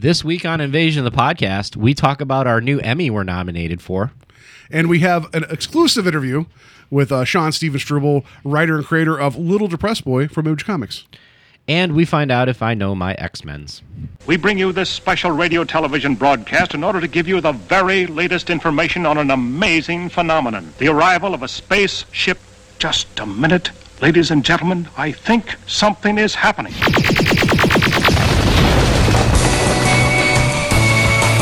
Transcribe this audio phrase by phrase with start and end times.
[0.00, 3.82] This week on Invasion of the Podcast, we talk about our new Emmy we're nominated
[3.82, 4.12] for.
[4.70, 6.44] And we have an exclusive interview
[6.88, 11.04] with uh, Sean Steven Struble, writer and creator of Little Depressed Boy from Image Comics.
[11.66, 13.82] And we find out if I know my X Men's.
[14.24, 18.06] We bring you this special radio television broadcast in order to give you the very
[18.06, 22.38] latest information on an amazing phenomenon the arrival of a spaceship.
[22.78, 26.74] Just a minute, ladies and gentlemen, I think something is happening.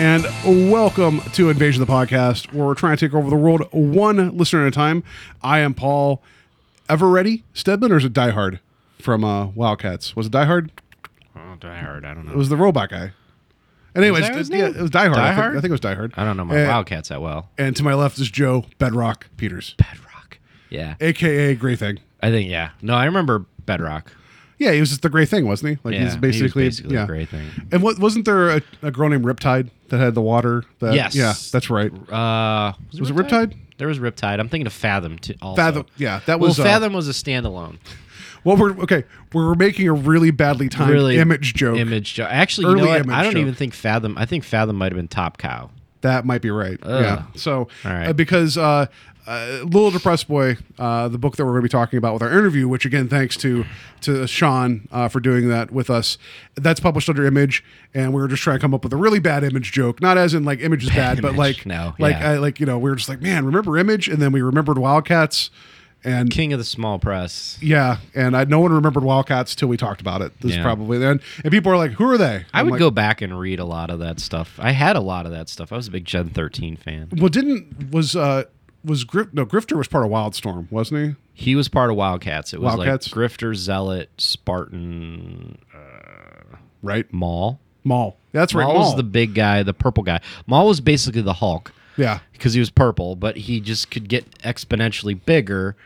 [0.00, 0.24] And
[0.70, 4.34] welcome to Invasion of the Podcast, where we're trying to take over the world one
[4.34, 5.04] listener at a time.
[5.42, 6.22] I am Paul
[6.88, 8.60] Everready Stedman, or is it Die Hard
[8.98, 10.16] from uh, Wildcats?
[10.16, 10.72] Was it Die Hard?
[11.36, 12.06] Oh, Die Hard.
[12.06, 12.32] I don't know.
[12.32, 13.12] It was the robot guy.
[13.94, 15.16] Anyways, that his yeah, it was Die Hard.
[15.16, 15.56] Die I, think, Hard?
[15.58, 16.14] I think it was Die Hard.
[16.16, 17.50] I don't know my And- Wildcats that well.
[17.58, 20.38] And to my left is Joe Bedrock Peters, Bedrock.
[20.70, 20.94] Yeah.
[21.02, 21.98] aka Gray Thing.
[22.22, 22.70] I think, yeah.
[22.80, 24.12] No, I remember Bedrock.
[24.60, 25.78] Yeah, he was just the Gray Thing, wasn't he?
[25.82, 27.00] Like Yeah, he's he was basically, basically yeah.
[27.00, 27.46] the Gray Thing.
[27.72, 30.64] And what wasn't there a, a girl named Riptide that had the water?
[30.80, 31.14] That, Yes.
[31.16, 31.90] Yeah, that's right.
[32.12, 33.56] Uh, Was it Riptide?
[33.78, 34.38] There was Riptide.
[34.38, 35.18] I'm thinking of Fathom.
[35.40, 35.56] Also.
[35.56, 35.86] Fathom.
[35.96, 37.78] Yeah, that Well, was uh, Fathom was a standalone.
[38.44, 39.04] Well, we're okay.
[39.32, 41.78] We're making a really badly timed Really image joke.
[41.78, 42.28] Image joke.
[42.30, 43.10] Actually, you Early know what?
[43.10, 43.40] I don't joke.
[43.40, 44.16] even think Fathom.
[44.18, 45.70] I think Fathom might have been Top Cow.
[46.02, 46.78] That might be right.
[46.84, 47.24] Yeah.
[47.34, 48.08] So, All right.
[48.08, 48.86] uh, because uh,
[49.30, 52.22] uh, Little Depressed Boy, uh, the book that we're going to be talking about with
[52.22, 53.64] our interview, which again, thanks to
[54.02, 56.18] to Sean uh, for doing that with us,
[56.56, 57.62] that's published under Image,
[57.94, 60.18] and we were just trying to come up with a really bad image joke, not
[60.18, 62.32] as in like Image is bad, but Image, like no, like yeah.
[62.32, 64.78] I, like you know, we were just like, man, remember Image, and then we remembered
[64.78, 65.50] Wildcats.
[66.02, 67.58] And King of the small press.
[67.60, 70.32] yeah, and I, no one remembered Wildcats till we talked about it.
[70.40, 70.62] This is Yeah.
[70.62, 73.20] probably then, and people are like, "Who are they?" I I'm would like, go back
[73.20, 74.58] and read a lot of that stuff.
[74.58, 75.72] I had a lot of that stuff.
[75.72, 77.08] I was a big Gen 13 fan.
[77.18, 78.44] Well, didn't was uh
[78.84, 81.16] was Grif no Grifter was part of Wildstorm, wasn't he?
[81.32, 82.52] He was part of Wildcats.
[82.52, 83.14] It was Wildcats?
[83.14, 85.58] like Grifter, Zealot, Spartan,
[86.82, 87.60] Right, Maul.
[87.84, 88.16] Maul.
[88.32, 88.64] That's right.
[88.64, 90.20] Maul Maul was the big guy, the purple guy.
[90.46, 92.20] Maul was basically the Hulk yeah.
[92.32, 95.76] because he was purple, but he just could get exponentially bigger,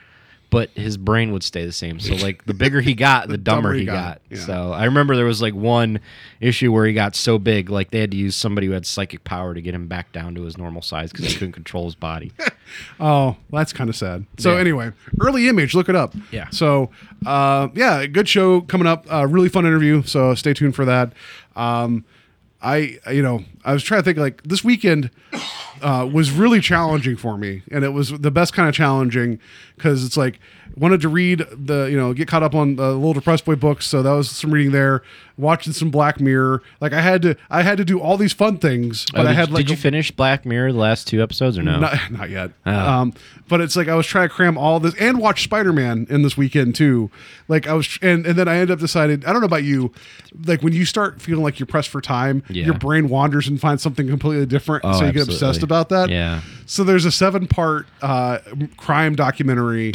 [0.54, 2.00] but his brain would stay the same.
[2.00, 4.20] So like the bigger he got, the, dumber, he got.
[4.30, 4.38] yeah.
[4.38, 6.00] So I remember there was like one
[6.40, 9.24] issue where he got so big, like they had to use somebody who had psychic
[9.24, 11.94] power to get him back down to his normal size because he couldn't control his
[11.94, 12.32] body.
[12.98, 14.24] Oh, that's kind of sad.
[14.38, 14.60] So Yeah.
[14.60, 16.14] anyway, early image, look it up.
[16.32, 16.48] Yeah.
[16.50, 16.90] So
[17.26, 19.06] uh, yeah, good show coming up.
[19.12, 20.02] Uh, really fun interview.
[20.02, 21.12] So stay tuned for that.
[21.54, 22.04] Um,
[22.64, 25.10] I you know I was trying to think like this weekend
[25.82, 29.38] uh, was really challenging for me, and it was the best kind of challenging
[29.76, 30.40] because it's like
[30.76, 33.86] wanted to read the you know get caught up on the little depressed boy books,
[33.86, 35.02] so that was some reading there,
[35.36, 36.62] watching some Black Mirror.
[36.80, 39.32] Like I had to I had to do all these fun things, but Oh, I
[39.32, 41.78] did, had like did you finish Black Mirror the last two episodes or no?
[41.80, 42.50] not, not yet.
[42.66, 42.72] Oh.
[42.72, 43.14] Um,
[43.48, 46.22] but it's like I was trying to cram all this and watch Spider Man in
[46.22, 47.10] this weekend too.
[47.46, 49.24] Like I was, and, and then I ended up deciding.
[49.26, 49.92] I don't know about you,
[50.46, 52.64] like when you start feeling like you're pressed for time, Yeah.
[52.64, 56.08] your brain wanders and finds something completely different, Oh, so you get obsessed about that.
[56.08, 56.40] Yeah.
[56.66, 58.38] So there's a seven part uh,
[58.78, 59.92] crime documentary.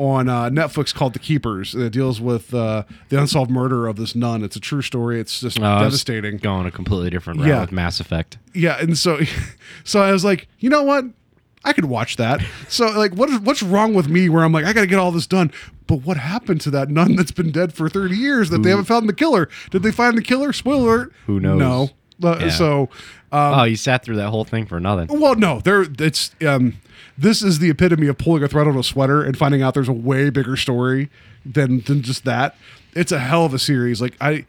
[0.00, 1.74] On uh, Netflix called The Keepers.
[1.74, 4.42] It deals with uh, the unsolved murder of this nun.
[4.42, 5.20] It's a true story.
[5.20, 6.38] It's just was devastating.
[6.38, 7.60] Going a completely different route Yeah.
[7.60, 8.38] with Mass Effect.
[8.54, 9.20] Yeah, and so
[9.84, 11.04] so I was like, you know what?
[11.66, 12.40] I could watch that.
[12.68, 15.12] So like what is what's wrong with me where I'm like, I gotta get all
[15.12, 15.52] this done.
[15.86, 18.86] But what happened to that nun that's been dead for 30 years that they haven't
[18.86, 19.50] found the killer?
[19.70, 20.54] Did they find the killer?
[20.54, 21.12] Spoiler alert.
[21.26, 21.58] Who knows?
[21.58, 21.90] No.
[22.26, 22.48] Uh, Yeah.
[22.48, 22.82] So
[23.32, 25.20] um, oh, you sat through that whole thing for nothing.
[25.20, 26.78] well, no, there it's um
[27.20, 29.88] this is the epitome of pulling a thread on a sweater and finding out there's
[29.88, 31.10] a way bigger story
[31.44, 32.56] than than just that.
[32.94, 34.00] It's a hell of a series.
[34.00, 34.46] Like I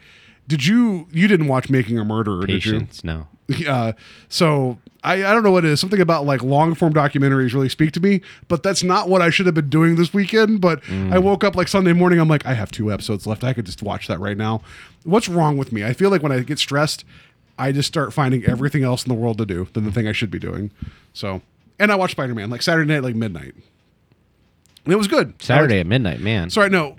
[0.47, 2.79] did you you didn't watch Making a Murderer, did you?
[3.03, 3.27] No.
[3.67, 3.91] uh,
[4.29, 5.79] so I, I don't know what it is.
[5.81, 9.29] Something about like long form documentaries really speak to me, but that's not what I
[9.29, 10.61] should have been doing this weekend.
[10.61, 12.19] But I woke up like Sunday morning.
[12.19, 13.43] I'm like, I have two episodes left.
[13.43, 14.61] I could just watch that right now.
[15.03, 15.83] What's wrong with me?
[15.83, 17.03] I feel like when I get stressed,
[17.57, 20.13] I just start finding everything else in the world to do than the thing I
[20.13, 20.71] should be doing.
[21.13, 21.41] So,
[21.79, 23.53] and I watched Spider Man like Saturday night, like midnight.
[24.85, 25.41] And it was good.
[25.41, 26.49] Saturday at midnight, man.
[26.49, 26.95] Sorry, no.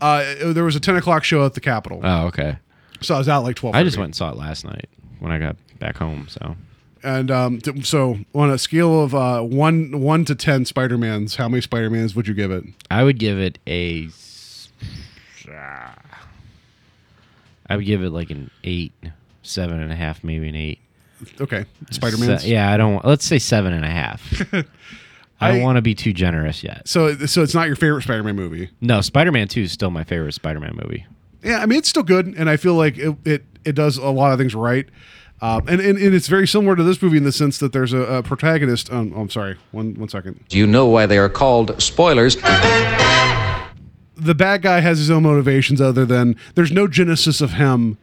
[0.00, 2.00] Uh, there was a 10 o'clock show at the Capitol.
[2.02, 2.56] Oh, okay.
[3.02, 3.74] so I was out like 12.
[3.76, 6.26] I just went and saw it last night when I got back home.
[6.30, 6.56] So
[7.02, 11.36] And um, t- so on a scale of uh, one one to ten Spider Mans,
[11.36, 12.64] how many Spider Mans would you give it?
[12.90, 14.06] I would give it a.
[14.06, 14.68] s-
[17.66, 18.92] I would give it like an eight,
[19.42, 20.80] seven and a half, maybe an eight.
[21.40, 22.38] Okay, Spider Man.
[22.38, 23.04] Se- yeah, I don't.
[23.04, 24.42] Let's say seven and a half.
[25.42, 26.86] I don't I- want to be too generous yet.
[26.88, 28.70] So so it's not your favorite Spider Man movie.
[28.80, 31.06] No, Spider Man Two is still my favorite Spider Man movie.
[31.42, 34.08] Yeah, I mean it's still good, and I feel like it it, it does a
[34.10, 34.86] lot of things right.
[35.42, 37.94] Um, and, and, and it's very similar to this movie in the sense that there's
[37.94, 38.92] a, a protagonist.
[38.92, 40.44] Um, oh, I'm sorry, one one second.
[40.50, 42.36] Do You know why they are called spoilers.
[44.16, 47.96] the bad guy has his own motivations other than there's no genesis of him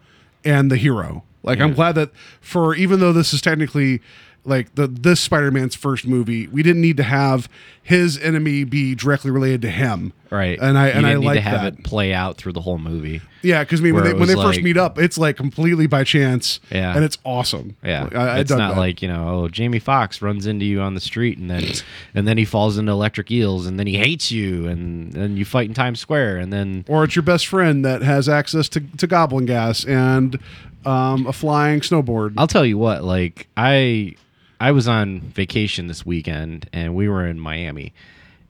[0.43, 1.23] and the hero.
[1.43, 2.11] Like I'm glad that
[2.41, 4.01] for even though this is technically
[4.43, 7.49] like the this Spider-Man's first movie, we didn't need to have
[7.83, 10.13] his enemy be directly related to him.
[10.29, 10.57] Right.
[10.61, 11.73] And I You and I like to have that.
[11.79, 13.21] it play out through the whole movie.
[13.41, 15.85] Yeah, because I mean when they when they was first meet up, it's like completely
[15.87, 16.59] by chance.
[16.71, 16.95] Yeah.
[16.95, 17.75] And it's awesome.
[17.83, 18.77] Yeah, Like, I, I it's not that.
[18.79, 21.65] like you know, oh, Jamie Foxx runs into you on the street and then
[22.13, 25.43] and then he falls into electric eels and then he hates you and then you
[25.43, 28.79] fight in Times Square and then or it's your best friend that has access to,
[28.97, 30.39] to goblin gas and
[30.87, 32.33] um, a flying snowboard.
[32.37, 34.15] I'll tell you what, like I
[34.59, 37.93] I was on vacation this weekend and we were in Miami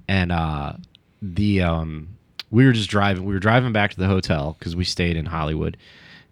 [0.07, 0.73] and uh
[1.21, 2.07] the um
[2.51, 5.25] we were just driving we were driving back to the hotel cuz we stayed in
[5.25, 5.75] Hollywood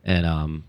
[0.05, 0.63] and um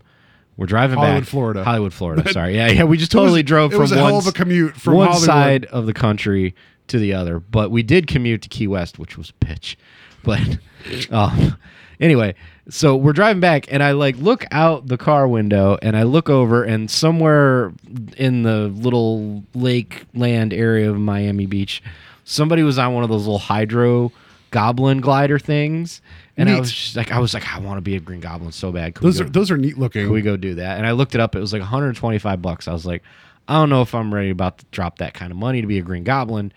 [0.57, 1.63] we're driving Hollywood, back Florida.
[1.63, 2.33] Hollywood, Florida.
[2.33, 2.55] Sorry.
[2.55, 5.07] Yeah, yeah, we just It was- totally drove from one of a commute from one
[5.07, 5.25] Hollywood.
[5.25, 6.55] side of the country
[6.87, 7.39] to the other.
[7.39, 9.75] But we did commute to Key West, which was a bitch.
[10.23, 10.57] But
[11.11, 11.57] um,
[11.99, 12.33] anyway,
[12.69, 16.29] so we're driving back, and I like look out the car window, and I look
[16.29, 17.73] over, and somewhere
[18.17, 21.81] in the little lake land area of Miami Beach,
[22.23, 24.11] somebody was on one of those little hydro
[24.51, 26.01] goblin glider things.
[26.39, 28.51] And I was just like, I was like, I want to be a Green Goblin
[28.51, 28.95] so bad.
[28.99, 30.03] We those go- are those are neat looking.
[30.03, 30.77] can we go do that?
[30.77, 31.35] And I looked it up.
[31.35, 32.67] It was like 125 bucks.
[32.67, 33.01] I was like,
[33.47, 35.79] I don't know if I'm ready about to drop that kind of money to be
[35.79, 36.51] a Green Goblin,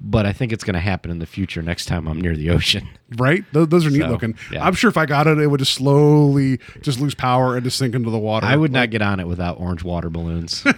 [0.00, 2.50] but I think it's going to happen in the future next time I'm near the
[2.50, 2.88] ocean.
[3.16, 3.44] right?
[3.52, 4.34] Those, those are neat So, looking.
[4.50, 4.64] yeah.
[4.66, 7.78] I'm sure if I got it, it would just slowly just lose power and just
[7.78, 8.46] sink into the water.
[8.46, 10.64] I would Like, not get on it without orange water balloons.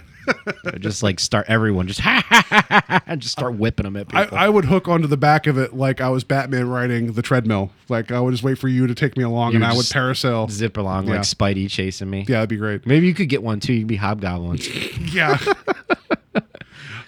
[0.80, 3.94] Just like start everyone just ha ha ha ha, ha and just start whipping them
[3.94, 4.38] at people.
[4.38, 7.72] I would hook onto the back of it like I was Batman riding the treadmill.
[7.90, 9.84] Like I would just wait for you to take me along, You and I would
[9.84, 10.50] parasail.
[10.50, 11.16] Zip along Yeah.
[11.16, 12.20] like Spidey chasing me.
[12.20, 12.86] Yeah, that'd be great.
[12.86, 13.74] Maybe you could get one too.
[13.74, 14.66] You could be hobgoblins.
[15.14, 15.36] Yeah.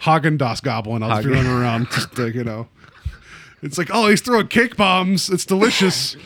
[0.06, 1.03] Häagen-Dazs Goblin.
[1.03, 2.69] I'll just be running around, just like, you know.
[3.62, 5.29] It's like, oh, he's throwing cake bombs.
[5.29, 6.17] It's delicious.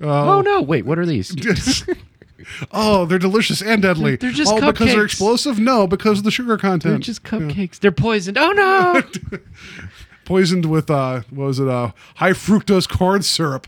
[0.00, 0.62] oh no!
[0.62, 1.36] Wait, what are these?
[2.72, 4.16] oh, they're delicious and deadly.
[4.16, 5.58] They're just oh, because they're explosive?
[5.58, 6.94] No, because of the sugar content.
[6.94, 7.78] They're just cupcakes.
[7.78, 8.38] They're poisoned.
[8.38, 9.02] Oh no!
[10.28, 13.66] poisoned with uh what was it uh high fructose corn syrup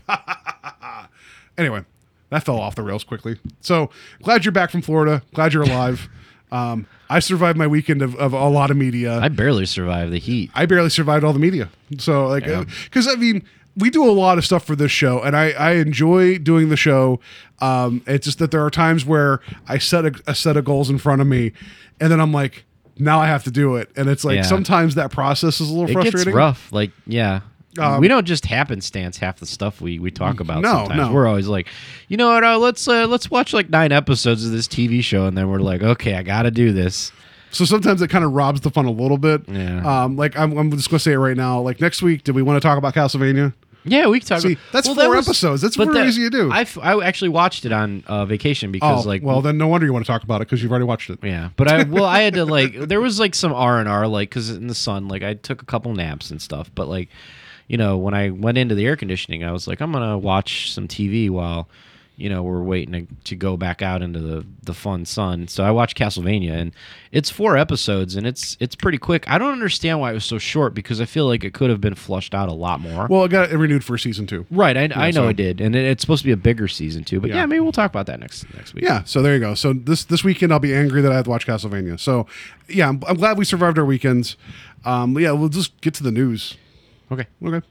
[1.57, 1.83] anyway
[2.29, 3.89] that fell off the rails quickly so
[4.21, 6.07] glad you're back from florida glad you're alive
[6.51, 6.85] um
[7.15, 10.49] i survived my weekend of, of a lot of media I barely survived the heat.
[10.55, 11.69] I barely survived all the media.
[11.97, 12.45] So like,
[12.85, 13.43] because I mean,
[13.77, 16.77] we do a lot of stuff for this show, and I I enjoy doing the
[16.77, 17.19] show.
[17.59, 20.89] Um, it's just that there are times where I set a, a set of goals
[20.89, 21.51] in front of me,
[21.99, 22.63] and then I'm like,
[22.97, 24.41] now I have to do it, and it's like Yeah.
[24.43, 26.25] sometimes that process is a little it frustrating.
[26.25, 26.71] gets rough.
[26.73, 27.41] Like, yeah.
[27.79, 30.61] Um, we don't just happenstance half the stuff we, we talk about.
[30.61, 30.97] No, sometimes.
[30.97, 31.13] no.
[31.13, 31.67] We're always like,
[32.09, 32.43] you know what?
[32.43, 35.59] Uh, let's uh, let's watch like nine episodes of this TV show, and then we're
[35.59, 37.11] like, okay, I got to do this.
[37.51, 39.47] So sometimes it kind of robs the fun a little bit.
[39.47, 40.03] Yeah.
[40.03, 41.59] Um, like I'm, I'm just gonna say it right now.
[41.61, 43.53] Like next week, do we want to talk about Castlevania?
[43.83, 44.41] Yeah, we can talk.
[44.41, 45.61] See, about, that's that four episodes.
[45.61, 46.51] That's very easy to do.
[46.51, 49.67] I, f- I actually watched it on uh, vacation because Oh, like well, then no
[49.67, 51.19] wonder you want to talk about it because you've already watched it.
[51.23, 54.07] Yeah, but I well I had to like there was like some R and R
[54.07, 57.09] like because in the sun like I took a couple naps and stuff, but like
[57.67, 60.71] you know when I went into the air conditioning I was like I'm gonna watch
[60.71, 61.67] some TV while
[62.17, 65.47] you know we're waiting to, to go back out into the the fun sun.
[65.47, 66.71] So I watched Castlevania and
[67.11, 69.27] it's four episodes and it's it's pretty quick.
[69.27, 71.81] I don't understand why it was so short because I feel like it could have
[71.81, 73.07] been flushed out a lot more.
[73.09, 74.45] Well, it got renewed for season two.
[74.51, 76.67] right, I, I know so- it did, and it, it's supposed to be a bigger
[76.67, 77.19] season too.
[77.19, 77.37] But Yeah.
[77.37, 78.83] yeah, maybe we'll talk about that next next week.
[78.83, 79.55] Yeah, so there you go.
[79.55, 81.99] So this this weekend I'll be angry that I have to watch Castlevania.
[81.99, 82.27] So
[82.69, 84.35] yeah, I'm, I'm glad we survived our weekends.
[84.85, 86.55] Um, yeah, we'll just get to the news.
[87.11, 87.27] Okay.
[87.43, 87.61] Okay.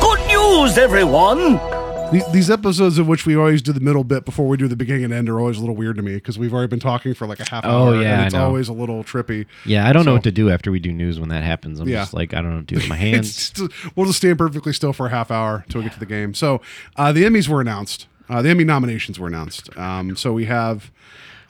[0.00, 1.38] Good news, everyone!
[2.12, 4.76] The- These episodes of which we always do the middle bit before we do the
[4.76, 7.14] beginning and end are always a little weird to me because we've already been talking
[7.14, 8.00] for like a half Oh, hour.
[8.00, 8.44] yeah, and I it's know.
[8.44, 9.46] always a little trippy.
[9.64, 11.80] Yeah, I don't know what to do after we do news when that happens.
[11.80, 12.02] I'm Yeah.
[12.02, 13.50] just like I don't know, what to do with my It's hands.
[13.50, 16.06] just- we'll just stand perfectly still for a half hour until we get to the
[16.06, 16.32] game.
[16.34, 16.60] So
[16.96, 18.06] uh, the Emmys were announced.
[18.28, 19.76] Uh, the Emmy nominations were announced.
[19.76, 20.90] Um, so we have.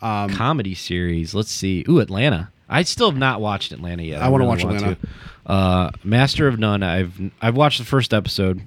[0.01, 1.35] comedy series.
[1.35, 1.85] Let's see.
[1.89, 2.51] Ooh, Atlanta.
[2.69, 4.21] I still have not watched Atlanta yet.
[4.23, 4.97] I wanna watch Atlanta.
[4.97, 5.09] to.
[5.51, 6.83] Uh, Master of None.
[6.83, 8.61] I've I've watched the first episode.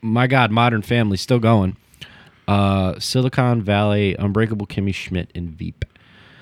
[0.00, 1.76] My God, Modern Family still going.
[2.48, 5.84] Uh, Silicon Valley, Unbreakable Kimmy Schmidt, and Veep.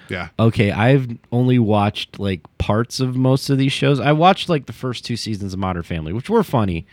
[0.09, 0.29] Yeah.
[0.39, 3.99] Okay, I've only watched like parts of most of these shows.
[4.01, 6.87] I watched like the first two seasons of Modern Family, which were funny,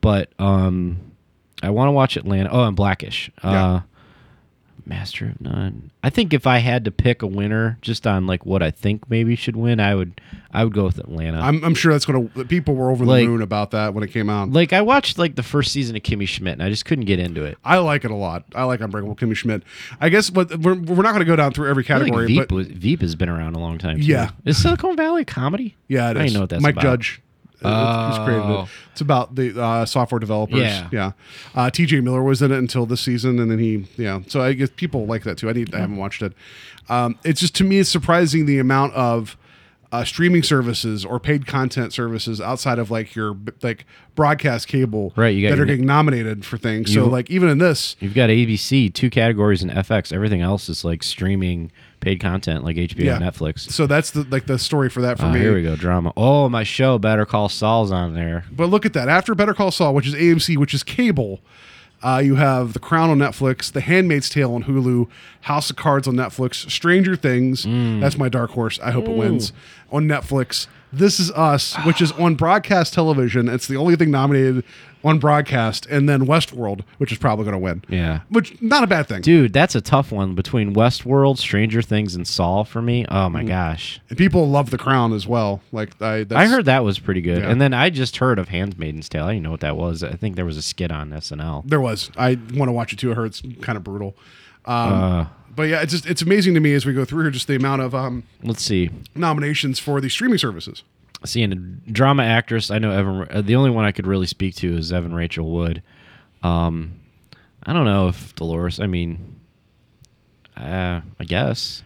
[0.00, 1.11] but um,
[1.62, 2.50] I want to watch Atlanta.
[2.50, 3.30] Oh, and Blackish.
[3.42, 3.80] Uh,
[4.84, 5.92] Master of None.
[6.02, 9.08] I think if I had to pick a winner, just on like what I think
[9.08, 10.20] maybe should win, I would
[10.52, 11.38] I would go with Atlanta.
[11.40, 12.28] I'm, I'm sure that's to.
[12.48, 14.50] People were over Like- the moon about that when it came out.
[14.50, 17.20] like I watched like the first season of Kimmy Schmidt, and I just couldn't get
[17.20, 17.58] into it.
[17.64, 18.44] I like it a lot.
[18.56, 19.62] I like Unbreakable Kimmy Schmidt.
[20.00, 22.26] I guess, but we're, we're not going to go down through every category.
[22.26, 23.98] Veep, but was, Veep has been around a long time.
[23.98, 24.06] Too.
[24.06, 24.30] Yeah.
[24.44, 25.76] is Silicon Valley a comedy?
[25.86, 26.34] yeah, it I is.
[26.34, 26.82] know what that's Mike about.
[26.82, 27.22] Judge.
[27.68, 28.62] Who's created Oh.
[28.62, 28.68] it.
[28.92, 30.60] It's about the uh, software developers.
[30.60, 30.88] Yeah.
[30.92, 31.12] yeah.
[31.54, 32.00] Uh, T.J.
[32.00, 34.20] Miller was in it until this season, and then he, yeah.
[34.28, 35.48] So I guess people like that too.
[35.48, 35.74] I need.
[35.74, 36.32] I haven't watched it.
[36.88, 39.36] Um, it's just to me, it's surprising the amount of
[39.92, 43.84] uh, streaming services or paid content services outside of like your like
[44.14, 46.92] broadcast cable, Right, you got that are getting nominated for things.
[46.92, 50.12] so like even in this, You've got ABC, two categories in FX.
[50.12, 51.70] Everything else is like streaming
[52.00, 53.70] paid content, like HBO, yeah, and Netflix.
[53.70, 55.40] So that's the like the story for that for Oh, me.
[55.40, 56.12] here we go, drama.
[56.16, 58.44] Oh, my show, Better Call Saul's on there.
[58.50, 59.08] But look at that.
[59.08, 61.40] After Better Call Saul, which is AMC, which is cable,
[62.02, 65.08] uh, you have The Crown on Netflix, The Handmaid's Tale on Hulu,
[65.42, 67.64] House of Cards on Netflix, Stranger Things.
[68.00, 68.78] That's my dark horse.
[68.82, 69.52] I hope it wins
[69.90, 70.66] on Netflix.
[70.92, 73.48] This is Us, which is on broadcast television.
[73.48, 74.64] It's the only thing nominated
[75.04, 77.82] on broadcast, and then Westworld, which is probably going to win.
[77.88, 78.20] Yeah.
[78.28, 79.22] which not a bad thing.
[79.22, 83.04] Dude, that's a tough one between Westworld, Stranger Things, and Saul for me.
[83.08, 83.48] Oh my mm.
[83.48, 84.00] gosh.
[84.08, 85.60] And people love The Crown as well.
[85.72, 87.42] Like I, I heard that was pretty good.
[87.42, 87.50] Yeah.
[87.50, 89.24] And then I just heard of Handmaid's Tale.
[89.24, 90.04] I didn't know what that was.
[90.04, 91.68] I think there was a skit on SNL.
[91.68, 92.10] There was.
[92.16, 93.12] I want to watch it too.
[93.12, 94.16] I heard it's kind of brutal.
[94.64, 97.30] Um, Uh, but yeah, it's just it's amazing to me as we go through here
[97.30, 98.88] just the amount of um, let's see.
[99.14, 100.82] nominations for the streaming services.
[101.24, 101.56] Seeing a
[101.92, 103.28] drama actress, I know Evan.
[103.30, 105.82] Uh, the only one I could really speak to is Evan Rachel Wood.
[106.42, 106.94] Um,
[107.64, 108.80] I don't know if Dolores.
[108.80, 109.38] I mean,
[110.56, 111.82] uh, I guess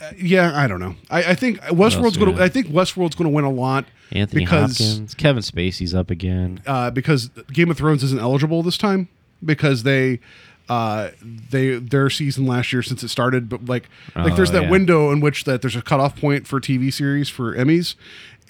[0.00, 0.94] Uh, yeah, I don't know.
[1.10, 2.42] I, I think Westworld's going to.
[2.42, 6.62] I think Westworld's going to win a lot Anthony because Hopkins, Kevin Spacey's up again.
[6.66, 9.08] uh, because Game of Thrones isn't eligible this time
[9.44, 10.20] because they.
[10.68, 11.10] Uh,
[11.50, 14.70] they their season last year since it started, but like like Oh, there's that yeah.
[14.70, 17.94] window in which that there's a cutoff point for TV series for Emmys,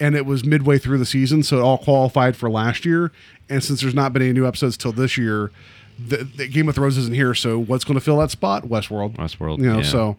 [0.01, 3.11] and it was midway through the season, so it all qualified for last year.
[3.49, 5.49] And since there's not been any new episodes till this year,
[5.97, 7.33] the, the Game of Thrones isn't here.
[7.33, 8.63] So what's going to fill that spot?
[8.65, 9.15] Westworld.
[9.15, 9.83] Westworld, You know, yeah.
[9.83, 10.17] so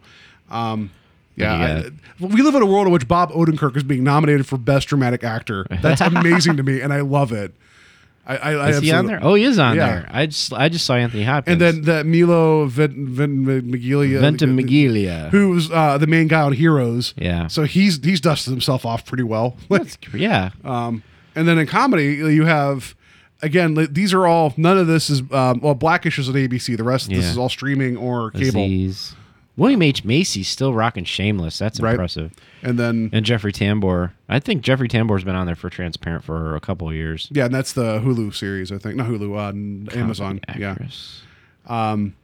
[0.49, 0.89] um,
[1.35, 4.57] yeah, I- we live in a world in which Bob Odenkirk is being nominated for
[4.57, 5.67] Best Dramatic Actor.
[5.81, 7.53] That's amazing to me, and I love it.
[8.25, 9.19] I, I, I Is he on there?
[9.21, 9.87] Oh, he is on Yeah.
[9.87, 10.09] there.
[10.11, 11.53] I just I just saw Anthony Hopkins.
[11.53, 15.29] And then that Milo Ven, Ven, Ventimiglia, Ventimiglia.
[15.31, 17.13] who's uh, the main guy on Heroes.
[17.17, 17.47] Yeah.
[17.47, 19.57] So he's he's dusted himself off pretty well.
[19.69, 20.51] That's- yeah.
[20.63, 21.03] Um,
[21.35, 22.95] and then in comedy, you have
[23.41, 26.77] again these are all none of this is um, well Blackish is on ABC.
[26.77, 28.63] The rest of this is all streaming or cable.
[28.65, 29.15] Aziz.
[29.57, 31.57] William H Macy's still rocking Shameless.
[31.59, 31.91] That's Right.
[31.91, 32.31] impressive.
[32.63, 34.11] And then And Jeffrey Tambor.
[34.29, 37.27] I think Jeffrey Tambor's been on there for Transparent for a couple of years.
[37.31, 38.71] yeah, and that's the Hulu series.
[38.71, 40.39] I think not Hulu on Amazon.
[40.57, 40.75] Yeah.
[41.67, 42.15] Um,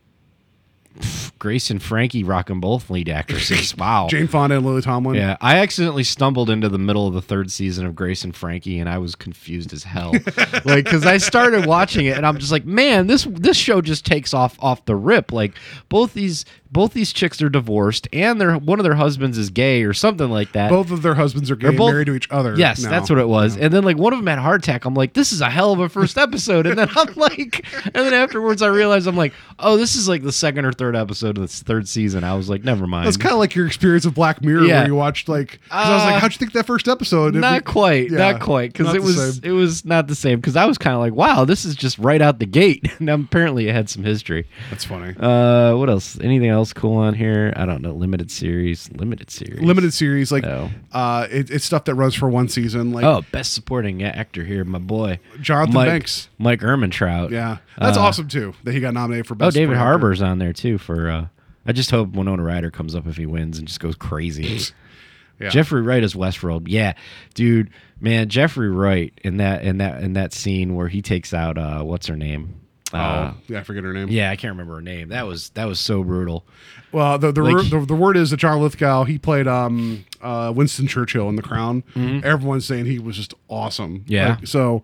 [1.38, 3.75] Grace and Frankie rocking both lead actresses.
[3.77, 4.08] Wow.
[4.10, 5.15] Jane Fonda and Lily Tomlin.
[5.15, 8.79] Yeah, I accidentally stumbled into the middle of the third season of Grace and Frankie,
[8.79, 10.13] and I was confused as hell.
[10.65, 14.06] like, because I started watching it, and I'm just like, man, this this show just
[14.06, 15.32] takes off off the rip.
[15.32, 15.53] Like,
[15.89, 19.83] both these both these chicks are divorced, and their one of their husbands is gay
[19.83, 20.69] or something like that.
[20.69, 22.55] Both of their husbands are gay, both- married to each other.
[22.57, 22.89] Yes, now.
[22.89, 23.57] that's what it was.
[23.57, 24.86] And then like one of them had heart attack.
[24.86, 26.65] I'm like, this is a hell of a first episode.
[26.67, 30.24] And then I'm like, and then afterwards I realized I'm like, oh, this is like
[30.24, 32.24] the second or third episode of this third season.
[32.24, 33.07] I was like, never mind.
[33.07, 34.79] That's kind of like your experience of Black Mirror, Yeah.
[34.79, 35.59] where you watched like.
[35.69, 37.36] 'cause I was Uh, like, how'd you think that first episode?
[37.36, 40.39] Not was- quite, yeah, not quite, because it was it was not the same.
[40.39, 42.88] Because I was kind of like, wow, this is just right out the gate.
[43.00, 44.47] And apparently it had some history.
[44.69, 45.13] That's funny.
[45.17, 46.19] Uh, what else?
[46.19, 47.53] Anything else cool on here?
[47.55, 47.91] I don't know.
[47.93, 50.69] Limited series, limited series, Limited series, like No.
[50.91, 52.91] uh, it, it's stuff that runs for one season.
[52.91, 56.29] Like Oh, best supporting actor here, my boy Jonathan Mike, Banks.
[56.37, 57.29] Mike Ehrmantraut.
[57.31, 59.35] yeah, that's Uh, awesome too that he got nominated for.
[59.35, 59.55] Best.
[59.55, 59.83] Oh, David Actor.
[59.85, 61.09] Harbour's on there too for.
[61.09, 61.27] uh
[61.65, 64.59] I just hope Winona Ryder comes up if he wins and just goes crazy.
[65.39, 65.49] Yeah.
[65.49, 66.63] Jeffrey Wright is Westworld.
[66.67, 66.93] Yeah,
[67.35, 67.69] dude,
[68.01, 71.83] man, Jeffrey Wright in that in that in that scene where he takes out uh
[71.83, 72.55] what's her name?
[72.94, 74.08] Uh, Oh, yeah, I forget her name.
[74.10, 75.10] yeah, I can't remember her name.
[75.10, 76.46] That was that was so brutal.
[76.91, 80.06] Well, the the, Like- word, the the word is that John Lithgow he played um
[80.22, 81.84] uh Winston Churchill in The Crown.
[82.24, 84.00] Everyone's saying he was just awesome.
[84.01, 84.12] Mm-hmm.
[84.13, 84.29] Yeah.
[84.36, 84.84] Like, so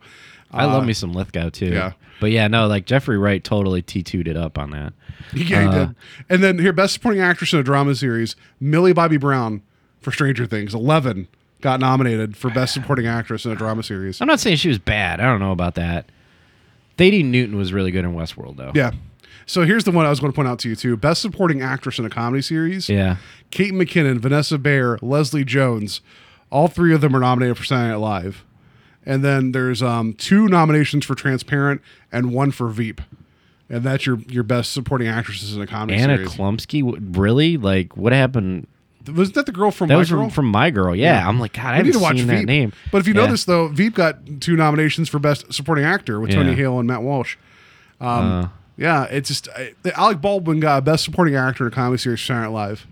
[0.51, 1.67] I uh, love me some Lithgow too.
[1.67, 1.93] yeah.
[2.19, 4.93] but yeah, no, like Jeffrey Wright totally t2'd it up on that.
[5.33, 5.95] Yeah, he Uh, did.
[6.29, 9.61] And then here, best supporting actress in a drama series, Millie Bobby Brown
[10.01, 10.73] for Stranger Things.
[10.75, 11.27] Eleven
[11.61, 14.19] got nominated for best supporting actress in a drama series.
[14.19, 15.21] I'm not saying she was bad.
[15.21, 16.07] I don't know about that.
[16.97, 18.71] Thandie Newton was really good in Westworld though.
[18.75, 18.91] Yeah.
[19.45, 20.95] So here's the one I was going to point out to you too.
[20.95, 22.87] Best supporting actress in a comedy series.
[22.87, 23.17] Yeah.
[23.51, 25.99] Kate McKinnon, Vanessa Bayer, Leslie Jones.
[26.49, 28.45] All three of them are nominated for Saturday Night Live.
[29.05, 31.81] and then there's um, two nominations for Transparent
[32.11, 33.01] and one for Veep,
[33.69, 36.33] and that's your your best supporting actresses in a comedy Anna series.
[36.35, 37.57] Chlumsky, really?
[37.57, 38.67] Like, what happened?
[39.11, 40.21] Was that the girl from That My was Girl?
[40.23, 40.95] from, from My Girl.
[40.95, 42.37] Yeah, I'm like, God, I need to watch seen Veep.
[42.39, 42.71] that name.
[42.91, 43.25] But if you Yeah.
[43.25, 47.01] notice, though, Veep got two nominations for Best Supporting Actor with Tony Hale and Matt
[47.01, 47.35] Walsh.
[47.99, 48.47] Um, Uh.
[48.77, 52.43] yeah, it's just I, Alec Baldwin got Best Supporting Actor in a comedy series, Saturday
[52.45, 52.87] Night Live.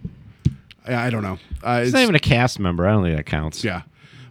[0.88, 1.38] I, I don't know.
[1.64, 2.88] Uh, it's, not even a cast member.
[2.88, 3.64] I don't think that counts.
[3.64, 3.84] yeah,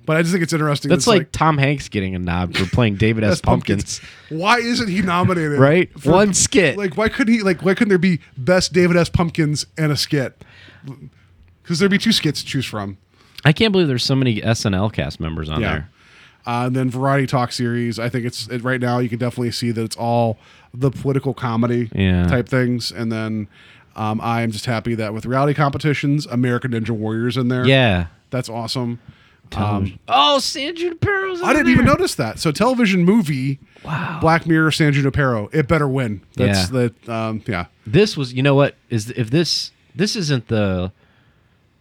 [0.05, 0.89] but I just think it's interesting.
[0.91, 3.31] That's that it's like, Tom Hanks getting a nod for playing David S.
[3.33, 4.01] Best Pumpkins.
[4.29, 5.59] Why isn't he nominated?
[5.59, 5.89] Right?
[5.99, 6.77] for- One skit.
[6.77, 7.43] Like, why couldn't he?
[7.43, 9.09] Like, why couldn't there be Best David S.
[9.09, 10.43] Pumpkins and a skit?
[11.71, 12.99] Because there'd be two skits to choose from.
[13.45, 15.71] I can't believe there's so many SNL cast members on Yeah.
[15.71, 15.91] there.
[16.45, 17.97] Uh, and then variety talk series.
[17.97, 18.99] I think it's it, right now.
[18.99, 20.37] You can definitely see that it's all
[20.75, 22.27] the political comedy Yeah.
[22.27, 22.91] type things.
[22.91, 23.47] And then
[23.95, 27.65] um, I am just happy that with reality competitions, American Ninja Warriors in there.
[27.65, 28.07] Yeah.
[28.31, 28.99] that's awesome.
[29.55, 31.41] Um, oh, San Junipero's.
[31.41, 32.41] I didn't even notice that.
[32.41, 35.49] So television movie, wow, Black Mirror, San Junipero.
[35.53, 36.23] It better win.
[36.35, 36.89] That's Yeah.
[37.07, 37.67] the um, yeah.
[37.87, 38.75] This was, you know what?
[38.89, 40.91] Is if this this isn't the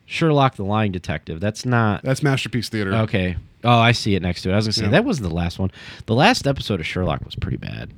[0.09, 1.39] Sherlock the Lying Detective?
[1.39, 2.93] That's not That's masterpiece theater.
[2.95, 3.37] okay.
[3.63, 4.53] Oh, I see it next to it.
[4.53, 4.89] I was gonna say Yeah.
[4.91, 5.69] that wasn't the last one.
[6.07, 7.91] The last episode of Sherlock was pretty bad.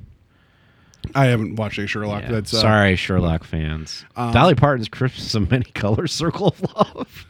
[1.14, 2.24] I haven't watched a Sherlock.
[2.24, 2.32] Yeah.
[2.32, 4.04] That's uh, Sorry, Sherlock fans.
[4.14, 7.26] Dolly Parton's Christmas of Many Colors, Circle of Love.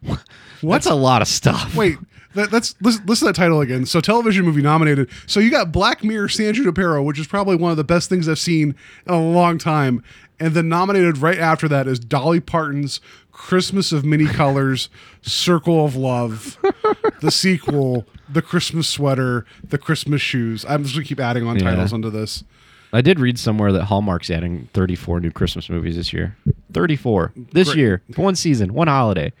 [0.62, 1.74] What's a lot of stuff.
[1.76, 1.98] Wait,
[2.34, 3.84] that, that's listen, listen to that title again.
[3.84, 5.10] So television movie nominated.
[5.26, 8.28] So you got Black Mirror, San Junipero, which is probably one of the best things
[8.28, 8.74] I've seen
[9.06, 10.02] in a long time.
[10.38, 13.00] And then nominated right after that is Dolly Parton's
[13.36, 14.88] Christmas of Many Colors,
[15.22, 16.58] Circle of Love,
[17.20, 20.64] the sequel, the Christmas sweater, the Christmas shoes.
[20.68, 21.70] I'm just gonna keep adding on Yeah.
[21.70, 22.44] titles onto this.
[22.92, 26.36] I did read somewhere that Hallmark's adding 34 new Christmas movies this year.
[26.72, 27.78] 34 this Great.
[27.78, 29.32] year, one season, one holiday.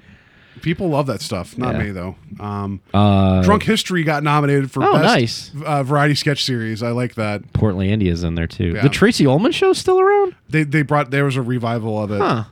[0.62, 1.56] People love that stuff.
[1.58, 1.82] Not Yeah.
[1.84, 2.16] me though.
[2.38, 5.50] Um, Uh, Drunk History got nominated for Oh, best nice.
[5.64, 6.82] uh, variety sketch series.
[6.82, 7.52] I like that.
[7.54, 8.72] Portlandia's in there too.
[8.74, 8.82] Yeah.
[8.82, 10.34] The Tracey Ullman show still around?
[10.50, 12.20] They they brought there was a revival of it.
[12.20, 12.44] Huh.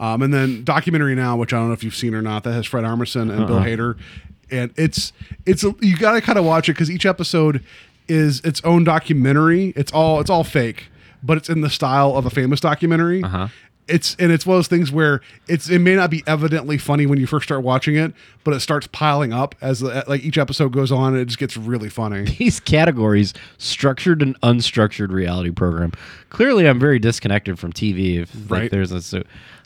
[0.00, 2.52] Um, and then documentary now, which I don't know if you've seen or not, that
[2.52, 3.64] has Fred Armisen and Bill Uh-uh.
[3.66, 3.98] Hader,
[4.50, 5.12] and it's
[5.46, 7.62] it's a, you got to kind of watch it because each episode
[8.08, 9.74] is its own documentary.
[9.76, 10.88] It's all it's all fake,
[11.22, 13.22] but it's in the style of a famous documentary.
[13.22, 13.48] Uh-huh.
[13.88, 17.06] It's and it's one of those things where it's it may not be evidently funny
[17.06, 20.38] when you first start watching it, but it starts piling up as the, like each
[20.38, 21.12] episode goes on.
[21.12, 22.22] And it just gets really funny.
[22.38, 25.92] These categories, structured and unstructured reality program.
[26.30, 28.20] Clearly, I'm very disconnected from TV.
[28.22, 28.70] If like, Right.
[28.70, 29.24] there's a so,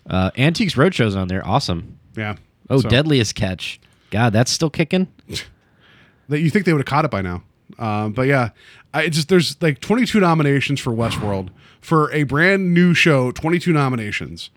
[0.08, 1.46] uh, Antiques Roadshow's on there.
[1.46, 1.98] Awesome.
[2.16, 2.36] Yeah.
[2.70, 3.80] Oh, So- Deadliest Catch.
[4.10, 5.08] God, that's still kicking.
[6.28, 7.42] that you think they would have caught it by now.
[7.78, 8.50] Um, but yeah,
[8.92, 11.48] I just there's like 22 nominations for Westworld
[11.80, 13.32] for a brand new show.
[13.32, 14.50] 22 nominations.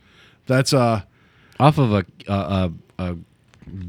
[0.45, 1.01] That's uh
[1.59, 3.15] Off of a a, a, a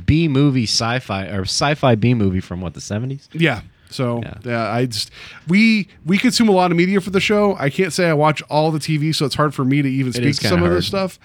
[0.06, 3.28] B movie sci-fi or sci-fi B movie from what the 70s.
[3.32, 3.60] yeah.
[3.90, 4.34] So Yeah.
[4.44, 4.70] yeah.
[4.72, 5.10] I just
[5.48, 7.56] we we consume a lot of media for the show.
[7.58, 10.12] I can't say I watch all the TV, so it's hard for me to even
[10.12, 11.18] speak to some kinda this stuff.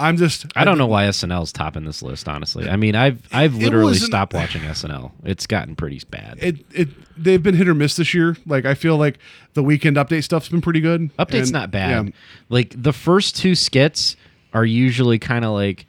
[0.00, 2.28] I'm just I don't know why SNL's topping this list.
[2.28, 5.10] Honestly, I mean, I've I've literally stopped watching SNL.
[5.24, 6.38] It's gotten pretty bad.
[6.40, 6.88] It it
[7.20, 8.36] they've been hit or miss this year.
[8.46, 9.18] Like I feel like
[9.54, 11.10] the weekend update stuff's been pretty good.
[11.16, 12.06] Update's And, not bad.
[12.06, 12.12] yeah,
[12.48, 14.14] Like the first two skits
[14.54, 15.84] are usually kind of like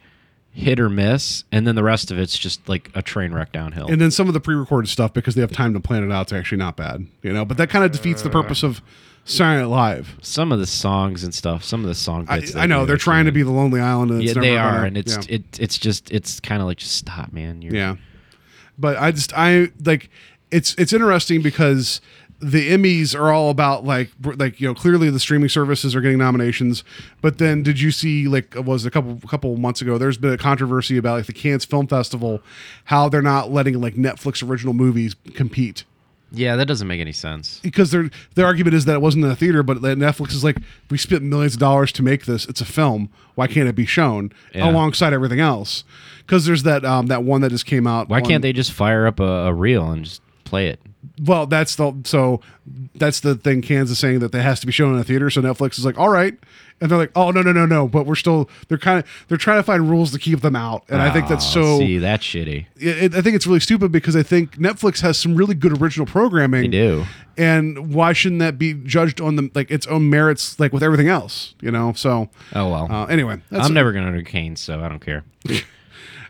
[0.59, 3.87] hit or miss, and then the rest of it's just like a train wreck downhill.
[3.87, 6.23] and then some of the pre-recorded stuff because they have time to plan it out.
[6.23, 7.45] It's actually not bad, you know.
[7.45, 8.81] But that kind of defeats the purpose of
[9.25, 10.17] Saturday Night Live.
[10.21, 12.55] some of the songs and stuff, some of the song bits.
[12.55, 14.11] I know they're trying to be the Lonely Island.
[14.11, 15.35] And Yeah, they are, gonna- and it's yeah.
[15.35, 17.61] it it's just it's kind of like just stop, man.
[17.61, 17.95] You're, yeah.
[18.77, 20.09] But I just I like
[20.51, 22.01] it's it's interesting because
[22.41, 26.17] the Emmys are all about like like you know clearly the streaming services are getting
[26.17, 26.83] nominations,
[27.21, 29.97] but then did you see like it was a couple couple months ago?
[29.97, 32.41] There's been a controversy about like the Cannes Film Festival,
[32.85, 35.83] how they're not letting like Netflix original movies compete.
[36.31, 37.59] yeah, that doesn't make any sense.
[37.61, 40.43] because their their argument is that it wasn't in a theater, but that Netflix is
[40.43, 40.57] like,
[40.89, 42.45] we spent millions of dollars to make this.
[42.45, 43.09] It's a film.
[43.35, 44.69] Why can't it be shown Yeah.
[44.69, 45.83] alongside everything else?
[46.19, 48.07] Because there's that um, that one that just came out.
[48.07, 50.79] Why on- can't they just fire up a, a reel and just play it?
[51.23, 52.41] Well, that's the so
[52.95, 53.61] that's the thing.
[53.61, 55.29] Kansas saying that it has to be shown in a theater.
[55.29, 56.37] So Netflix is like, all right,
[56.81, 59.37] and they're like, oh no no no no, but we're still they're kind of they're
[59.37, 61.79] trying to find rules to keep them out, and I think that's Oh, so.
[61.79, 62.65] see that's shitty.
[62.77, 66.05] it, I think it's really stupid because I think Netflix has some really good original
[66.05, 66.63] programming.
[66.63, 67.05] They do.
[67.37, 71.07] and why shouldn't that be judged on the like its own merits, like with everything
[71.07, 71.53] else?
[71.61, 71.93] You know.
[71.93, 72.87] So Oh well.
[72.91, 75.23] uh, anyway, that's I'm never gonna do Cannes, so I don't care.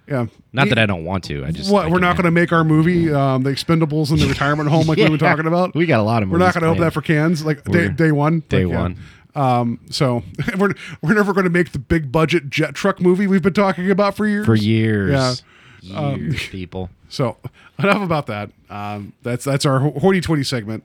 [0.09, 0.25] yeah.
[0.53, 1.45] Not that I don't want to.
[1.45, 2.23] I just What I we're not can't.
[2.23, 5.09] going to make our movie, um, the Expendables in the retirement home, like we were
[5.11, 5.17] Yeah.
[5.17, 5.75] talking about.
[5.75, 6.91] We got a lot of We're not movies going to open planned.
[6.91, 8.43] that for Cannes, like day, We're- day one.
[8.49, 8.81] day Like, yeah.
[8.81, 8.97] one.
[9.35, 10.23] Um, so
[10.57, 13.89] we're we're never going to make the big budget jet truck movie we've been talking
[13.91, 14.45] about for years.
[14.45, 15.43] for years.
[15.81, 16.15] Yeah.
[16.15, 16.89] Years, people.
[17.11, 17.37] So
[17.79, 18.51] enough about that.
[18.69, 20.83] Um, that's that's our hoity-toity segment.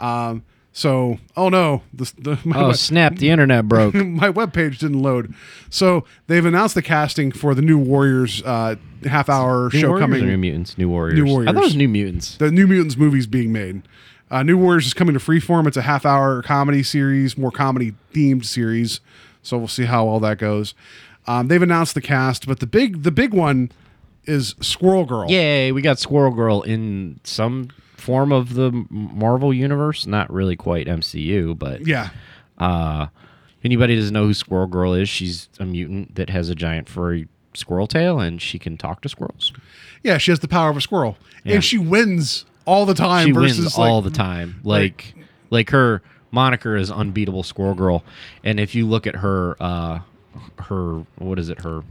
[0.00, 0.42] Um,
[0.78, 3.16] so oh no, the, the my, Oh web- snap!
[3.16, 3.94] The internet broke.
[3.94, 5.34] my webpage didn't load.
[5.70, 10.24] So they've announced the casting for the new Warriors uh, half-hour New show Warriors coming.
[10.24, 10.78] New Mutants?
[10.78, 11.18] New Warriors.
[11.18, 11.48] New Warriors.
[11.48, 12.36] I thought it was New Mutants.
[12.36, 13.82] the New Mutants movies being made.
[14.30, 15.66] Uh, New Warriors is coming to Freeform.
[15.66, 19.00] It's a half hour comedy series, more comedy themed series.
[19.42, 20.74] So we'll see how well that goes.
[21.26, 23.72] Um, they've announced the cast, but the big the big one
[24.26, 25.28] is Squirrel Girl.
[25.28, 25.72] Yay!
[25.72, 30.06] We got Squirrel Girl in some form of the Marvel universe.
[30.06, 32.10] Not really quite MCU, but Yeah.
[32.58, 33.06] Uh,
[33.58, 36.88] if anybody doesn't know who Squirrel Girl is, she's a mutant that has a giant
[36.88, 39.52] furry squirrel tail, and she can talk to squirrels.
[40.02, 41.16] Yeah, she has the power of a squirrel.
[41.44, 41.54] Yeah.
[41.56, 44.60] And she wins all the time she versus wins like, all the time.
[44.62, 45.14] Like,
[45.50, 48.04] like her moniker is unbeatable Squirrel Girl,
[48.44, 50.00] and if you look at her, uh,
[50.60, 51.62] her what is it?
[51.62, 51.82] Her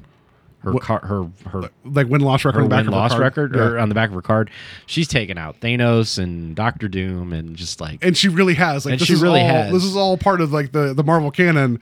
[0.73, 2.99] her car, her her like win loss record her on the back win of her
[2.99, 3.21] loss card.
[3.21, 3.61] record Yeah.
[3.61, 4.49] or on the back of her card.
[4.85, 8.99] She's taken out Thanos and Doctor Doom and just like and she really has like
[8.99, 9.71] this she is really all, has.
[9.73, 11.81] this is all part of like the the Marvel canon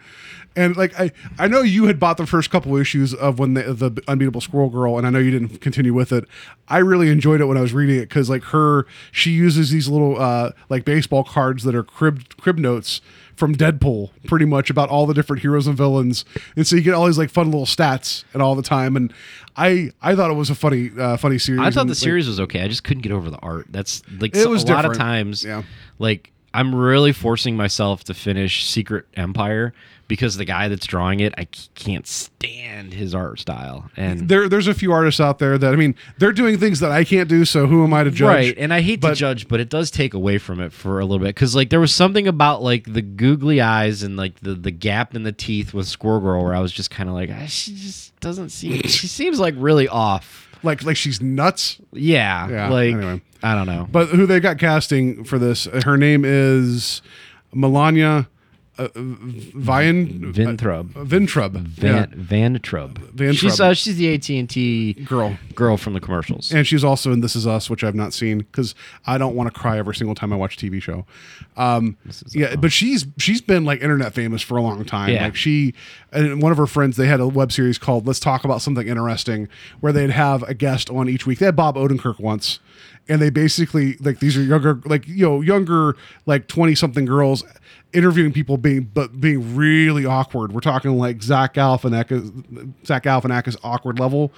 [0.55, 3.73] and like I I know you had bought the first couple issues of when the
[3.73, 6.25] the unbeatable squirrel girl and I know you didn't continue with it
[6.67, 9.87] I really enjoyed it when I was reading it because like her she uses these
[9.89, 13.01] little uh like baseball cards that are crib crib notes
[13.35, 16.93] from Deadpool pretty much about all the different heroes and villains and so you get
[16.93, 19.13] all these like fun little stats and all the time and
[19.55, 21.97] I I thought it was a funny uh funny series I thought and, the like,
[21.97, 22.61] series was okay.
[22.61, 23.67] I just couldn't get over the art.
[23.69, 25.43] That's like It was a lot of times.
[25.43, 25.63] Yeah.
[25.99, 29.73] Like I'm really forcing myself to finish Secret Empire
[30.07, 33.89] because the guy that's drawing it, I can't stand his art style.
[33.97, 36.91] And there there's a few artists out there that I mean they're doing things that
[36.91, 39.47] I can't do so who am I to judge Right, and I hate to judge,
[39.47, 41.93] but it does take away from it for a little bit because, like, there was
[41.93, 45.87] something about like the googly eyes and like the the gap in the teeth with
[45.87, 48.81] Squirrel Girl where I was just kind of like, ah, she just doesn't seem.
[48.83, 50.49] she seems like really off.
[50.63, 53.21] like like she's nuts Yeah, Yeah, like anyway.
[53.43, 53.87] I don't know.
[53.91, 57.01] but who they got casting for this her name is
[57.53, 58.27] Milana
[58.77, 60.95] uh, Vien Vintrub.
[60.95, 62.97] uh, Vintrub Van Van Trub.
[63.13, 66.51] Van She's uh, she's the AT and T girl girl from the commercials.
[66.51, 69.53] and she's also in This Is Us, which I've not seen because I don't want
[69.53, 71.05] to cry every single time I watch a TV show.
[71.57, 71.97] Um,
[72.31, 75.09] yeah, but she's she's been like internet famous for a long time.
[75.13, 75.23] Yeah.
[75.23, 75.73] Like she
[76.11, 78.87] and one of her friends, they had a web series called "Let's Talk About Something
[78.87, 79.47] Interesting,"
[79.79, 81.39] where they'd have a guest on each week.
[81.39, 82.59] They had Bob Odenkirk once,
[83.07, 87.43] and they basically like these are younger, like you know, younger like twenty something girls
[87.95, 90.51] interviewing people being but being really awkward.
[90.51, 94.31] We're talking like Zach Galifianakis, Zach Galifianakis awkward level,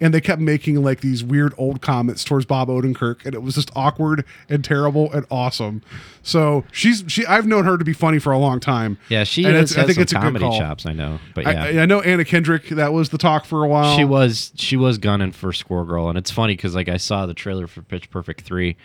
[0.00, 3.54] and they kept making like these weird old comments towards Bob Odenkirk, and it was
[3.54, 5.82] just awkward and terrible and awesome.
[6.22, 8.98] So she's she I've known her to be funny for a long time.
[9.08, 10.86] yeah, she and has, I think it's a comedy chops.
[10.86, 12.68] I know, but yeah, I, I know Anna Kendrick.
[12.70, 13.96] That was the talk for a while.
[13.96, 17.26] she was she was gunning for Squirrel Girl, and it's funny because like I saw
[17.26, 18.76] the trailer for Pitch Perfect three,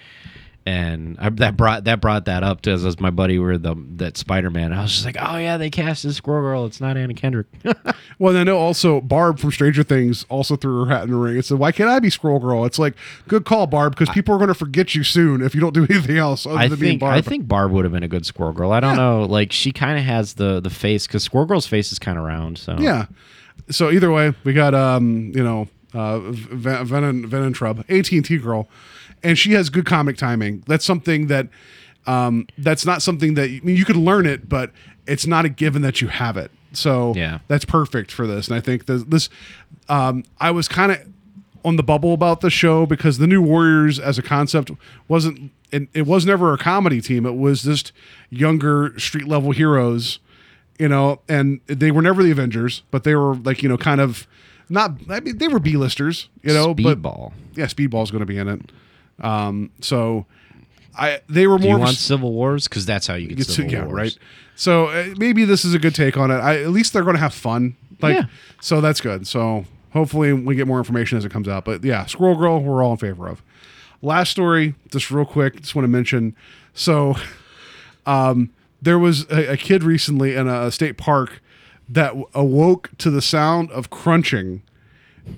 [0.69, 3.75] and I, that brought that brought that up to us as my buddy were the
[3.95, 4.71] that Spider Man.
[4.71, 6.65] I was just like, oh yeah, they casted Squirrel Girl.
[6.67, 7.47] It's not Anna Kendrick.
[8.17, 11.15] Well, and I know also Barb from Stranger Things also threw her hat in the
[11.15, 12.95] ring and said, "Why can't I be Squirrel Girl?" It's like
[13.29, 15.83] good call, Barb, because people are going to forget you soon if you don't do
[15.89, 17.13] anything else other I than being think Barb.
[17.13, 18.73] I think Barb would have been a good Squirrel Girl.
[18.73, 21.93] I don't know, like she kind of has the the face because Squirrel Girl's face
[21.93, 22.57] is kind of round.
[22.57, 23.05] So Yeah.
[23.71, 28.67] So either way, we got um, you know, uh Ven- Venom Venentrub, AT&T girl,
[29.23, 30.63] and she has good comic timing.
[30.67, 31.47] That's something that
[32.07, 34.71] um that's not something that I mean, you could learn it, but
[35.07, 36.51] it's not a given that you have it.
[36.73, 37.39] So Yeah.
[37.47, 38.47] that's perfect for this.
[38.47, 39.29] And I think this, this
[39.89, 40.99] um I was kind of
[41.65, 44.71] on the bubble about the show because the new Warriors as a concept
[45.07, 47.25] wasn't it, it was never a comedy team.
[47.25, 47.91] It was just
[48.29, 50.19] younger street level heroes
[50.79, 53.99] you know, and they were never the Avengers, but they were like, you know, kind
[53.99, 54.25] of
[54.69, 54.91] not.
[55.09, 56.73] I mean, they were B-listers, you know.
[56.73, 57.33] But Speedball.
[57.53, 58.61] yeah, Speedball's going to be in it.
[59.21, 60.25] Um, so
[60.97, 62.67] I they were Do more you want Civil Wars?
[62.67, 63.93] Because that's how you get it's- Civil yeah, Wars.
[63.93, 64.17] right.
[64.55, 66.35] So uh, maybe this is a good take on it.
[66.35, 67.77] I, at least they're going to have fun.
[68.01, 68.25] Like, Yeah.
[68.59, 69.25] so that's good.
[69.25, 71.63] So hopefully we get more information as it comes out.
[71.63, 73.41] But yeah, Squirrel Girl, we're all in favor of.
[74.01, 76.35] Last story, just real quick, just want to mention.
[76.73, 77.15] So,
[78.05, 78.49] um,
[78.81, 81.41] there was a, a kid recently in a state park
[81.87, 84.61] that awoke to the sound of crunching,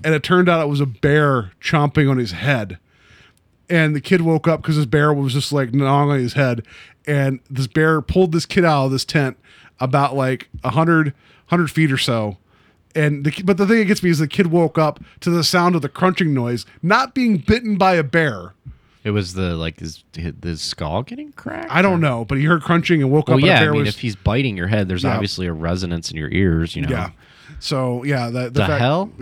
[0.04, 2.78] and it turned out it was a bear chomping on his head
[3.70, 6.64] and the kid woke up because his bear was just like gnawing on his head
[7.06, 9.36] and this bear pulled this kid out of this tent
[9.80, 11.08] about like 100
[11.48, 12.36] 100 feet or so
[12.94, 15.42] and the, but the thing that gets me is the kid woke up to the
[15.42, 18.52] sound of the crunching noise not being bitten by a bear
[19.04, 21.70] It was the like his his skull getting cracked.
[21.72, 23.60] i don't know but he heard crunching and woke Well, up yeah.
[23.62, 25.14] I mean, was if he's biting your head, there's Yeah.
[25.14, 26.76] obviously a resonance in your ears.
[26.76, 26.90] You know.
[26.90, 27.10] yeah
[27.58, 29.10] so yeah the, The fact- hell?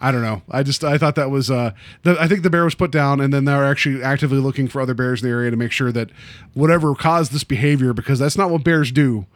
[0.00, 0.42] I don't know.
[0.50, 1.72] I just I thought that was uh
[2.04, 4.80] the, I think the bear was put down and then they're actually actively looking for
[4.80, 6.10] other bears in the area to make sure that
[6.54, 9.26] whatever caused this behavior because that's not what bears do.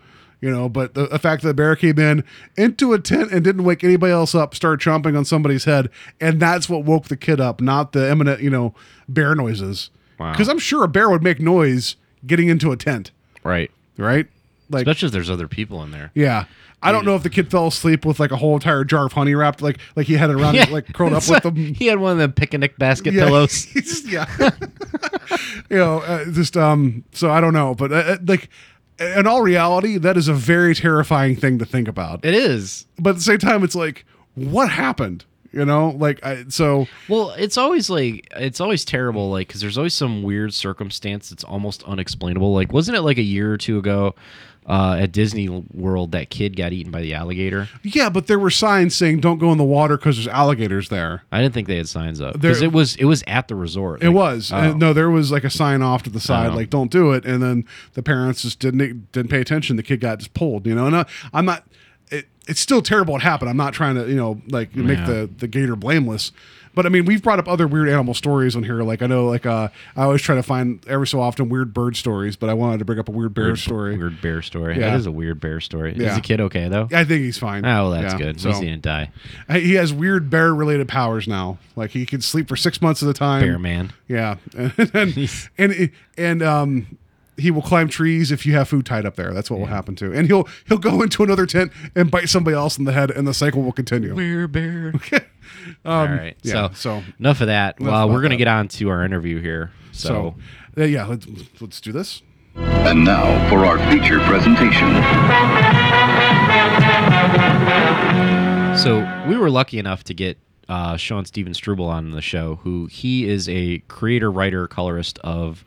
[0.40, 2.22] You know, but the, the fact that the bear came in
[2.56, 5.88] into a tent and didn't wake anybody else up, started chomping on somebody's head,
[6.20, 8.74] and that's what woke the kid up, not the imminent, you know,
[9.08, 9.88] bear noises.
[10.18, 10.32] Wow.
[10.32, 11.96] Because I'm sure a bear would make noise
[12.26, 13.10] getting into a tent,
[13.42, 13.70] Right.
[13.96, 14.26] right?
[14.70, 16.10] Like, Especially if there's other people in there.
[16.14, 16.44] yeah.
[16.82, 19.12] I don't know if the kid fell asleep with like a whole entire jar of
[19.14, 21.56] honey wrapped, like like he had it around, like curled up with them.
[21.56, 23.24] He had one of them picnic basket Yeah.
[23.24, 23.66] pillows.
[24.06, 24.26] Yeah.
[25.70, 27.04] you know, uh, just um.
[27.12, 28.50] So I don't know, but uh, uh, like,
[28.98, 32.22] in all reality, that is a very terrifying thing to think about.
[32.24, 32.84] It is.
[32.98, 35.24] But at the same time, it's like, what happened?
[35.52, 36.86] You know, like I, so.
[37.08, 41.44] Well, it's always like it's always terrible, like because there's always some weird circumstance that's
[41.44, 42.52] almost unexplainable.
[42.52, 44.14] Like, wasn't it like a year or two ago
[44.66, 47.68] uh, at Disney World that kid got eaten by the alligator?
[47.82, 51.22] Yeah, but there were signs saying don't go in the water because there's alligators there.
[51.30, 54.02] I didn't think they had signs up because it was it was at the resort.
[54.02, 54.56] It Like, was oh.
[54.56, 56.54] Uh, no, there was like a sign off to the side, Oh.
[56.56, 59.76] like "Don't do it," and then the parents just didn't didn't pay attention.
[59.76, 60.86] The kid got just pulled, you know.
[60.86, 61.64] And I, I'm not.
[62.10, 63.16] It, it's still terrible.
[63.16, 63.48] It happened.
[63.50, 65.06] I'm not trying to, you know, like make Yeah.
[65.06, 66.32] the the gator blameless.
[66.74, 68.82] But I mean, we've brought up other weird animal stories on here.
[68.82, 71.96] Like I know, like uh, I always try to find every so often weird bird
[71.96, 73.96] stories, but I wanted to bring up a weird bear Weird- story.
[73.96, 74.74] Weird bear story.
[74.78, 74.90] Yeah.
[74.90, 75.92] That is a weird bear story.
[75.92, 76.14] Is Yeah.
[76.16, 76.88] the kid okay though?
[76.92, 77.64] I think he's fine.
[77.64, 78.40] Oh, well, that's Yeah, good.
[78.40, 79.10] So he didn't die.
[79.50, 81.58] he has weird bear related powers now.
[81.76, 83.42] Like he can sleep for six months at a time.
[83.42, 83.92] Bear man.
[84.08, 86.98] Yeah, and and and, and um,
[87.36, 89.32] he will climb trees if you have food tied up there.
[89.34, 90.12] That's what will happen to.
[90.12, 93.26] And he'll he'll go into another tent and bite somebody else in the head, and
[93.26, 94.14] the cycle will continue.
[94.14, 94.92] Weird bear
[95.84, 95.92] bear.
[95.92, 96.36] All right.
[96.42, 97.78] yeah, so, so- enough of that.
[97.80, 99.70] Enough well, we're gonna get on to our interview here.
[99.92, 100.34] So,
[100.76, 101.26] So, uh, yeah, let's
[101.60, 102.22] let's do this.
[102.56, 105.02] And now for our feature presentation.
[108.76, 110.36] So we were lucky enough to get
[110.68, 115.64] uh, Sean Steven Struble on the show, who he is a creator, writer, colorist of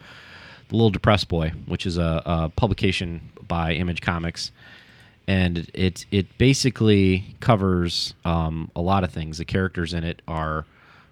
[0.67, 4.51] The Little Depressed Boy, which is a, a publication by Image Comics,
[5.27, 9.37] and it it basically covers um, a lot of things.
[9.37, 10.65] The characters in it are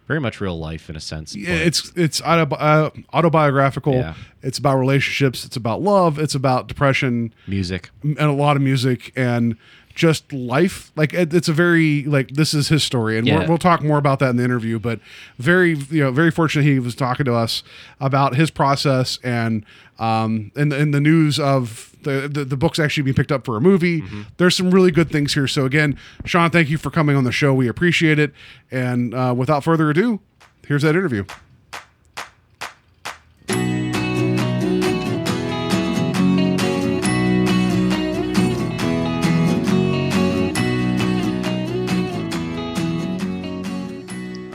[0.08, 1.36] very much real life in a sense.
[1.36, 3.94] Yeah, it's it's auto, uh, autobiographical.
[3.94, 4.14] Yeah.
[4.42, 5.44] It's about relationships.
[5.46, 6.20] It's about love.
[6.20, 7.34] It's about depression.
[7.48, 7.90] music.
[8.04, 9.58] and a lot of music and
[9.96, 10.92] just life.
[10.96, 13.40] Like it's a very like this is his story and Yeah.
[13.40, 15.00] we're, we'll talk more about that in the interview but
[15.40, 17.64] very you know very fortunate he was talking to us
[18.02, 19.66] about his process and
[19.98, 23.56] um and, and the news of the, the the book's actually being picked up for
[23.58, 24.04] a movie.
[24.38, 25.48] There's some really good things here.
[25.48, 27.54] So again sean thank you for coming on the show.
[27.54, 28.34] We appreciate it.
[28.70, 30.20] And uh, without further ado
[30.68, 31.24] here's that interview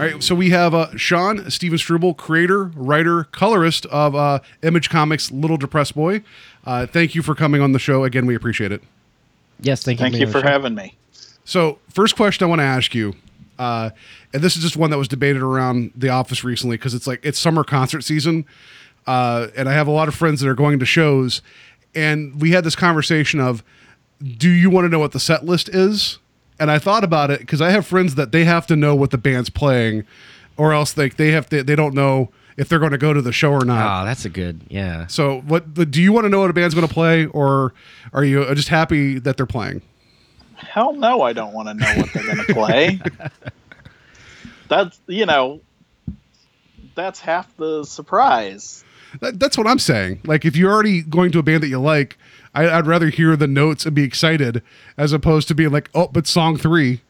[0.00, 4.88] All right, so we have uh, Sean Steven Struble, creator, writer, colorist of uh, Image
[4.88, 6.22] Comics' Little Depressed Boy.
[6.64, 8.04] Uh, thank you for coming on the show.
[8.04, 8.82] Again, we appreciate it.
[9.60, 10.04] Yes, thank you.
[10.04, 10.94] Thank you for having me.
[11.44, 13.14] So, first question I want to ask you,
[13.58, 13.90] uh,
[14.32, 17.20] and this is just one that was debated around the office recently because it's like
[17.22, 18.46] it's summer concert season,
[19.06, 21.42] uh, and I have a lot of friends that are going to shows,
[21.94, 23.62] and we had this conversation of,
[24.18, 26.18] do you want to know what the set list is?
[26.60, 29.10] And I thought about it because I have friends that they have to know what
[29.10, 30.04] the band's playing,
[30.56, 33.22] or else they they have to, they don't know if they're going to go to
[33.22, 34.02] the show or not.
[34.02, 34.60] Oh, that's a good.
[34.68, 35.06] Yeah.
[35.06, 37.72] So, what do you want to know what a band's going to play, or
[38.12, 39.80] are you just happy that they're playing?
[40.56, 43.00] Hell no, I don't want to know what they're going to play.
[44.68, 45.62] that's you know,
[46.94, 48.84] that's half the surprise.
[49.20, 50.20] That, that's what I'm saying.
[50.24, 52.18] Like, if you're already going to a band that you like,
[52.54, 54.62] I, I'd rather hear the notes and be excited
[54.96, 57.00] as opposed to being like, oh, but song three.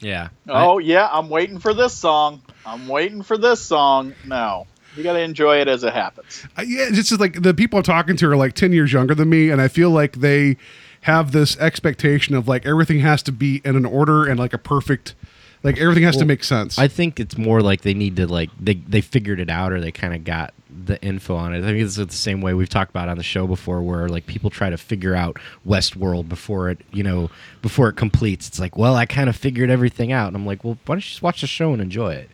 [0.00, 0.28] Yeah.
[0.48, 2.42] Oh yeah, I'm waiting for this song.
[2.64, 4.14] I'm waiting for this song.
[4.26, 6.46] No, you got to enjoy it as it happens.
[6.56, 9.14] I, yeah, it's just like the people I'm talking to are like 10 years younger
[9.14, 10.56] than me, and I feel like they
[11.02, 14.58] have this expectation of like everything has to be in an order and like a
[14.58, 15.14] perfect,
[15.62, 16.78] like everything has to make sense.
[16.78, 19.80] I think it's more like they need to like they they figured it out or
[19.80, 20.52] they kind of got
[20.86, 21.58] the info on it.
[21.58, 24.26] I think it's the same way we've talked about on the show before, where like
[24.26, 27.30] people try to figure out Westworld before it, you know,
[27.62, 28.48] before it completes.
[28.48, 30.98] It's like, well, I kind of figured everything out, and I'm like, well, why don't
[30.98, 32.30] you just watch the show and enjoy it?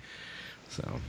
[0.68, 1.00] So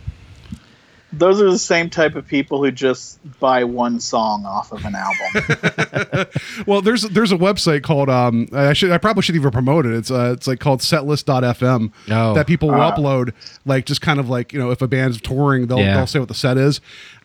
[1.13, 4.93] Those are the same type of people who just buy one song off of an
[4.93, 6.27] album.
[6.67, 9.93] well, there's there's a website called um I should I probably should even promote it.
[9.93, 12.33] It's uh it's like called setlist.fm Oh.
[12.33, 12.95] that people will Ah.
[12.95, 13.33] upload
[13.65, 15.95] like just kind of like, you know, if a band's touring, they'll Yeah.
[15.95, 16.81] they'll say what the set is.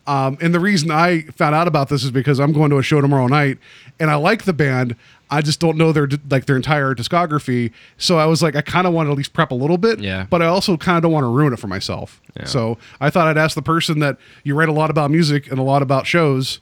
[0.06, 2.82] Um, and the reason I found out about this is because I'm going to a
[2.82, 3.58] show tomorrow night,
[4.00, 4.96] and I like the band.
[5.30, 7.72] I just don't know their like their entire discography.
[7.96, 10.00] So I was like, I kind of want to at least prep a little bit.
[10.00, 10.26] Yeah.
[10.28, 12.20] But I also kind of don't want to ruin it for myself.
[12.36, 12.44] Yeah.
[12.44, 15.58] So I thought I'd ask the person that you write a lot about music and
[15.58, 16.60] a lot about shows.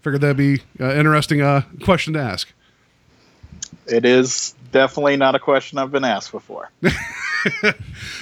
[0.00, 2.52] Figured that'd be uh, interesting uh, question to ask.
[3.86, 6.70] It is definitely not a question I've been asked before.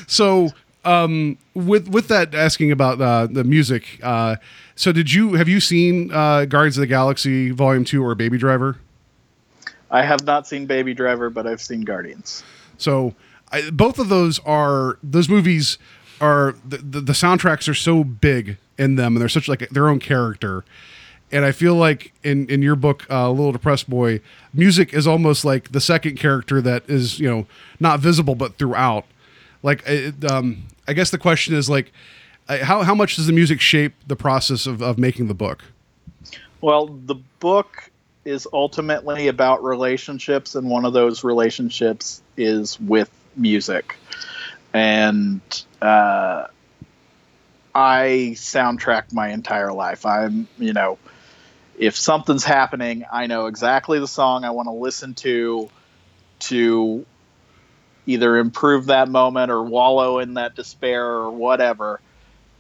[0.07, 0.51] So
[0.87, 4.37] um, with with that asking about uh, the music, uh,
[4.75, 8.39] so did you have you seen uh, Guardians of the Galaxy Volume Two or Baby
[8.39, 8.79] Driver?
[9.91, 12.43] I have not seen Baby Driver, but I've seen Guardians.
[12.79, 13.15] So
[13.51, 15.79] I, both of those are those movies
[16.21, 19.89] are the, the, the soundtracks are so big in them and they're such like their
[19.89, 20.65] own character.
[21.33, 24.21] And I feel like in in your book, uh, Little Depressed Boy,
[24.55, 27.47] music is almost like the second character that is you know
[27.81, 29.05] not visible but throughout.
[29.63, 31.93] Like, it, um, I guess the question is like,
[32.49, 35.65] uh, how how much does the music shape the process of of making the book?
[36.61, 37.91] Well, the book
[38.25, 43.97] is ultimately about relationships, and one of those relationships is with music.
[44.73, 45.41] And
[45.81, 46.47] uh,
[47.75, 50.05] I soundtrack my entire life.
[50.05, 50.99] I'm, you know,
[51.79, 55.71] if something's happening, I know exactly the song I want to listen to
[56.39, 57.07] to
[58.07, 62.01] either improve that moment or wallow in that despair or whatever.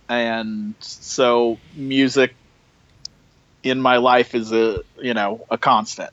[0.09, 2.35] And so music
[3.62, 6.11] in my life is a you know a constant.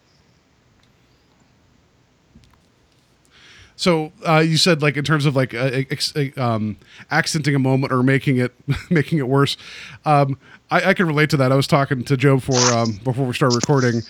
[3.75, 5.81] So uh, you said like in terms of like uh,
[6.15, 6.77] uh, um,
[7.11, 8.53] accenting a moment or making it
[8.89, 9.57] making it worse.
[10.05, 10.37] Um,
[10.71, 11.51] I, I can relate to that.
[11.51, 14.01] I was talking to Joe before um, before we started recording,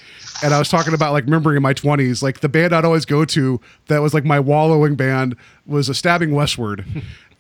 [0.44, 3.06] and I was talking about like remembering in my twenties, like the band I'd always
[3.06, 6.86] go to that was like my wallowing band was a Stabbing Westward.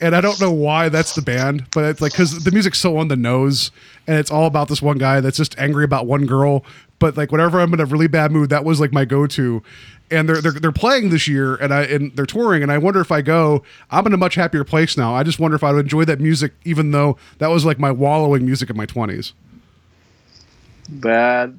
[0.03, 2.97] And I don't know why that's the band, but it's like because the music's so
[2.97, 3.71] on the nose,
[4.05, 6.65] and it's all about this one guy that's just angry about one girl.
[6.99, 9.63] But like whenever I'm in a really bad mood, that was like my go-to.
[10.11, 12.99] And they're they're, they're playing this year, and I and they're touring, and I wonder
[12.99, 15.15] if I go, I'm in a much happier place now.
[15.15, 17.91] I just wonder if I would enjoy that music, even though that was like my
[17.91, 19.31] wallowing music in my 20s.
[20.89, 21.53] That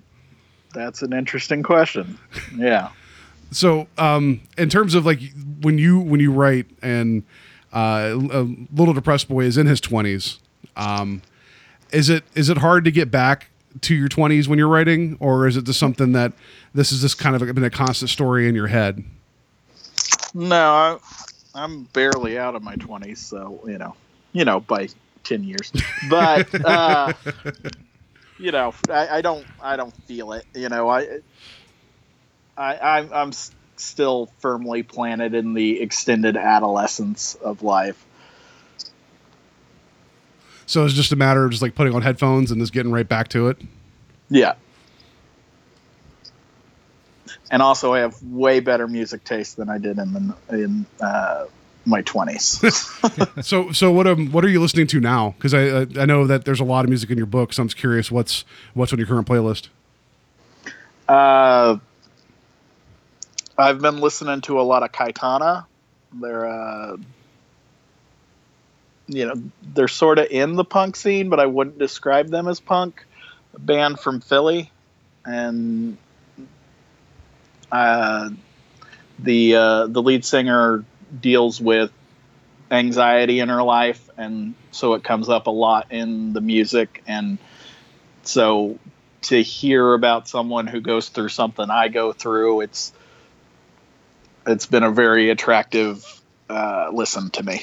[0.74, 2.18] that's an interesting question.
[2.54, 2.90] Yeah.
[3.50, 5.20] So, um, in terms of like
[5.60, 7.22] when you when you write and
[7.74, 10.38] uh, a little depressed boy is in his 20s,
[10.76, 11.22] um,
[11.90, 13.48] is it is it hard to get back
[13.80, 16.32] to your 20s when you're writing, or is it just something that
[16.72, 19.04] this is just kind of been a constant story in your head?
[20.32, 20.98] No, I,
[21.54, 23.94] I'm barely out of my 20s, so you know,
[24.32, 24.88] you know, by
[25.24, 25.72] 10 years.
[26.08, 27.12] But uh,
[28.38, 30.44] you know, I, I don't I don't feel it.
[30.54, 31.20] You know, I
[32.56, 33.32] I I'm, I'm
[33.76, 38.04] still firmly planted in the extended adolescence of life.
[40.66, 43.08] So it's just a matter of just like putting on headphones and just getting right
[43.08, 43.58] back to it.
[44.30, 44.54] Yeah.
[47.50, 51.44] And also, I have way better music taste than I did in the, in uh,
[51.84, 52.60] my twenties.
[53.42, 55.34] so so what um what are you listening to now?
[55.36, 57.62] Because I uh, I know that there's a lot of music in your book, so
[57.62, 59.68] I'm just curious what's what's on your current playlist.
[61.08, 61.76] uh,
[63.56, 65.66] I've been listening to a lot of Cayetana.
[66.12, 66.96] They're uh,
[69.06, 72.60] you know they're sort of in the punk scene, but I wouldn't describe them as
[72.60, 73.04] punk.
[73.54, 74.70] A band from Philly,
[75.24, 75.96] and
[77.70, 78.30] uh,
[79.18, 80.84] the uh, the lead singer
[81.20, 81.92] deals with
[82.70, 87.02] anxiety in her life, and so it comes up a lot in the music.
[87.06, 87.38] And
[88.24, 88.78] so
[89.22, 92.92] to hear about someone who goes through something I go through, it's
[94.46, 97.62] it's been a very attractive uh, listen to me.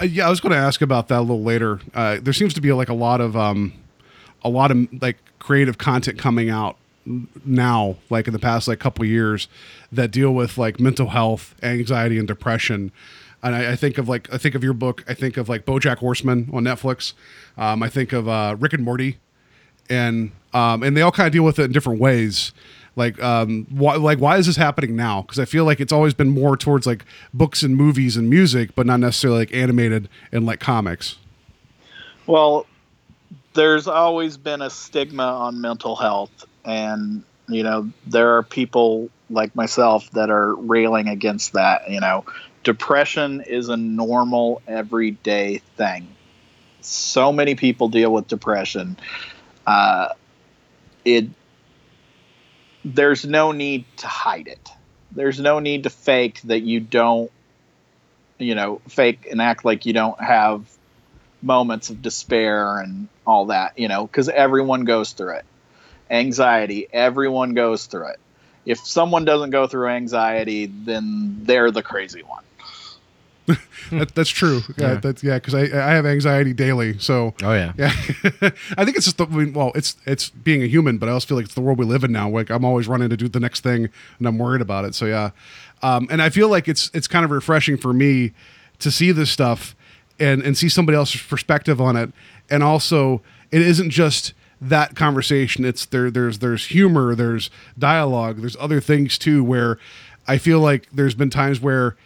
[0.00, 1.80] Uh, yeah, I was going to ask about that a little later.
[1.94, 3.72] Uh, there seems to be like a lot of um,
[4.42, 6.76] a lot of like creative content coming out
[7.44, 9.48] now, like in the past like couple years,
[9.90, 12.92] that deal with like mental health, anxiety, and depression.
[13.42, 15.04] And I, I think of like I think of your book.
[15.08, 17.14] I think of like BoJack Horseman on Netflix.
[17.56, 19.18] Um, I think of uh, Rick and Morty,
[19.88, 22.52] and um, and they all kind of deal with it in different ways.
[22.98, 25.22] Like, um, why, like why is this happening now?
[25.22, 28.74] Because I feel like it's always been more towards like books and movies and music,
[28.74, 31.16] but not necessarily like animated and like comics.
[32.26, 32.66] Well,
[33.54, 39.54] there's always been a stigma on mental health, and you know there are people like
[39.54, 41.88] myself that are railing against that.
[41.88, 42.24] You know,
[42.64, 46.08] depression is a normal everyday thing.
[46.80, 48.96] So many people deal with depression.
[49.68, 50.14] Uh,
[51.04, 51.28] it
[52.94, 54.70] there's no need to hide it.
[55.12, 57.30] There's no need to fake that you don't,
[58.38, 60.64] you know, fake and act like you don't have
[61.42, 65.44] moments of despair and all that, you know, because everyone goes through it.
[66.10, 68.20] Anxiety, everyone goes through it.
[68.64, 72.44] If someone doesn't go through anxiety, then they're the crazy one.
[73.90, 74.60] that, that's true.
[74.76, 75.00] Yeah, Yeah.
[75.00, 75.34] that's yeah.
[75.34, 76.98] Because I I have anxiety daily.
[76.98, 77.72] So Oh yeah.
[77.78, 77.92] yeah,
[78.76, 81.12] I think it's just the I mean, well, it's it's being a human, but I
[81.12, 82.28] also feel like it's the world we live in now.
[82.28, 83.88] Like I'm always running to do the next thing,
[84.18, 84.94] and I'm worried about it.
[84.94, 85.30] So yeah,
[85.82, 88.32] um, and I feel like it's it's kind of refreshing for me
[88.80, 89.74] to see this stuff
[90.20, 92.10] and and see somebody else's perspective on it,
[92.50, 95.64] and also it isn't just that conversation.
[95.64, 96.10] It's there.
[96.10, 97.14] There's there's humor.
[97.14, 98.40] There's dialogue.
[98.40, 99.42] There's other things too.
[99.44, 99.78] Where
[100.26, 101.96] I feel like there's been times where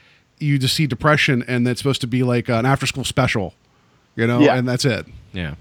[0.43, 3.55] you just see depression, and that's supposed to be like an after school special,
[4.17, 4.55] you know, Yeah.
[4.57, 5.07] and that's it.
[5.33, 5.55] Yeah.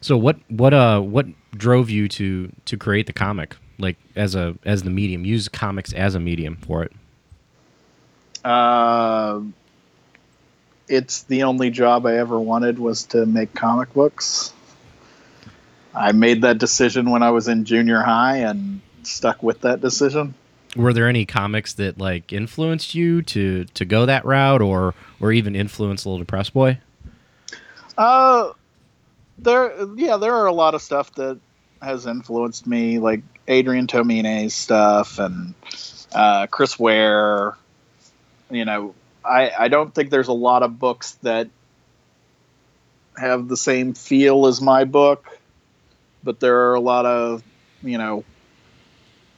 [0.00, 4.54] So what what uh what drove you to to create the comic like as a
[4.64, 6.92] as the medium use comics as a medium for it?
[8.44, 9.40] Uh,
[10.88, 14.52] it's the only job I ever wanted was to make comic books.
[15.94, 20.34] I made that decision when I was in junior high and stuck with that decision.
[20.76, 25.32] Were there any comics that like influenced you to to go that route or or
[25.32, 26.78] even influence Little Depressed Boy?
[27.96, 28.52] Uh,
[29.38, 31.38] there, yeah, there are a lot of stuff that
[31.80, 35.54] has influenced me, like Adrian Tomine's stuff and
[36.12, 37.56] uh, Chris Ware.
[38.50, 38.94] You know,
[39.24, 41.48] I I don't think there's a lot of books that
[43.16, 45.38] have the same feel as my book,
[46.22, 47.42] but there are a lot of
[47.82, 48.24] you know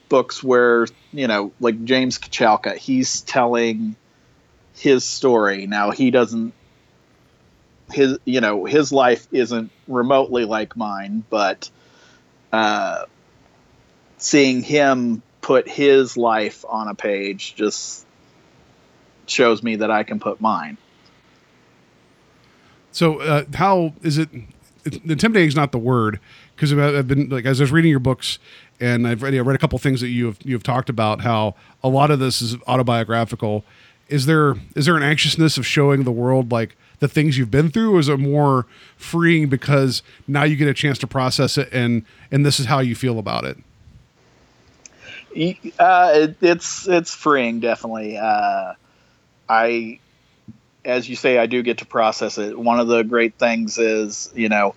[0.09, 3.97] books where you know like James Kochalka, he's telling
[4.75, 5.67] his story.
[5.67, 6.53] Now he doesn't
[7.91, 11.71] his you know his life isn't remotely like mine but
[12.53, 13.05] uh
[14.19, 18.05] seeing him put his life on a page just
[19.27, 20.77] shows me that I can put mine
[22.93, 24.31] So uh, how is it?
[24.87, 26.21] intimidating is not the word
[26.55, 28.39] because I've been like as I was reading your books
[28.81, 31.55] and I've read, I read a couple things that you have you've talked about how
[31.83, 33.65] a lot of this is autobiographical.
[34.09, 37.71] Is there is there an anxiousness of showing the world like the things you've been
[37.71, 38.67] through, is it more
[38.97, 42.81] freeing because now you get a chance to process it and and this is how
[42.81, 43.59] you feel about it?
[45.79, 48.73] Uh, it, it's it's freeing definitely uh,
[49.49, 49.99] I
[50.85, 54.33] as you say I do get to process it one of the great things is
[54.35, 54.75] you know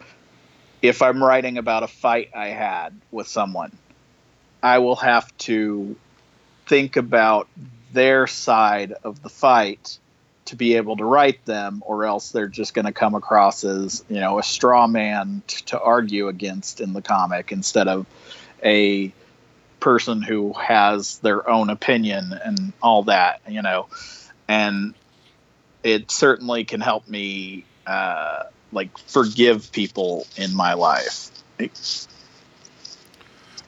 [0.81, 3.71] if I'm writing about a fight I had with someone
[4.61, 5.95] I will have to
[6.67, 7.47] think about
[7.91, 9.97] their side of the fight
[10.45, 14.03] to be able to write them or else they're just going to come across as
[14.09, 18.05] you know a straw man t- to argue against in the comic instead of
[18.63, 19.13] a
[19.79, 23.87] person who has their own opinion and all that you know?
[24.47, 24.95] And
[25.83, 31.29] it certainly can help me uh, like forgive people in my life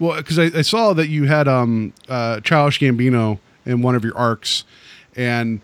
[0.01, 4.03] Well, because I, I saw that you had um uh Childish Gambino in one of
[4.03, 4.63] your arcs,
[5.15, 5.61] and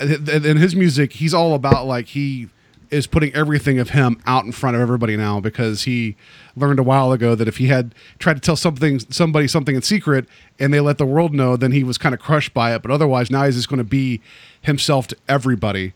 [0.00, 2.48] and his music, he's all about like he
[2.90, 6.16] is putting everything of him out in front of everybody now because he
[6.56, 9.82] learned a while ago that if he had tried to tell something somebody something in
[9.82, 10.26] secret
[10.58, 12.82] and they let the world know, then he was kind of crushed by it.
[12.82, 14.20] But otherwise, now he's just going to be
[14.62, 15.92] himself to everybody.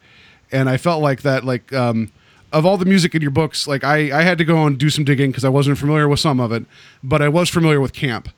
[0.53, 2.13] And I felt like that, like um,
[2.55, 4.89] of all the music in your books, like I I had to go and do
[4.89, 6.65] some digging because I wasn't familiar with some of it,
[7.03, 8.29] but I was familiar with Camp.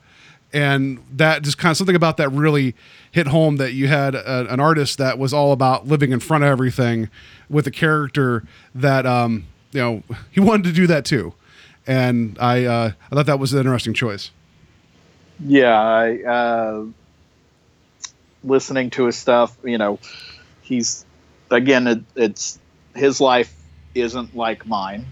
[0.53, 2.73] And that just kind of something about that really
[3.11, 6.43] hit home that you had a, an artist that was all about living in front
[6.43, 7.09] of everything
[7.49, 8.43] with a character
[8.73, 11.33] that um you know he wanted to do that too.
[11.85, 14.31] And i uh i thought that was an interesting choice.
[15.39, 16.85] Yeah I, uh,
[18.43, 19.99] listening to his stuff you know
[20.61, 21.05] he's
[21.51, 22.59] again it, it's
[22.95, 23.53] his life
[24.01, 25.05] isn't like mine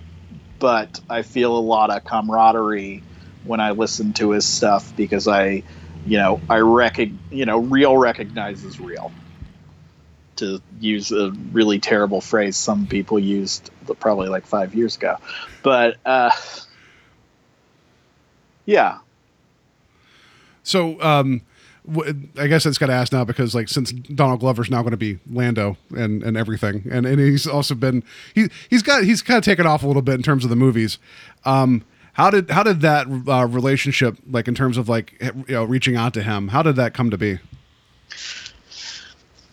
[0.59, 3.03] but i feel a lot of camaraderie
[3.43, 5.63] when i listen to his stuff because i
[6.05, 9.11] you know i recog you know real recognizes real.
[10.37, 13.69] To use a really terrible phrase some people used
[14.01, 15.15] probably like five years ago.
[15.63, 16.29] But uh
[18.65, 18.97] yeah.
[20.63, 21.43] So um
[22.37, 24.97] I guess it's got to ask now because like since Donald Glover's now going to
[24.97, 29.37] be Lando and and everything, and and he's also been he he's got he's kind
[29.37, 30.97] of taken off a little bit in terms of the movies.
[31.43, 35.63] Um, how did how did that uh, relationship like in terms of like you know
[35.63, 36.47] reaching out to him?
[36.47, 37.39] How did that come to be?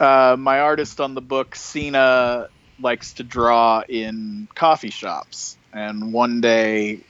[0.03, 2.49] uh, my artist on the book, Sina,
[2.81, 5.57] likes to draw in coffee shops.
[5.73, 7.01] And one day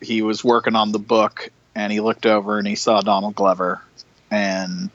[0.00, 3.82] he was working on the book and he looked over and he saw Donald Glover
[4.34, 4.90] and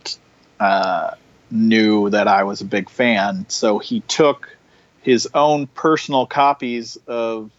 [0.59, 1.11] uh,
[1.49, 3.45] knew that I was a big fan.
[3.47, 4.49] So he took
[5.01, 7.49] his own personal copies of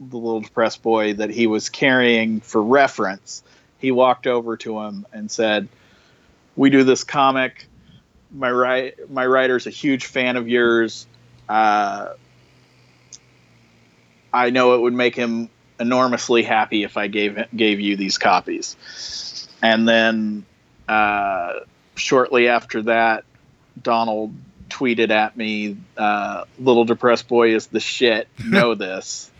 [0.00, 3.42] the Little Depressed Boy that he was carrying for reference.
[3.78, 5.68] He walked over to him and said,
[6.56, 7.68] "We do this comic.
[8.30, 11.06] My right, my writer's a huge fan of yours.
[11.48, 12.14] Uh,
[14.32, 19.48] I know it would make him enormously happy if I gave gave you these copies."
[19.60, 20.46] And then
[20.88, 21.60] uh,
[21.94, 23.24] shortly after that,
[23.80, 24.34] Donald
[24.68, 28.28] tweeted at me, uh, "Little depressed boy is the shit.
[28.44, 29.30] Know this,"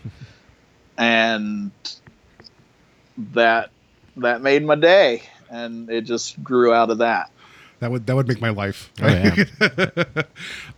[0.97, 1.71] and
[3.33, 3.71] that
[4.17, 7.31] that made my day, and it just grew out of that.
[7.79, 8.91] That would that would make my life.
[9.01, 9.35] Oh, yeah.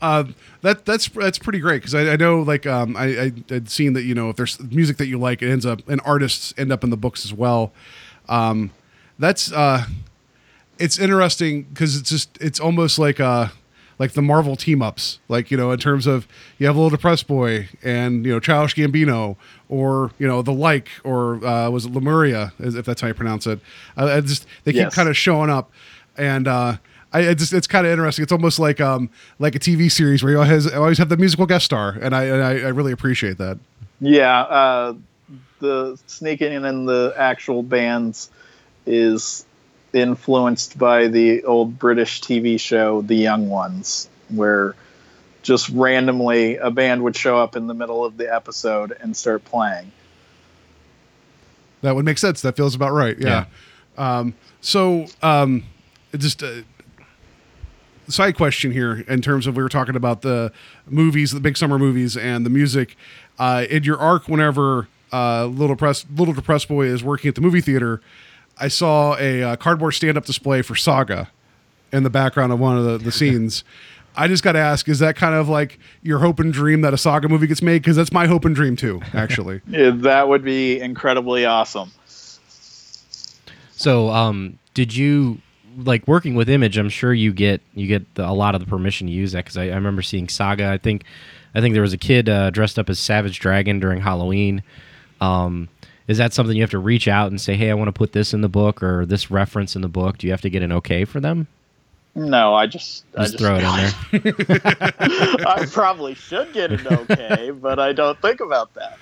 [0.01, 3.69] um, that that's that's pretty great because I, I know like um, I I had
[3.69, 6.53] seen that you know if there's music that you like, it ends up and artists
[6.57, 7.73] end up in the books as well.
[8.29, 8.69] Um,
[9.17, 9.85] that's uh,
[10.81, 13.47] it's interesting because it's just it's almost like uh
[13.99, 16.27] like the Marvel team ups, like you know in terms of
[16.57, 19.35] you have a little depressed boy and you know Childish Gambino
[19.69, 23.45] or you know the like or uh, was it Lemuria if that's how you pronounce
[23.47, 23.59] it.
[23.95, 24.95] Uh, I just they keep Yes.
[24.95, 25.71] kind of showing up
[26.17, 26.47] and.
[26.47, 26.77] uh
[27.13, 28.23] I, I just it's kind of interesting.
[28.23, 31.45] It's almost like um like a TV series where you always always have the musical
[31.45, 33.59] guest star, and I and I, I really appreciate that.
[33.99, 34.93] Yeah, uh,
[35.59, 38.29] the sneaking in the actual bands
[38.85, 39.45] is
[39.93, 44.75] influenced by the old British TV show The Young Ones, where
[45.41, 49.43] just randomly a band would show up in the middle of the episode and start
[49.45, 49.91] playing.
[51.81, 52.41] That would make sense.
[52.41, 53.17] That feels about right.
[53.17, 53.45] Yeah.
[53.97, 55.63] Um, so, um,
[56.15, 56.63] just a
[58.07, 60.51] side question here in terms of we were talking about the
[60.87, 62.95] movies, the big summer movies, and the music.
[63.39, 67.41] Uh, in your arc, whenever uh, little press little depressed boy is working at the
[67.41, 68.01] movie theater,
[68.61, 71.29] I saw a uh, cardboard stand up display for Saga
[71.91, 73.63] in the background of one of the, the scenes.
[74.15, 76.93] I just got to ask: Is that kind of like your hope and dream that
[76.93, 77.81] a Saga movie gets made?
[77.81, 79.61] Because that's my hope and dream too, actually.
[79.67, 81.91] Yeah, that would be incredibly awesome.
[83.71, 85.41] So, um, did you
[85.77, 86.77] like working with Image?
[86.77, 89.45] I'm sure you get you get the, a lot of the permission to use that
[89.45, 90.69] because I, I remember seeing Saga.
[90.69, 91.03] I think
[91.55, 94.61] I think there was a kid uh, dressed up as Savage Dragon during Halloween.
[95.19, 95.69] Um,
[96.07, 98.11] is that something you have to reach out and say, "Hey, I want to put
[98.13, 100.17] this in the book or this reference in the book"?
[100.17, 101.47] Do you have to get an okay for them?
[102.13, 104.93] No, I just I Just throw it in there.
[105.47, 108.97] I probably should get an okay, but I don't think about that.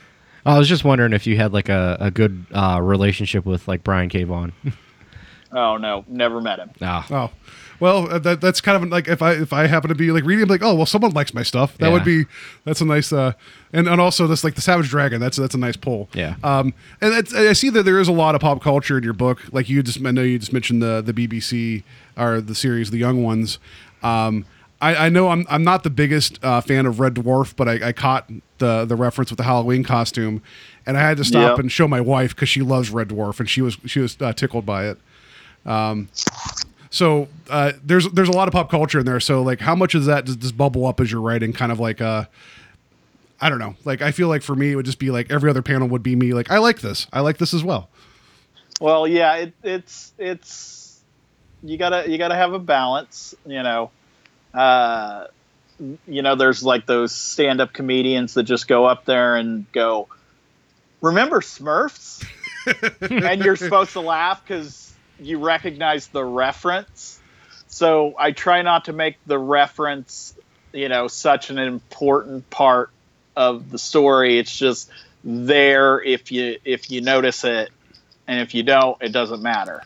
[0.45, 3.83] I was just wondering if you had like a, a good uh, relationship with like
[3.83, 4.23] Brian K.
[4.25, 4.53] Vaughan.
[5.51, 6.69] Oh no, never met him.
[6.81, 7.31] ah, Oh,
[7.79, 10.23] well, uh, that, that's kind of like if I if I happen to be like
[10.23, 11.77] reading, I'm like, oh, well, someone likes my stuff.
[11.77, 12.25] That would be
[12.65, 13.33] that's a nice uh,
[13.73, 15.19] and and also this like the Savage Dragon.
[15.19, 16.09] That's that's a nice pull.
[16.13, 16.35] Yeah.
[16.43, 19.13] Um, and that's, I see that there is a lot of pop culture in your
[19.13, 19.41] book.
[19.51, 21.83] Like you just I know you just mentioned the the BBC
[22.17, 23.59] or the series, the Young Ones.
[24.03, 24.45] Um,
[24.81, 27.89] I, I know I'm I'm not the biggest uh, fan of Red Dwarf, but I,
[27.89, 30.41] I caught the the reference with the Halloween costume,
[30.85, 31.59] and I had to stop Yep.
[31.59, 34.31] and show my wife because she loves Red Dwarf and she was she was uh,
[34.33, 34.97] tickled by it.
[36.89, 39.19] So uh, there's there's a lot of pop culture in there.
[39.19, 41.53] So like, how much of that does, does bubble up as you're writing?
[41.53, 42.25] Kind of like uh,
[43.41, 43.75] I don't know.
[43.85, 46.03] Like I feel like for me, it would just be like every other panel would
[46.03, 46.33] be me.
[46.33, 47.07] Like I like this.
[47.13, 47.89] I like this as well.
[48.79, 51.01] Well, yeah, it, it's it's
[51.63, 53.91] you gotta you gotta have a balance, you know.
[54.53, 55.27] Uh,
[56.07, 60.07] you know, there's like those stand-up comedians that just go up there and go,
[61.01, 62.25] "Remember Smurfs?"
[63.01, 64.88] and you're supposed to laugh because
[65.19, 67.19] you recognize the reference.
[67.67, 70.33] So I try not to make the reference,
[70.73, 72.89] you know, such an important part
[73.35, 74.39] of the story.
[74.39, 74.89] It's just
[75.23, 77.69] there if you if you notice it
[78.27, 79.83] and if you don't, it doesn't matter.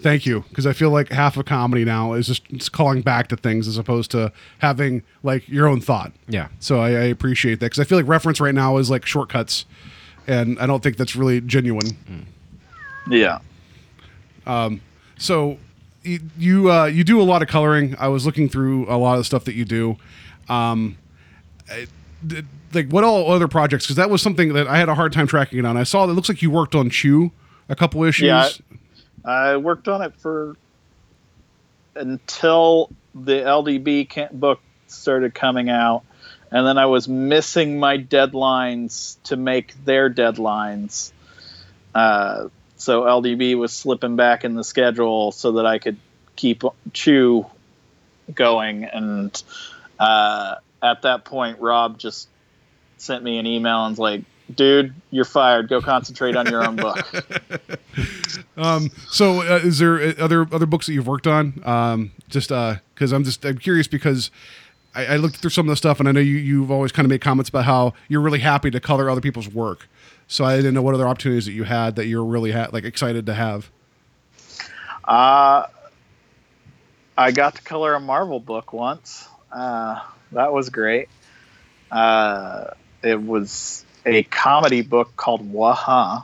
[0.00, 3.28] Thank you, because I feel like half of comedy now is just it's calling back
[3.28, 6.12] to things as opposed to having like your own thought.
[6.28, 6.48] yeah.
[6.60, 9.64] So I, I appreciate that because I feel like reference right now is like shortcuts,
[10.26, 12.26] and I don't think that's really genuine.
[13.08, 13.38] Yeah.
[15.18, 15.58] So
[16.02, 17.96] you you, uh, you do a lot of coloring.
[17.98, 19.96] I was looking through a lot of the stuff that you do.
[20.48, 20.96] Um,
[21.70, 21.86] I-
[22.72, 23.84] like what all other projects?
[23.86, 25.76] Because that was something that I had a hard time tracking it on.
[25.76, 27.30] I saw that it looks like you worked on Chew
[27.68, 28.26] a couple issues.
[28.26, 28.48] Yeah.
[29.24, 30.56] I worked on it for
[31.94, 36.02] until the LDB book started coming out,
[36.50, 41.12] and then I was missing my deadlines to make their deadlines.
[41.94, 45.96] Uh, so LDB was slipping back in the schedule so that I could
[46.36, 46.62] keep
[46.92, 47.46] Chew
[48.34, 49.42] going, and
[49.98, 52.28] uh, at that point, Rob just
[52.98, 54.22] sent me an email and was like,
[54.54, 55.68] "Dude, you're fired.
[55.68, 56.98] Go concentrate on your own book."
[58.58, 61.62] Um, so uh, is there uh, other other books that you've worked on?
[61.64, 64.30] Um, just because I'm just I'm curious because
[64.94, 67.04] I, I looked through some of the stuff, and I know you you've always kind
[67.04, 69.88] of made comments about how you're really happy to color other people's work.
[70.28, 72.84] So I didn't know what other opportunities that you had that you're really ha- like
[72.84, 73.70] excited to have.
[75.04, 75.66] Uh,
[77.16, 79.28] I got to color a Marvel book once.
[79.52, 80.00] Uh,
[80.32, 81.08] that was great.
[81.90, 82.70] Uh,
[83.02, 86.22] it was a comedy book called Wha...Huh?,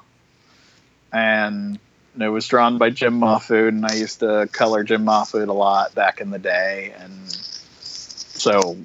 [1.12, 1.78] and
[2.18, 5.94] it was drawn by Jim Mahfood, and I used to color Jim Mahfood a lot
[5.94, 8.76] back in the day, and so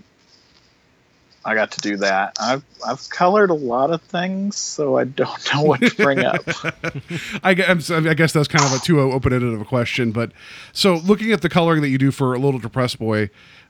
[1.47, 2.35] I got to do that.
[2.39, 6.41] I've I've colored a lot of things, so I don't know what to bring up.
[7.43, 9.65] I, gu- I'm s- I guess that's kind of a too open ended of a
[9.65, 10.31] question, but
[10.73, 13.29] so looking at the coloring that you do for a little depressed boy,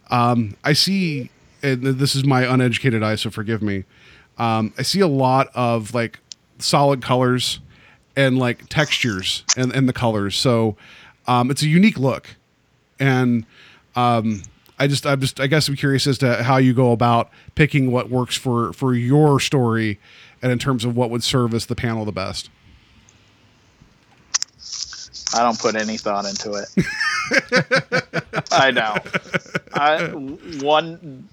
[0.10, 1.30] um, I see,
[1.62, 3.84] and this is my uneducated eye, so forgive me.
[4.40, 6.20] Um, I see a lot of like
[6.60, 7.60] solid colors
[8.16, 10.76] and like textures and, and the colors, so
[11.28, 12.28] um, it's a unique look,
[13.00, 13.46] and
[13.96, 14.42] um,
[14.80, 17.92] I just I'm just I guess I'm curious as to how you go about picking
[17.92, 20.00] what works for for your story,
[20.42, 22.50] and in terms of what would serve as the panel the best.
[25.34, 28.44] I don't put any thought into it.
[28.52, 28.96] I know.
[29.74, 30.08] I
[30.64, 31.28] one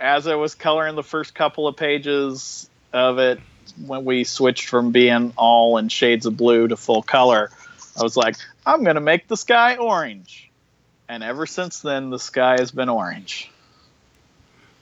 [0.00, 3.40] as I was coloring the first couple of pages of it
[3.84, 7.50] when we switched from being all in shades of blue to full color,
[7.98, 10.47] I was like, I'm going to make the sky orange.
[11.08, 13.50] And ever since then the sky has been orange.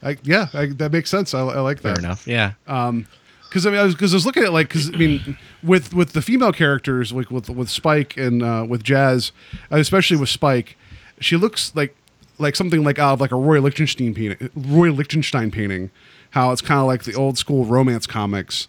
[0.03, 1.35] I, yeah, I, that makes sense.
[1.35, 1.97] I, I like that.
[1.97, 2.27] Fair enough.
[2.27, 2.53] Yeah.
[2.65, 5.95] Because I mean, I was because I was looking at like because I mean, with
[5.95, 9.33] with the female characters, like with with Spike and uh, with Jazz,
[9.71, 10.77] especially with Spike,
[11.21, 11.97] she looks like
[12.39, 14.51] like something like out of like a Roy Lichtenstein painting.
[14.55, 15.91] Roy Lichtenstein painting.
[16.31, 18.69] How it's kind of like the old school romance comics,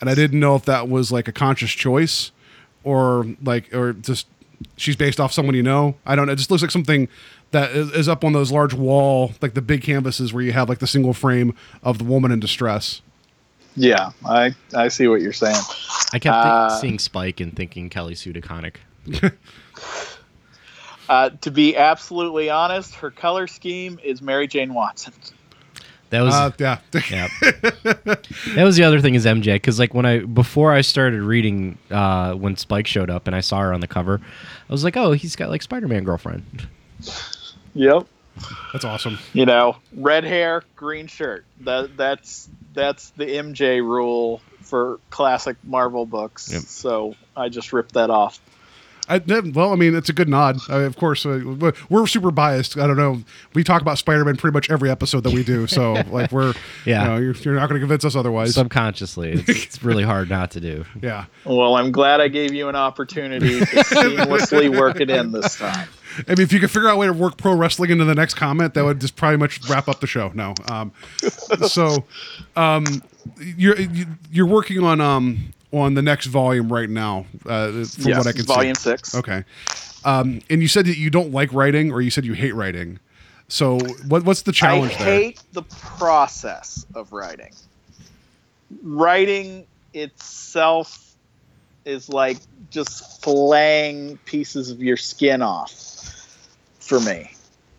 [0.00, 2.30] and I didn't know if that was like a conscious choice,
[2.84, 4.26] or like or just
[4.76, 5.94] she's based off someone you know.
[6.06, 6.32] I don't know.
[6.32, 7.08] It just looks like something
[7.50, 10.68] that is, is up on those large wall, like the big canvases where you have
[10.68, 13.00] like the single frame of the woman in distress.
[13.76, 15.56] Yeah, I I see what you're saying.
[16.12, 18.76] I kept Uh, think- seeing Spike and thinking Kelly Sue DeConnick.
[21.08, 25.14] Uh, to be absolutely honest, her color scheme is Mary Jane Watson.
[26.10, 26.78] That was Uh, yeah.
[27.10, 27.28] yeah.
[27.42, 31.78] that was the other thing is MJ because like when I before I started reading
[31.90, 34.96] uh, when Spike showed up and I saw her on the cover, I was like,
[34.96, 36.66] oh, he's got like Spider Man girlfriend.
[37.74, 38.06] Yep.
[38.72, 39.18] That's awesome.
[39.32, 41.44] you know, red hair, green shirt.
[41.60, 46.52] That that's that's the MJ rule for classic Marvel books.
[46.52, 46.62] Yep.
[46.62, 48.40] So I just ripped that off.
[49.08, 49.20] I,
[49.54, 50.58] well, I mean, it's a good nod.
[50.68, 52.76] Uh, of course, uh, we're- we're super biased.
[52.76, 53.22] I don't know.
[53.54, 55.66] We talk about Spider-Man pretty much every episode that we do.
[55.66, 56.54] So, like, we're
[56.84, 57.02] Yeah.
[57.02, 58.54] you know, you're, you're not going to convince us otherwise.
[58.54, 60.84] Subconsciously, it's, it's really hard not to do.
[61.00, 61.24] yeah.
[61.44, 65.88] Well, I'm glad I gave you an opportunity to seamlessly work it in this time.
[66.26, 68.14] I mean, if you could figure out a way to work pro wrestling into the
[68.14, 70.32] next comment, that would just probably much wrap up the show.
[70.34, 70.54] No.
[70.68, 70.92] Um,
[71.66, 72.04] so,
[72.56, 72.84] um,
[73.56, 77.26] you're you- you're working on um on the next volume right now.
[77.46, 78.46] Uh, from Yes, what I can see.
[78.46, 78.82] volume see.
[78.90, 79.14] six.
[79.14, 79.44] Okay.
[80.04, 82.98] Um, and you said that you don't like writing, or you said you hate writing.
[83.48, 85.14] So, what what's the challenge I there?
[85.20, 87.52] hate the process of writing.
[88.82, 91.14] Writing itself
[91.84, 92.36] is like
[92.70, 95.72] just flaying pieces of your skin off
[96.78, 97.32] for me.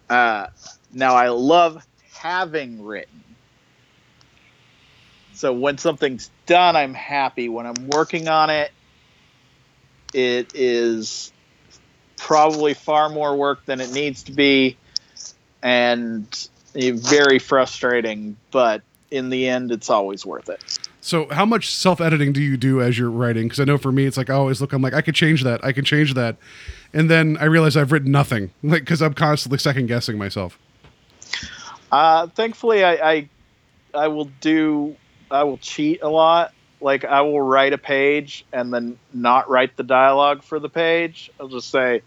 [0.09, 0.47] Uh,
[0.91, 3.23] now, I love having written.
[5.33, 7.47] So when something's done, I'm happy.
[7.47, 8.71] When I'm working on it,
[10.13, 11.31] it is
[12.17, 14.77] probably far more work than it needs to be
[15.63, 20.61] and very frustrating but in the end it's always worth it
[21.01, 23.47] So, how much self editing do you do as you're writing?
[23.47, 24.73] Because I know for me, it's like I always look.
[24.73, 25.63] I'm like, I could change that.
[25.63, 26.35] I can change that,
[26.93, 28.51] and then I realize I've written nothing.
[28.63, 30.59] Like because I'm constantly second guessing myself.
[31.91, 33.29] uh, thankfully I, I
[33.93, 34.95] i will do
[35.32, 36.53] i will cheat a lot.
[36.82, 41.32] Like i will write a page and then not write the dialogue for the page.
[41.39, 42.01] I'll just say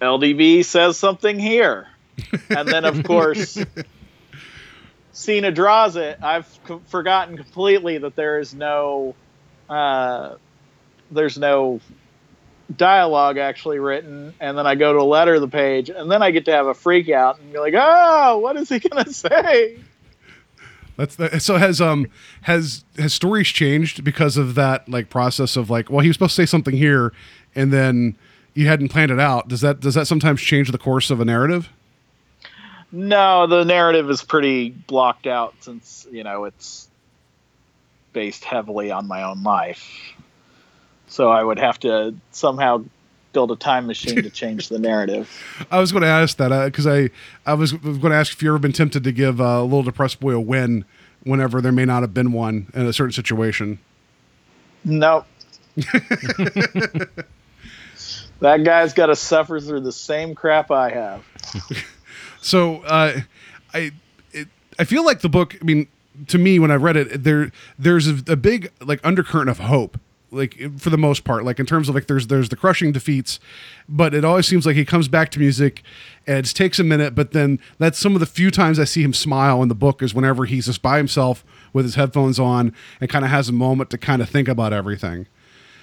[0.00, 1.88] LDB says something here.
[2.50, 3.58] And then of course
[5.16, 9.14] Sina draws it, I've co- forgotten completely that there is no,
[9.66, 10.34] uh,
[11.10, 11.80] there's no
[12.76, 16.22] dialogue actually written, and then I go to a letter of the page, and then
[16.22, 19.10] I get to have a freak out and be like, oh, what is he gonna
[19.10, 19.78] say?
[20.96, 22.08] That's so has um
[22.42, 26.36] has has stories changed because of that like process of like well he was supposed
[26.36, 27.12] to say something here
[27.54, 28.16] and then
[28.54, 29.48] you hadn't planned it out.
[29.48, 31.68] Does that does that sometimes change the course of a narrative?
[32.90, 36.88] No, the narrative is pretty blocked out since you know it's
[38.14, 40.14] based heavily on my own life.
[41.08, 42.84] So I would have to somehow
[43.36, 45.30] build a time machine to change the narrative.
[45.70, 47.10] I was going to ask that because I
[47.44, 49.82] I was, going to ask if you ever been tempted to give uh, a little
[49.82, 50.86] depressed boy a win
[51.22, 53.78] whenever there may not have been one in a certain situation.
[54.86, 55.26] Nope.
[58.40, 61.24] that guy's got to suffer through the same crap I have.
[62.42, 63.22] So uh,
[63.74, 63.90] I
[64.30, 64.46] it,
[64.78, 65.56] I feel like the book.
[65.60, 65.88] I mean,
[66.28, 69.98] to me, when I read it, there there's a, a big like undercurrent of hope.
[70.36, 73.40] Like for the most part, like in terms of like there's there's the crushing defeats,
[73.88, 75.82] but it always seems like he comes back to music,
[76.26, 77.14] and it takes a minute.
[77.14, 80.02] But then that's some of the few times I see him smile in the book
[80.02, 83.52] is whenever he's just by himself with his headphones on and kind of has a
[83.52, 85.26] moment to kind of think about everything.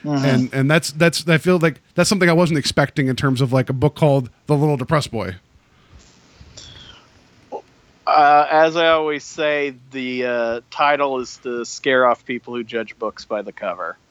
[0.03, 0.23] Mhm.
[0.23, 3.53] And and that's that's I feel like that's something I wasn't expecting in terms of
[3.53, 5.35] like a book called The Little Depressed Boy.
[8.05, 12.97] Uh, as I always say, the uh, title is to scare off people who judge
[12.99, 13.97] books by the cover.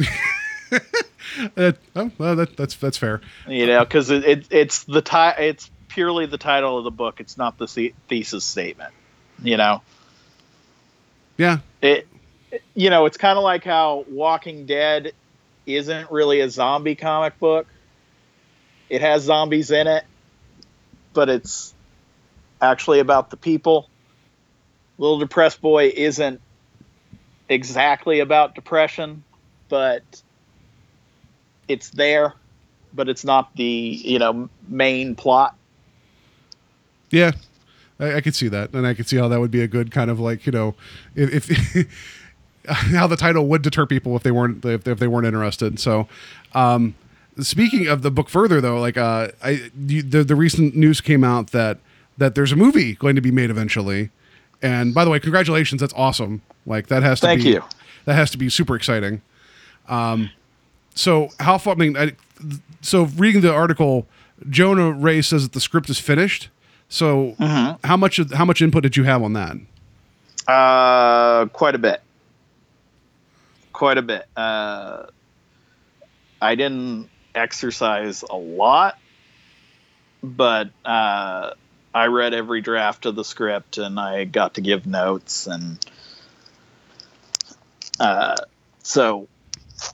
[1.57, 3.21] Uh, oh, well, that, that's that's fair.
[3.47, 7.21] You know, because it, it, it's the ti- it's purely the title of the book.
[7.21, 8.93] It's not the the- thesis statement.
[9.43, 9.83] You know,
[11.39, 12.09] Yeah, it.
[12.75, 15.13] You know, it's kind of like how Walking Dead
[15.65, 17.67] isn't really a zombie comic book.
[18.91, 20.05] It has zombies in it,
[21.15, 21.72] but it's
[22.63, 23.91] actually about the people.
[24.97, 26.41] Little Depressed Boy isn't
[27.49, 29.25] exactly about depression,
[29.69, 30.03] but
[31.69, 32.35] it's there,
[32.95, 35.57] but it's not the, you know, main plot.
[37.11, 37.33] Yeah,
[37.99, 39.91] I, I could see that, and I could see how that would be a good
[39.91, 40.75] kind of like you know,
[41.15, 42.23] if, if
[42.69, 45.79] how the title would deter people if they weren't if, if they weren't interested.
[45.79, 46.09] So,
[46.55, 46.95] um,
[47.39, 51.23] speaking of the book further though, like uh, I you, the the recent news came
[51.23, 51.79] out that
[52.19, 54.11] that there's a movie going to be made eventually,
[54.61, 56.43] and by the way, congratulations, that's awesome.
[56.67, 57.65] Like that has to Thank be you.
[58.05, 59.23] that has to be super exciting.
[59.89, 60.31] Um,
[60.95, 61.75] so how far?
[61.75, 62.13] I mean, I,
[62.81, 64.07] so reading the article,
[64.49, 66.49] Jonah Ray says that the script is finished.
[66.89, 67.35] So
[67.85, 69.57] how much how much input did you have on that?
[70.47, 72.03] Uh, quite a bit.
[73.73, 74.27] Quite a bit.
[74.37, 75.07] Uh,
[76.41, 78.99] I didn't exercise a lot,
[80.23, 81.53] but uh,
[81.95, 85.79] I read every draft of the script and I got to give notes and
[88.01, 88.37] uh,
[88.83, 89.29] so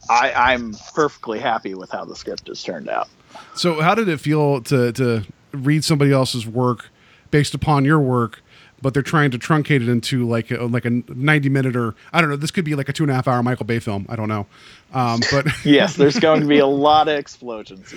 [0.08, 3.08] I, I'm perfectly happy with how the script has turned out.
[3.54, 6.90] So how did it feel to to read somebody else's work
[7.30, 8.42] based upon your work,
[8.80, 12.20] but they're trying to truncate it into like a, like a ninety minute or I
[12.20, 12.36] don't know.
[12.36, 14.06] This could be like a two and a half hour Michael Bay film.
[14.08, 14.46] I don't know,
[14.92, 17.94] um, but Yes, there's going to be a lot of explosions.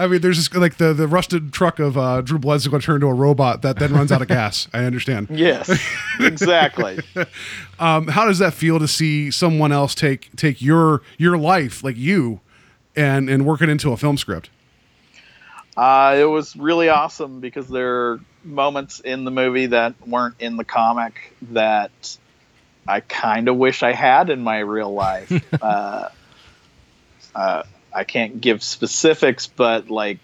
[0.00, 0.14] In the movie.
[0.14, 2.86] I mean, there's just like the the rusted truck of uh, Drew Blood's going to
[2.86, 4.68] turn into a robot that then runs out of gas.
[4.72, 5.28] I understand.
[5.30, 5.70] Yes,
[6.20, 7.00] exactly.
[7.78, 11.96] um, how does that feel to see someone else take take your your life like
[11.96, 12.40] you
[12.96, 14.50] and and work it into a film script?
[15.76, 20.56] Uh, it was really awesome because there are moments in the movie that weren't in
[20.56, 22.18] the comic that
[22.86, 25.32] I kind of wish I had in my real life.
[25.62, 26.08] uh,
[27.34, 27.62] uh,
[27.92, 30.18] I can't give specifics, but like,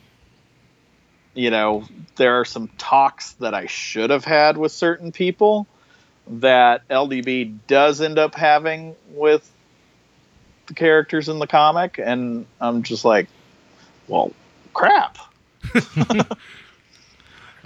[1.35, 1.85] you know,
[2.17, 5.67] there are some talks that I should have had with certain people
[6.29, 9.49] that LDB does end up having with
[10.67, 13.29] the characters in the comic, and I'm just like,
[14.09, 14.33] well,
[14.73, 15.19] crap.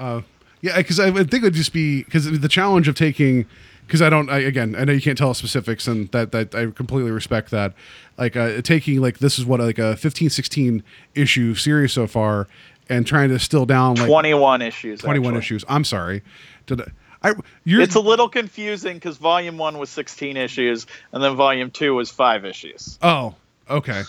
[0.00, 0.22] Uh,
[0.62, 3.44] yeah, because I think it would just be because the challenge of taking
[3.90, 6.66] because I don't I, again I know you can't tell specifics and that that I
[6.66, 7.74] completely respect that
[8.16, 10.84] like uh, taking like this is what like a 15 16
[11.16, 12.46] issue series so far
[12.88, 15.00] and trying to still down like 21 issues.
[15.00, 15.38] 21 actually.
[15.40, 16.22] issues I'm sorry
[16.66, 17.34] did I, I
[17.64, 21.92] you're It's a little confusing because volume one was 16 issues and then volume two
[21.96, 22.96] was five issues.
[23.02, 23.34] oh
[23.68, 24.02] okay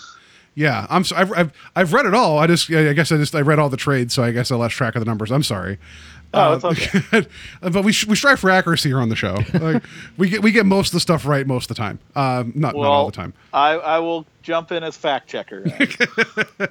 [0.54, 3.34] yeah I'm so, I've, I've I've read it all I just I guess I just
[3.34, 5.42] I read all the trades so I guess I lost track of the numbers I'm
[5.42, 5.78] sorry
[6.34, 7.26] Oh, it's Uh, okay.
[7.60, 9.38] but we, sh- we strive for accuracy here on the show.
[9.60, 9.82] Like,
[10.16, 11.98] we get we get most of the stuff right most of the time.
[12.16, 13.34] Um, not not all the time.
[13.52, 15.64] I, I will jump in as fact checker.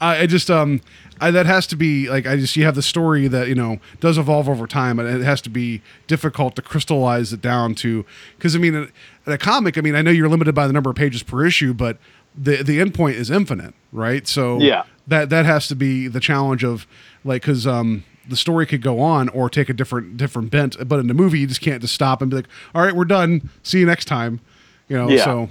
[0.00, 0.80] I, I just um
[1.20, 3.78] I, that has to be like I just you have the story that you know
[4.00, 8.04] does evolve over time, and it has to be difficult to crystallize it down to
[8.36, 8.92] because I mean in,
[9.26, 11.44] in a comic, I mean I know you're limited by the number of pages per
[11.46, 11.98] issue, but
[12.36, 14.26] the the end point is infinite, right?
[14.26, 14.84] So Yeah.
[15.06, 16.86] that that has to be the challenge of
[17.24, 20.98] like because um the story could go on or take a different different bent, but
[21.00, 23.50] in the movie you just can't just stop and be like, all right, we're done.
[23.62, 24.40] See you next time.
[24.88, 25.24] You know, Yeah.
[25.24, 25.50] so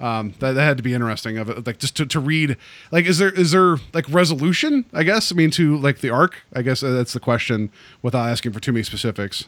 [0.00, 2.56] um, that, that had to be interesting of it, like just to, to read.
[2.90, 4.84] Like, is there is there like resolution?
[4.92, 6.42] I guess I mean to like the arc.
[6.52, 7.70] I guess uh, that's the question
[8.02, 9.44] without asking for too many specifics.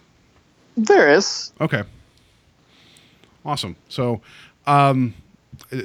[0.77, 1.53] there is.
[1.61, 1.83] Okay,
[3.45, 3.77] awesome.
[3.89, 4.21] So,
[4.67, 5.15] um,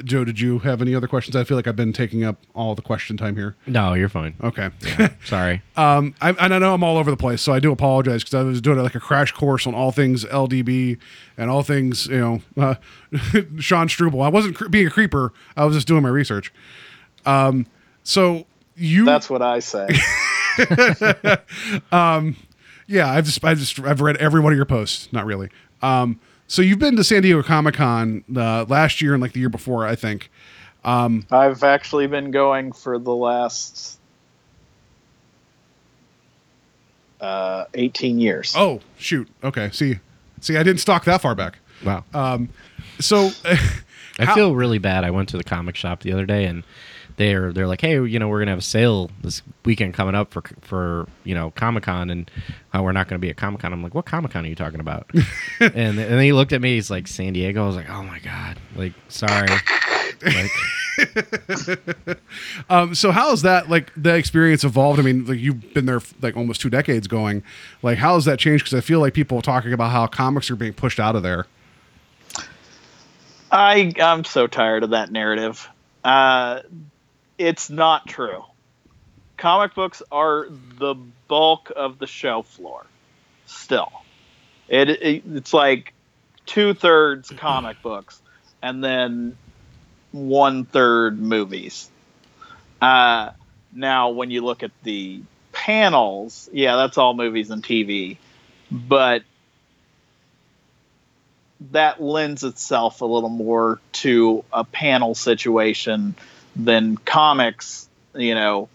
[0.03, 1.36] Joe, did you have any other questions?
[1.36, 3.55] I feel like I've been taking up all the question time here.
[3.67, 4.36] No, you're fine.
[4.43, 4.69] Okay.
[5.26, 5.61] Sorry.
[5.76, 8.34] Um, I, and I know I'm all over the place, so I do apologize because
[8.34, 10.97] I was doing like a crash course on all things LDB
[11.38, 12.76] and all things, you know, uh,
[13.59, 14.22] Sean Struble.
[14.22, 15.34] I wasn't cre- being a creeper.
[15.55, 16.53] I was just doing my research.
[17.26, 17.67] Um,
[18.03, 18.45] so
[18.76, 19.88] you, That's what I say.
[21.91, 22.36] um,
[22.88, 25.11] yeah, I've just, I just, I've read every one of your posts.
[25.13, 25.49] Not really.
[25.82, 26.19] Um,
[26.52, 29.47] so you've been to San Diego Comic Con uh, last year and like the year
[29.47, 30.30] before, I think.
[30.84, 33.97] I've actually been going for the last
[37.22, 38.54] uh, 18 years.
[38.58, 39.30] Oh shoot.
[39.45, 39.70] Okay.
[39.72, 39.99] See,
[40.41, 41.60] see, I didn't stalk that far back.
[41.86, 42.04] Wow.
[42.99, 43.30] So
[44.20, 45.06] I how- feel really bad.
[45.06, 46.64] I went to the comic shop the other day and
[47.22, 50.32] they're they're like, hey, you know, we're gonna have a sale this weekend coming up
[50.32, 52.30] for for you know Comic Con and
[52.74, 53.72] how we're not gonna be at Comic Con.
[53.72, 55.07] I'm like, what Comic Con are you talking about?
[55.59, 56.74] and and then he looked at me.
[56.74, 57.63] He's like, San Diego.
[57.63, 59.49] I was like, oh my god, like sorry.
[60.24, 60.51] like,
[62.69, 64.99] Um, so how has that like the experience evolved?
[64.99, 67.43] I mean, like you've been there f- like almost two decades going.
[67.84, 68.65] Like, how has that changed?
[68.65, 71.22] Because I feel like people are talking about how comics are being pushed out of
[71.22, 71.45] there.
[73.51, 75.69] I I'm so tired of that narrative.
[76.03, 76.61] Uh,
[77.42, 78.44] it's not true.
[79.36, 80.96] Comic books are the
[81.28, 82.86] bulk of the show floor.
[83.48, 83.92] Still,
[84.70, 85.94] it, it it's like
[86.46, 88.22] two thirds comic books,
[88.62, 89.36] and then
[90.12, 91.89] one third movies.
[92.80, 93.32] Uh,
[93.74, 95.22] now, when you look at the
[95.52, 98.18] panels, yeah, that's all movies and TV,
[98.72, 99.24] but
[101.72, 106.16] that lends itself a little more to a panel situation
[106.56, 108.70] than comics, you know.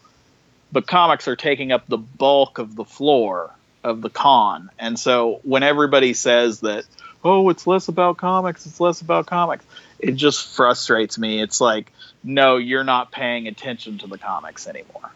[0.72, 3.50] But comics are taking up the bulk of the floor
[3.84, 4.70] of the con.
[4.78, 6.84] And so when everybody says that,
[7.24, 9.64] oh, it's less about comics, it's less about comics,
[9.98, 11.40] it just frustrates me.
[11.40, 11.92] It's like,
[12.24, 15.10] no, you're not paying attention to the comics anymore.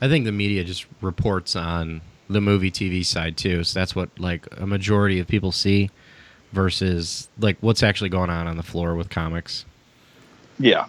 [0.00, 3.64] I think the media just reports on the movie TV side too.
[3.64, 5.90] So that's what like a majority of people see
[6.52, 9.64] versus like what's actually going on on the floor with comics.
[10.58, 10.86] Yeah.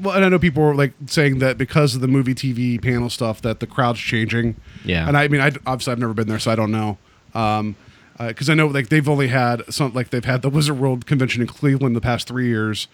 [0.00, 3.10] Well, and I know people were like saying that because of the movie, TV, panel
[3.10, 4.56] stuff, that the crowd's changing.
[4.84, 5.06] Yeah.
[5.06, 6.98] And I mean, I obviously I've never been there, so I don't know.
[7.34, 7.76] Um,
[8.18, 11.40] because I know like they've only had some like they've had the Wizard World convention
[11.40, 12.86] in Cleveland the past three years,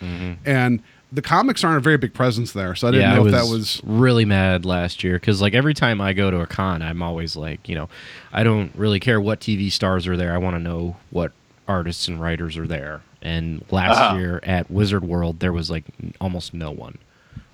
[0.44, 0.82] and
[1.12, 2.74] the comics aren't a very big presence there.
[2.74, 5.40] So I didn't yeah, know I if was that was really mad last year because
[5.40, 7.88] like every time I go to a con, I'm always like, you know,
[8.32, 10.32] I don't really care what TV stars are there.
[10.32, 11.32] I want to know what
[11.68, 13.02] artists and writers are there.
[13.26, 14.16] And last Uh-huh.
[14.18, 15.84] year at Wizard World, there was like
[16.20, 16.98] almost no one.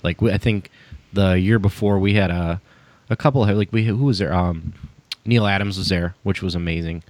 [0.02, 0.70] Like I think
[1.12, 2.60] the year before we had a
[3.08, 4.32] a couple of like we who was there?
[4.34, 4.74] Um,
[5.24, 7.02] Neal Adams was there, which was amazing.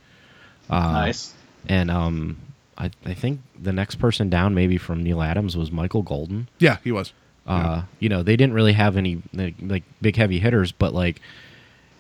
[0.71, 1.35] Uh, nice.
[1.69, 2.37] And um,
[2.79, 6.49] I I think the next person down maybe from Neal Adams was Michael Golden.
[6.59, 7.13] yeah he was.
[7.47, 11.21] Uh, you know, they didn't really have any like, like big heavy hitters, but like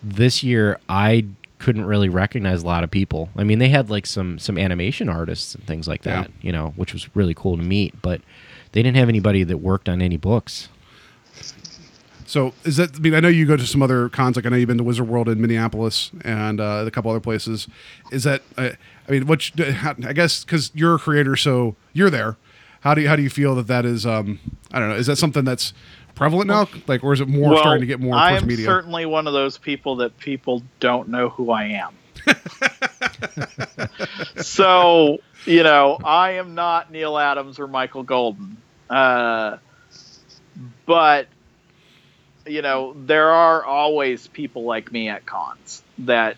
[0.00, 1.24] this year, I
[1.62, 3.30] couldn't really recognize a lot of people.
[3.36, 6.72] I mean, they had like some some animation artists and things like that, you know,
[6.76, 8.20] which was really cool to meet, but
[8.72, 10.68] they didn't have anybody that worked on any books.
[12.26, 12.96] So is that?
[12.96, 14.36] I mean, I know you go to some other cons.
[14.36, 17.20] Like I know you've been to Wizard World in Minneapolis and uh, a couple other
[17.20, 17.68] places.
[18.10, 18.42] Is that?
[18.56, 18.70] Uh,
[19.08, 19.56] I mean, what?
[19.58, 22.36] you- how- I guess because you're a creator, so you're there.
[22.80, 24.06] How do you how do you feel that that is?
[24.06, 24.38] Um,
[24.72, 24.94] I don't know.
[24.94, 25.74] Is that something that's
[26.22, 26.68] prevalent now?
[26.86, 28.64] Like, or is it more starting to get more I am media?
[28.64, 31.96] certainly one of those people that people don't know who I am.
[34.42, 38.56] so you know, I am not Neal Adams or Michael Golden,
[38.88, 39.56] uh,
[40.86, 41.26] but
[42.46, 46.36] you know, there are always people like me at cons that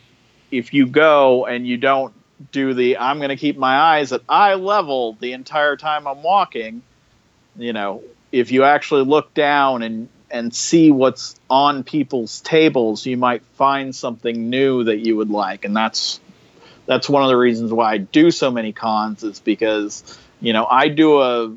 [0.50, 2.14] if you go and you don't
[2.52, 6.22] do the I'm going to keep my eyes at eye level the entire time I'm
[6.22, 6.82] walking,
[7.56, 8.02] you know,
[8.34, 13.94] if you actually look down and and see what's on people's tables, you might find
[13.94, 16.20] something new that you would like, and that's
[16.86, 20.66] that's one of the reasons why I do so many cons is because you know
[20.68, 21.56] I do a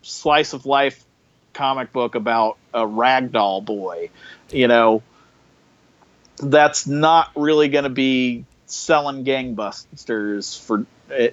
[0.00, 1.04] slice of life
[1.52, 4.08] comic book about a ragdoll boy,
[4.50, 5.02] you know,
[6.38, 10.86] that's not really going to be selling gangbusters for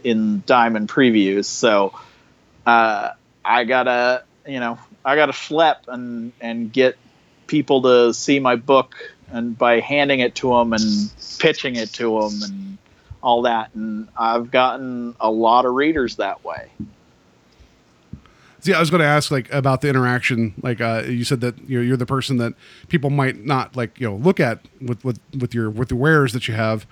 [0.04, 1.46] in diamond previews.
[1.46, 1.94] So
[2.66, 3.12] uh,
[3.46, 6.98] I gotta, you know, I gotta schlep and and get
[7.48, 8.96] people to see my book
[9.32, 12.78] and by handing it to them and pitching it to them and
[13.22, 13.74] all that.
[13.74, 16.70] And I've gotten a lot of readers that way.
[18.62, 20.54] See, I was going to ask like about the interaction.
[20.62, 22.54] Like uh, you said that you're, you're the person that
[22.90, 26.34] people might not like you know look at with with with your with the wares
[26.34, 26.86] that you have.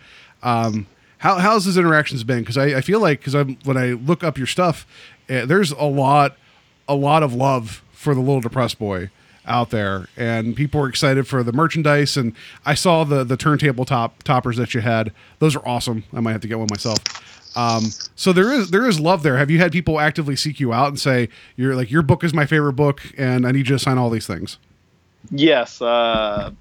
[0.44, 0.88] Um,
[1.20, 2.40] how how's those interactions been?
[2.40, 4.88] Because I, I feel like because I'm when I look up your stuff,
[5.30, 6.38] uh, there's a lot
[6.88, 9.10] a lot of love for the little depressed boy
[9.46, 12.18] out there, and people were excited for the merchandise.
[12.18, 12.34] And
[12.66, 16.04] I saw the the turntable top toppers that you had; those are awesome.
[16.14, 16.98] I might have to get one myself.
[17.58, 17.86] Um,
[18.16, 19.38] so there is there is love there.
[19.38, 22.34] Have you had people actively seek you out and say you're like your book is
[22.34, 24.58] my favorite book, and I need you to sign all these things?
[25.32, 25.82] Yes.
[25.82, 26.52] Uh,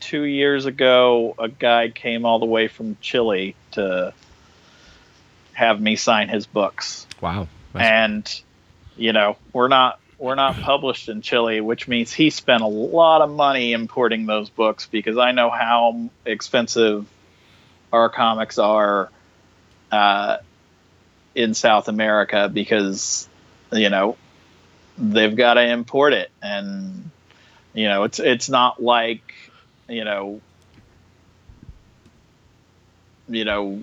[0.00, 4.14] two years ago, a guy came all the way from Chile to
[5.52, 7.06] have me sign his books.
[7.20, 7.48] Wow.
[7.74, 8.42] and
[8.96, 13.20] you know we're not we're not published in Chile, which means he spent a lot
[13.20, 17.06] of money importing those books because I know how expensive
[17.92, 19.10] our comics are
[19.92, 20.38] uh,
[21.34, 23.28] in South America because
[23.72, 24.16] you know
[24.96, 27.10] they've got to import it, and
[27.74, 29.34] you know it's it's not like
[29.88, 30.40] you know
[33.28, 33.82] you know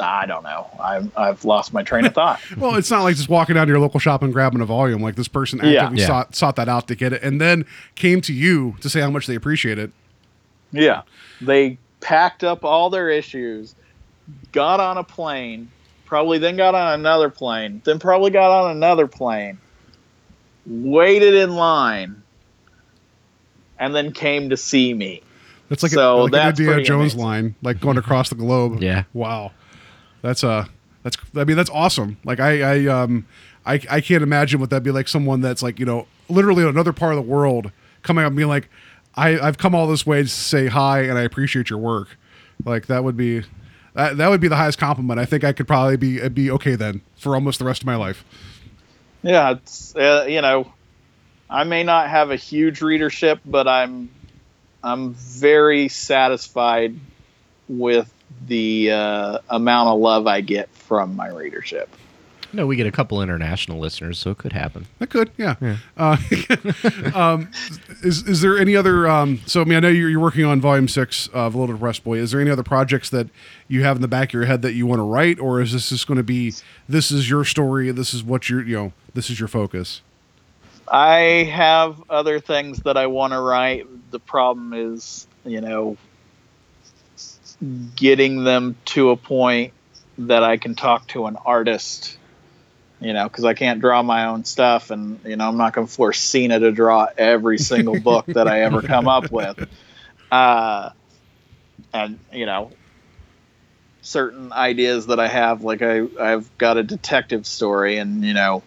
[0.00, 0.66] I don't know.
[0.82, 2.40] I'm, I've lost my train of thought.
[2.56, 5.02] well, it's not like just walking down to your local shop and grabbing a volume.
[5.02, 5.90] Like this person actively Yeah.
[5.94, 6.06] Yeah.
[6.06, 9.10] sought sought that out to get it, and then came to you to say how
[9.10, 9.90] much they appreciate it.
[10.72, 11.02] Yeah.
[11.40, 13.74] They packed up all their issues,
[14.52, 15.70] got on a plane,
[16.04, 19.58] probably then got on another plane, then probably got on another plane,
[20.66, 22.22] waited in line,
[23.78, 25.22] and then came to see me.
[25.68, 27.20] That's like, So a, like an Indiana Jones amazing.
[27.20, 28.82] line, like going across the globe.
[28.82, 29.04] Yeah.
[29.12, 29.52] Wow.
[30.22, 30.66] That's uh
[31.02, 32.18] that's I mean that's awesome.
[32.24, 33.26] Like I I um
[33.64, 36.92] I I can't imagine what that'd be like someone that's like, you know, literally another
[36.92, 37.70] part of the world
[38.02, 38.68] coming up and being like,
[39.14, 42.16] I, I've come all this way to say hi and I appreciate your work.
[42.64, 43.42] Like that would be
[43.94, 45.18] that, that would be the highest compliment.
[45.18, 47.96] I think I could probably be be okay then for almost the rest of my
[47.96, 48.24] life.
[49.22, 50.72] Yeah, it's uh, you know,
[51.50, 54.08] I may not have a huge readership, but I'm
[54.82, 56.94] I'm very satisfied
[57.68, 58.12] with
[58.46, 61.88] the uh, amount of love I get from my readership.
[62.50, 64.86] No, we get a couple international listeners, so it could happen.
[65.00, 65.56] It could, yeah.
[65.98, 66.16] Uh,
[67.14, 67.50] um,
[68.02, 69.06] is is there any other?
[69.06, 72.04] Um, so I mean, I know you're, you're working on volume six of Little Depressed
[72.04, 72.18] Boy.
[72.18, 73.28] Is there any other projects that
[73.68, 75.74] you have in the back of your head that you want to write, or is
[75.74, 76.54] this just going to be
[76.88, 80.00] this is your story, this is what you're, you know, this is your focus?
[80.90, 83.86] I have other things that I want to write.
[84.10, 85.98] The problem is, you know,
[87.96, 89.72] getting them to a point
[90.18, 92.16] that I can talk to an artist,
[93.00, 95.86] you know, because I can't draw my own stuff, and you know, I'm not going
[95.86, 99.68] to force Sina to draw every single book that I ever come up with.
[100.30, 100.90] Uh,
[101.92, 102.70] and you know,
[104.02, 108.62] certain ideas that I have, like I I've got a detective story, and you know.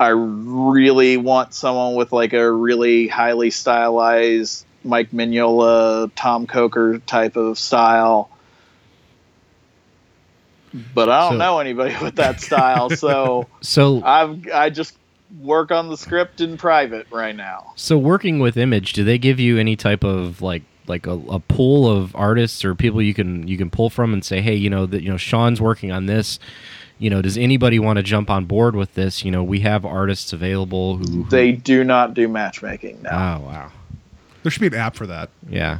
[0.00, 7.36] I really want someone with like a really highly stylized Mike Mignola, Tomm Coker type
[7.36, 8.28] of style.
[10.94, 14.96] But I don't So- know anybody with that style, so So, I've I just
[15.40, 17.72] work on the script in private right now.
[17.76, 21.38] so working with Image, do they give you any type of like like a, a
[21.40, 24.68] pool of artists or people you can you can pull from and say, hey, you
[24.70, 26.38] know that you know Sean's working on this.
[26.98, 29.24] You know, does anybody want to jump on board with this?
[29.24, 31.04] You know, we have artists available who.
[31.24, 33.10] who They do not do matchmaking now.
[33.10, 33.72] oh ah, wow,
[34.42, 35.30] There should be an app for that.
[35.48, 35.78] yeah.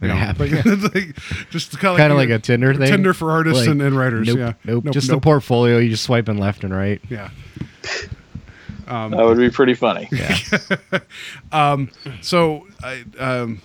[0.00, 0.32] You know, Yeah.
[0.36, 0.50] like,
[0.94, 1.16] like,
[1.50, 2.88] just kind of kind of like a Tinder thing.
[2.88, 4.26] Tinder for artists Like, and, and writers.
[4.26, 4.84] Nope, yeah, nope.
[4.84, 5.18] Nope, Just nope.
[5.18, 5.78] the portfolio.
[5.78, 7.00] You just swiping left and right.
[7.08, 7.30] Yeah.
[8.86, 10.08] that would be pretty funny.
[10.10, 10.36] Yeah.
[12.20, 13.60] So I, um,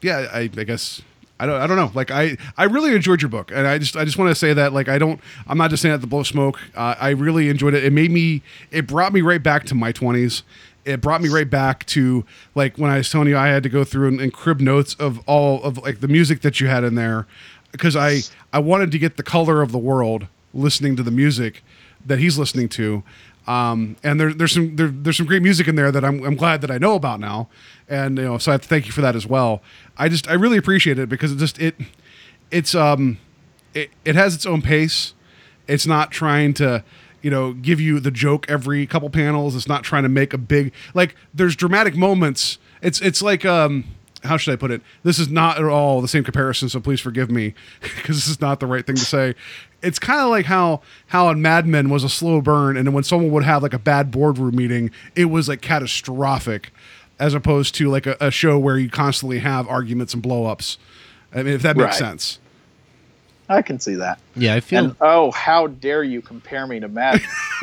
[0.00, 1.02] yeah, I, I guess
[1.38, 1.90] I don't, I don't know.
[1.94, 4.52] Like I, I really enjoyed your book, and I just, I just want to say
[4.52, 6.60] that, like, I don't, I'm not just saying that the blow smoke.
[6.74, 7.82] Uh, I really enjoyed it.
[7.84, 10.42] It made me, it brought me right back to my 20s.
[10.84, 12.24] It brought me right back to
[12.54, 14.94] like when I was telling you I had to go through and, and crib notes
[14.94, 17.26] of all of like the music that you had in there
[17.72, 18.20] because I,
[18.52, 21.62] I wanted to get the color of the world listening to the music
[22.04, 23.02] that he's listening to.
[23.46, 26.36] Um, and there, there's some there, there's some great music in there that I'm, I'm
[26.36, 27.48] glad that I know about now,
[27.88, 29.62] and you know so I have to thank you for that as well.
[29.96, 31.74] I just I really appreciate it because it just it
[32.50, 33.18] it's um
[33.74, 35.14] it, it has its own pace.
[35.66, 36.84] It's not trying to
[37.22, 39.54] you know give you the joke every couple panels.
[39.56, 42.58] It's not trying to make a big like there's dramatic moments.
[42.82, 43.84] It's it's like um
[44.22, 44.82] how should I put it?
[45.02, 48.38] This is not at all the same comparison, so please forgive me because this is
[48.40, 49.34] not the right thing to say.
[49.82, 53.02] It's kind of like how how in Mad Men was a slow burn, and when
[53.04, 56.70] someone would have like a bad boardroom meeting, it was like catastrophic,
[57.18, 60.76] as opposed to like a, a show where you constantly have arguments and blowups.
[61.32, 61.94] I mean, if that makes Right.
[62.10, 62.39] sense.
[63.50, 64.20] I can see that.
[64.36, 64.84] Yeah, I feel.
[64.84, 67.20] And oh, how dare you compare me to Mad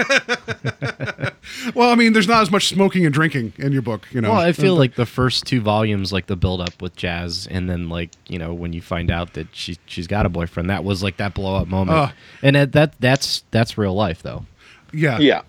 [0.10, 1.32] Men?
[1.74, 4.32] Well, I mean, there's not as much smoking and drinking in your book, you know.
[4.32, 7.48] Well, I feel uh, like the first two volumes, like the build up with Jazz,
[7.50, 10.70] and then like you know when you find out that she she's got a boyfriend,
[10.70, 12.12] that was like that blow up moment, Ugh.
[12.44, 14.46] and that, that that's that's real life though.
[14.94, 15.20] Yeah.
[15.20, 15.42] Yeah.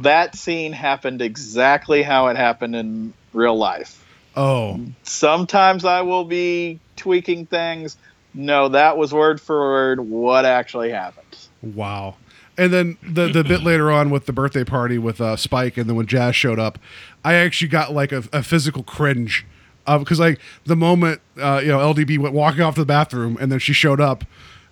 [0.00, 4.04] That scene happened exactly how it happened in real life.
[4.34, 7.96] Oh, Sometimes I will be tweaking things.
[8.36, 11.36] No, that was word for word what actually happened.
[11.62, 12.16] wow.
[12.58, 15.88] And then the the bit later on with the birthday party with uh, Spike, and
[15.88, 16.78] then when Jazz showed up,
[17.24, 19.44] I actually got like a, a physical cringe,
[19.86, 23.50] because like the moment uh, you know LDB went walking off to the bathroom, and
[23.52, 24.24] then she showed up,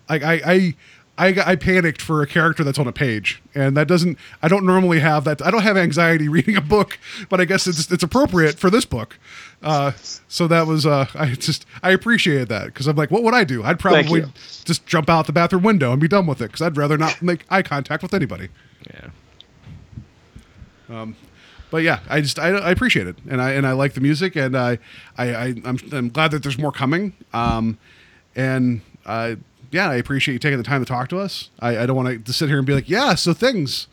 [0.09, 0.75] like I I.
[1.17, 4.19] I, I panicked for a character that's on a page, and that doesn't.
[4.43, 5.47] I don't normally have that.
[5.47, 6.99] I don't have anxiety reading a book,
[7.29, 9.17] but I guess it's it's appropriate for this book.
[9.65, 9.93] Uh,
[10.29, 10.85] so that was.
[10.85, 13.65] Uh, I just I appreciated that because I'm like, what would I do?
[13.65, 14.21] I'd probably
[14.65, 17.23] just jump out the bathroom window and be done with it because I'd rather not
[17.23, 18.51] make eye contact with anybody.
[18.93, 19.09] Yeah.
[20.91, 21.17] Um,
[21.71, 24.37] But yeah, I just I, I appreciate it, and I and I like the music,
[24.37, 24.79] and I
[25.17, 27.15] I, I I'm, I'm glad that there's more coming.
[27.33, 27.79] Um,
[28.37, 29.37] and uh,
[29.71, 31.49] yeah, I appreciate you taking the time to talk to us.
[31.61, 33.89] I, I don't want to sit here and be like, yeah, so things.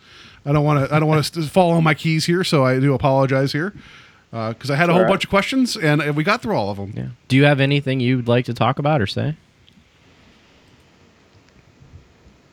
[0.45, 2.77] I don't want to I don't want to fall on my keys here, so I
[2.79, 3.73] do apologize here
[4.31, 5.11] because I had a whole All right.
[5.11, 6.93] bunch of questions and uh, we got through all of them.
[6.95, 7.07] Yeah.
[7.27, 9.35] Do you have anything you'd like to talk about or say?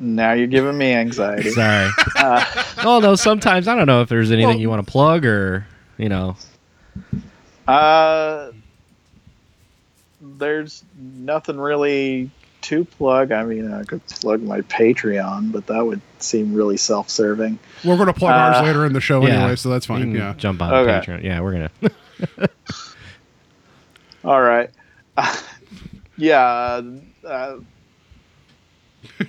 [0.01, 1.51] Now you're giving me anxiety.
[1.51, 1.91] Sorry.
[2.85, 3.15] oh no.
[3.15, 5.67] Sometimes I don't know if there's anything you want to plug or
[5.97, 6.37] you know.
[7.67, 8.53] Uh,
[10.21, 12.31] there's nothing really
[12.63, 13.33] to plug.
[13.33, 17.59] I mean, I could plug my Patreon, but that would seem really self-serving.
[17.85, 19.35] We're going to plug ours Uh, later in the show Yeah.
[19.41, 20.03] anyway, so that's You fine.
[20.03, 20.35] can Yeah.
[20.37, 21.07] Jump on Okay.
[21.07, 21.23] Patreon.
[21.25, 21.71] Yeah, we're gonna.
[24.25, 24.71] All right.
[26.17, 26.81] yeah.
[27.25, 27.57] Uh,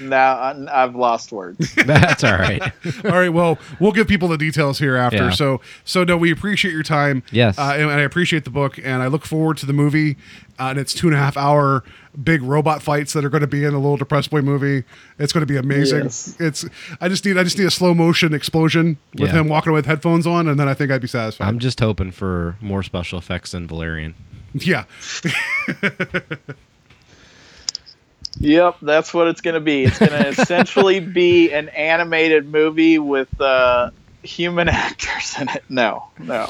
[0.00, 1.74] now I- I've lost words.
[1.74, 2.62] That's all right.
[3.04, 3.28] All right.
[3.32, 5.16] Well, we'll give people the details here after.
[5.24, 5.30] Yeah.
[5.30, 7.22] So, so no, we appreciate your time.
[7.32, 7.58] Yes.
[7.58, 10.16] uh, and, and I appreciate the book, and I look forward to the movie.
[10.58, 11.82] Uh, and it's two and a half hour
[12.22, 14.84] big robot fights that are going to be in a little depressed boy movie.
[15.18, 16.04] It's going to be amazing.
[16.04, 16.36] Yes.
[16.40, 16.64] It's.
[17.00, 17.36] I just need.
[17.38, 19.40] I just need a slow motion explosion with Yeah.
[19.40, 21.46] him walking away with headphones on, and then I think I'd be satisfied.
[21.46, 24.14] I'm just hoping for more special effects than Valerian.
[24.54, 24.84] yeah.
[28.38, 29.84] Yep, that's what it's going to be.
[29.84, 33.90] It's going to essentially be an animated movie with uh,
[34.22, 35.64] human actors in it.
[35.68, 36.48] No, no.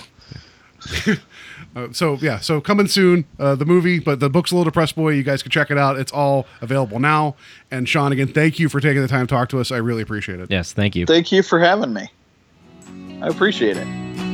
[1.75, 2.39] Uh, so yeah.
[2.41, 5.11] So coming soon, uh, the movie, but the book's a little depressed boy.
[5.11, 5.99] You guys can check it out.
[5.99, 7.37] It's all available now.
[7.71, 9.71] And Sean, again, thank you for taking the time to talk to us.
[9.71, 10.51] I really appreciate it.
[10.51, 11.07] Yes, thank you.
[11.07, 12.11] Thank you for having me.
[13.23, 14.30] I appreciate it.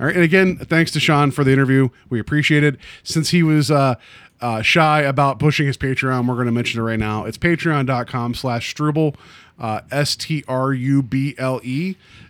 [0.00, 1.88] All right, and again, thanks to Sean for the interview.
[2.08, 2.76] We appreciate it.
[3.02, 3.96] Since he was uh,
[4.40, 7.24] uh, shy about pushing his Patreon, we're going to mention it right now.
[7.24, 9.16] It's patreon.com slash Struble,
[9.58, 10.36] uh, S-T-R-U-B-L-E.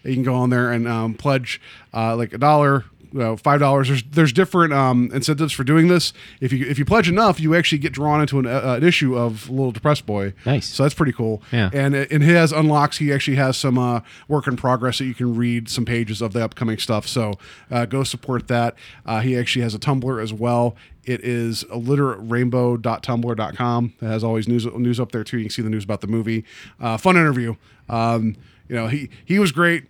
[0.05, 1.61] You can go on there and um, pledge
[1.93, 3.88] uh, like a dollar, you know, five dollars.
[3.88, 6.12] There's there's different um, incentives for doing this.
[6.40, 9.16] If you if you pledge enough, you actually get drawn into an, uh, an issue
[9.16, 10.34] of Little Depressed Boy.
[10.44, 10.66] Nice.
[10.66, 11.42] So that's pretty cool.
[11.52, 11.70] Yeah.
[11.72, 15.34] And in his unlocks, he actually has some uh, work in progress that you can
[15.36, 17.06] read some pages of the upcoming stuff.
[17.06, 17.34] So
[17.70, 18.74] uh, go support that.
[19.06, 20.76] Uh, he actually has a Tumblr as well.
[21.04, 23.94] It is illiteratemerainbow.tumblr.com.
[24.00, 25.38] It has always news news up there too.
[25.38, 26.44] You can see the news about the movie.
[26.80, 27.54] Uh, fun interview.
[27.88, 28.36] Um,
[28.68, 29.84] you know, he he was great.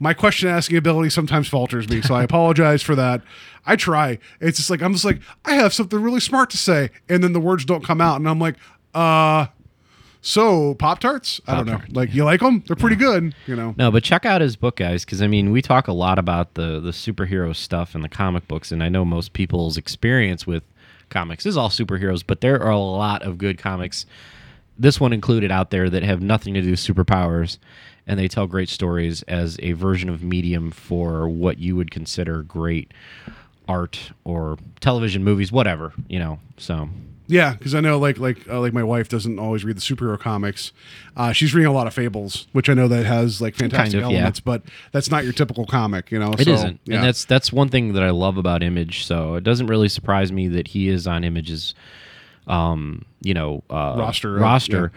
[0.00, 3.22] My question asking ability sometimes falters me, so I apologize for that.
[3.64, 4.18] I try.
[4.40, 7.32] It's just like I'm just like I have something really smart to say, and then
[7.32, 8.56] the words don't come out, and I'm like,
[8.94, 9.46] uh,
[10.20, 11.40] so Pop Tarts?
[11.46, 11.80] I don't know.
[11.90, 12.64] Like you like them?
[12.66, 13.34] They're pretty good.
[13.46, 13.74] You know.
[13.76, 16.54] No, but check out his book, guys, because I mean, we talk a lot about
[16.54, 20.62] the the superhero stuff and the comic books, and I know most people's experience with
[21.10, 24.06] comics is all superheroes, but there are a lot of good comics,
[24.78, 27.58] this one included, out there that have nothing to do with superpowers,
[28.06, 32.42] and they tell great stories as a version of medium for what you would consider
[32.42, 32.92] great
[33.68, 36.38] art or television movies, whatever you know.
[36.58, 36.88] So
[37.26, 40.18] Yeah, because I know like like uh, like my wife doesn't always read the superhero
[40.20, 40.72] comics.
[41.16, 44.10] Uh, she's reading a lot of Fables, which I know that has like fantastic of,
[44.10, 44.16] yeah.
[44.18, 44.62] elements, but
[44.92, 46.10] that's not your typical comic.
[46.10, 46.96] You know, It so, not Yeah.
[46.96, 49.06] and that's that's one thing that I love about Image.
[49.06, 51.74] So it doesn't really surprise me that he is on Image's,
[52.46, 54.92] um, you know, uh, Roster, uh, roster,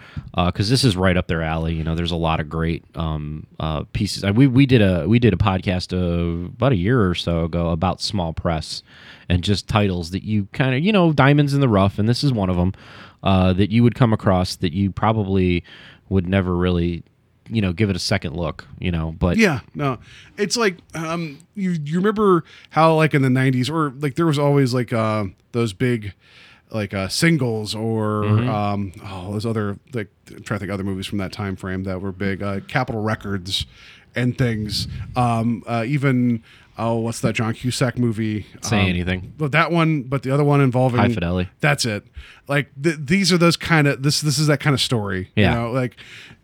[0.46, 1.74] because this is right up their alley.
[1.74, 4.22] You know, there's a lot of great um, uh, pieces.
[4.22, 7.44] Uh, we we did a we did a podcast uh, about a year or so
[7.44, 8.82] ago about small press
[9.28, 12.22] and just titles that you kind of you know diamonds in the rough, and this
[12.22, 12.74] is one of them
[13.22, 15.64] uh, that you would come across that you probably
[16.10, 17.02] would never really
[17.48, 18.66] you know give it a second look.
[18.78, 19.98] You know, but Yeah, no,
[20.36, 24.38] it's like um, you you remember how like in the '90s or like there was
[24.38, 26.12] always like uh, those big
[26.70, 28.48] like uh, singles or Mhm.
[28.48, 31.84] um, oh, those other like I'm trying to think other movies from that time frame
[31.84, 32.42] that were big.
[32.42, 33.66] Uh, Capitol Records
[34.14, 34.88] and things.
[35.16, 36.42] Um, uh, even
[36.80, 38.46] oh, what's that John Cusack movie?
[38.62, 39.32] Say Um, anything.
[39.36, 41.50] But that one, but the other one involving High Fidelity.
[41.60, 42.06] That's it.
[42.48, 44.20] Like th- these are those kind of this.
[44.22, 45.30] This is that kind of story.
[45.36, 45.50] Yeah.
[45.50, 45.96] You know, like,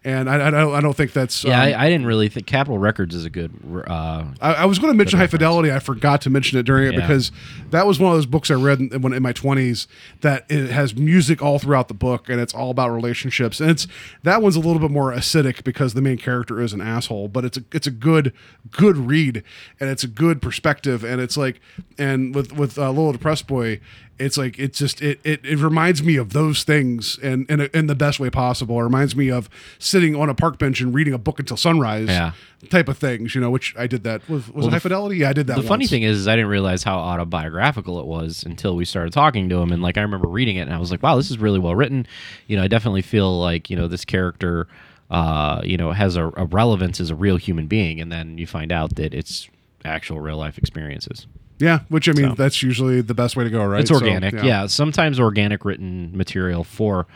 [0.05, 2.47] and I, I don't I don't think that's Yeah, um, I, I didn't really think
[2.47, 3.53] Capitol Records is a good.
[3.87, 5.73] Uh, I, I was going to mention High Fidelity.
[5.73, 7.01] I forgot to mention it during it Yeah.
[7.01, 7.33] because
[7.71, 9.89] that was one of those books I read in, when in my twenties
[10.21, 13.59] that it has music all throughout the book and it's all about relationships.
[13.61, 13.87] And it's
[14.25, 17.47] that one's a little bit more acidic because the main character is an asshole, but
[17.47, 18.35] it's a it's a good
[18.71, 19.43] good read
[19.81, 21.61] and it's a good perspective and it's like
[21.97, 23.81] and with with uh, Little Depressed Boy.
[24.19, 27.87] It's like it just it, it, it reminds me of those things and in, in
[27.89, 28.79] the best way possible.
[28.79, 32.09] It reminds me of sitting on a park bench and reading a book until sunrise
[32.09, 32.33] Yeah.
[32.71, 34.29] type of things, you know, which I did that.
[34.29, 35.17] Was, was Well, High f- Fidelity?
[35.17, 35.57] Yeah, I did that.
[35.57, 39.13] the funny thing is, is I didn't realize how autobiographical it was until we started
[39.13, 39.73] talking to him.
[39.73, 41.75] And like I remember reading it, and I was like, "Wow, this is really well
[41.75, 42.07] written."
[42.47, 44.69] You know, I definitely feel like you know this character,
[45.11, 48.47] uh, you know, has a, a relevance as a real human being, and then you
[48.47, 49.49] find out that it's
[49.85, 51.27] actual real life experiences.
[51.59, 52.35] Yeah, which I mean, So.
[52.35, 53.81] that's usually the best way to go, right?
[53.81, 54.67] It's So, organic, yeah.
[54.67, 57.07] Sometimes organic written material for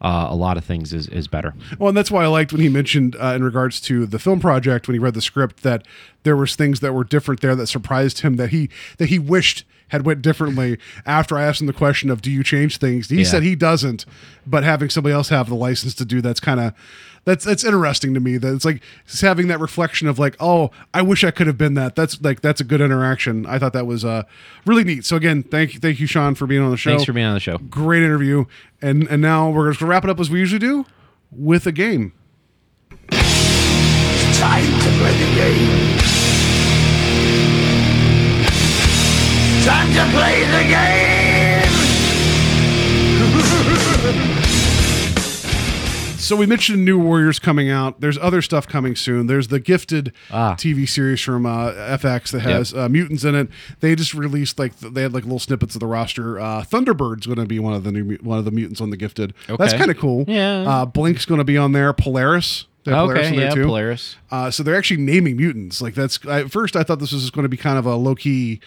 [0.00, 1.54] uh, a lot of things is is better.
[1.78, 4.40] Well, and that's why I liked when he mentioned uh, in regards to the film
[4.40, 5.86] project when he read the script that
[6.24, 9.64] there was things that were different there that surprised him that he that he wished
[9.88, 13.08] had went differently after I asked him the question of do you change things?
[13.10, 13.24] He Yeah.
[13.24, 14.04] said he doesn't,
[14.46, 16.72] but having somebody else have the license to do that's kind of
[17.24, 20.70] that's that's interesting to me that it's like just having that reflection of like oh
[20.92, 23.72] I wish I could have been that that's like that's a good interaction I thought
[23.72, 24.24] that was uh
[24.66, 27.04] really neat so again thank you thank you Sean for being on the show Thanks
[27.04, 27.58] for being on the show.
[27.58, 28.44] great interview
[28.82, 30.84] and and now we're going to wrap it up as we usually do
[31.30, 32.12] with a game
[34.34, 35.98] Time to play the game.
[39.64, 40.64] Time to play the
[44.34, 44.40] game.
[46.24, 48.00] So we mentioned New Warriors coming out.
[48.00, 49.26] There's other stuff coming soon.
[49.26, 50.54] There's the Gifted Ah.
[50.54, 53.48] TV series from uh, FX that has uh, mutants in it.
[53.80, 56.40] They just released like they had like little snippets of the roster.
[56.40, 58.96] Uh, Thunderbird's going to be one of the new one of the mutants on the
[58.96, 59.34] Gifted.
[59.58, 60.24] That's kind of cool.
[60.26, 60.62] Yeah.
[60.62, 61.92] Uh, Blink's going to be on there.
[61.92, 62.66] Polaris.
[62.84, 63.64] They have Polaris Okay, in there yeah, too.
[63.66, 64.16] Polaris.
[64.30, 65.80] Uh, so they're actually naming mutants.
[65.82, 68.14] Like that's at first I thought this was going to be kind of a low
[68.14, 68.60] key,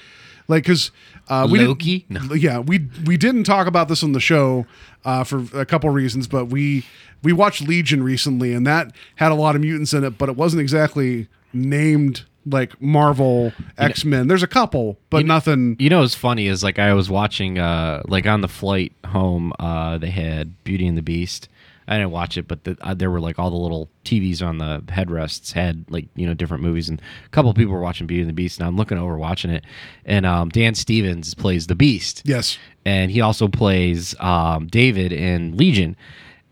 [0.48, 0.91] like because
[1.30, 1.69] uh, we didn't-
[2.10, 2.34] No.
[2.34, 4.65] yeah, we we didn't talk about this on the show
[5.06, 6.86] uh, for a couple reasons, but we
[7.24, 10.36] we watched Legion recently, and that had a lot of mutants in it, but it
[10.36, 14.28] wasn't exactly named like Marvel X Men.
[14.28, 15.76] There's a couple, but nothing.
[15.80, 19.52] You know what's funny is like I was watching uh like on the flight home
[19.60, 21.49] uh they had Beauty and the Beast.
[21.88, 24.58] I didn't watch it, but the, uh, there were like all the little TVs on
[24.58, 28.08] the headrests had like you know different movies, and a couple of people were watching
[28.08, 29.64] Beauty and the Beast, and I'm looking over watching it,
[30.06, 32.58] and um, Dan Stevens plays the Beast, Yes.
[32.86, 35.96] and he also plays um, David in Legion.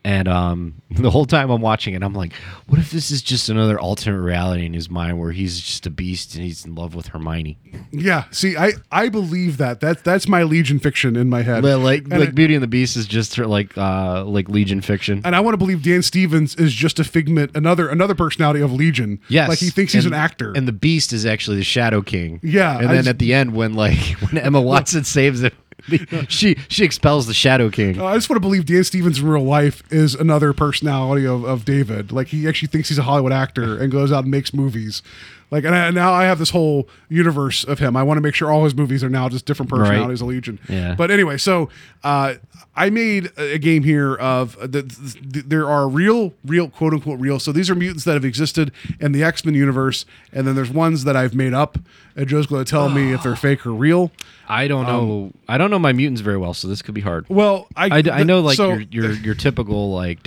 [0.06, 2.34] And um, the whole time I'm watching it, I'm like,
[2.68, 5.90] what if this is just another alternate reality in his mind where he's just a
[5.90, 7.58] beast and he's in love with Hermione?
[7.92, 8.26] Yeah.
[8.30, 9.80] See, I I believe that.
[9.80, 11.64] That's that's my Legion fiction in my head.
[11.64, 15.22] Like And like it- Beauty and the Beast is just like uh like Legion fiction.
[15.26, 18.72] and I want to believe Dan Stevens is just a figment, another another personality of
[18.72, 19.20] Legion.
[19.28, 20.54] Yes, like he thinks he's and- an actor.
[20.56, 22.40] and the Beast is actually the Shadow King.
[22.44, 23.98] Yeah, and I then just- at the end, when like
[24.30, 25.42] when Emma Watson saves
[26.30, 28.00] she she expels the Shadow King.
[28.00, 31.44] Uh, I just want to believe Dan Stevens in real life is another personality of,
[31.44, 32.12] of David.
[32.12, 35.02] Like he actually thinks he's a Hollywood actor and goes out and makes movies.
[35.52, 37.96] Like and I, now I have this whole universe of him.
[37.96, 40.60] I want to make sure all his movies are now just different personalities of Legion.
[40.68, 40.96] Yeah.
[40.96, 41.70] But anyway, so
[42.04, 42.36] uh,
[42.76, 47.40] I made a game here of the, the, there are real, real quote unquote real.
[47.40, 50.72] So these are mutants that have existed in the X Men universe, and then there's
[50.72, 51.78] ones that I've made up.
[52.16, 54.12] And Joe's going to tell me if they're fake or real.
[54.48, 55.32] I don't know.
[55.48, 57.28] I don't know my mutants very well, so this could be hard.
[57.30, 60.26] Well, I I, I know like so- your your your typical like.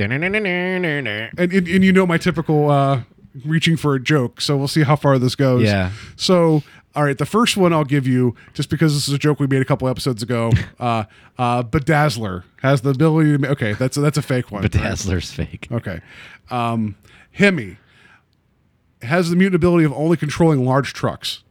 [1.36, 3.02] and, and, and you know my typical uh,
[3.44, 4.40] reaching for a joke.
[4.40, 5.62] So we'll see how far this goes.
[5.64, 5.92] Yeah.
[6.16, 6.62] So
[6.94, 9.46] all right, the first one I'll give you just because this is a joke we
[9.46, 10.50] made a couple episodes ago.
[10.80, 11.04] Uh,
[11.38, 13.38] uh, Bedazzler has the ability to.
[13.38, 14.62] ma- Okay, that's a, that's a fake one.
[14.62, 15.66] But Dazzler's fake.
[15.72, 16.00] Okay.
[16.50, 16.94] Um,
[17.32, 17.78] Hemi
[19.02, 21.42] has the mutant ability of only controlling large trucks.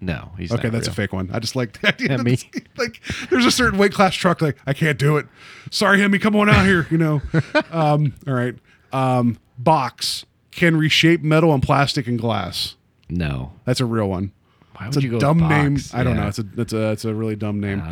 [0.00, 1.30] No, he's Okay, that's a fake one.
[1.32, 2.08] I just like the idea.
[2.10, 2.38] Hemi.
[2.76, 4.40] Like, there's a certain weight class truck.
[4.40, 5.26] Like, I can't do it.
[5.70, 6.86] Sorry, Hemi, come on out here.
[6.90, 7.22] You know.
[7.72, 8.54] um, all right.
[8.92, 12.76] Um, box can reshape metal and plastic and glass.
[13.08, 13.52] No.
[13.64, 14.32] That's a real one.
[14.76, 15.74] Why It's would a you go dumb name.
[15.74, 15.92] Box?
[15.94, 16.28] I don't know.
[16.28, 17.82] It's a it's a it's a really dumb name.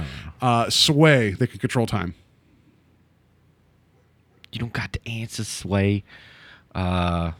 [0.41, 1.33] Uh, sway.
[1.33, 2.15] They can control time.
[4.53, 6.05] You don't got to answer sway.
[6.75, 7.33] Uh.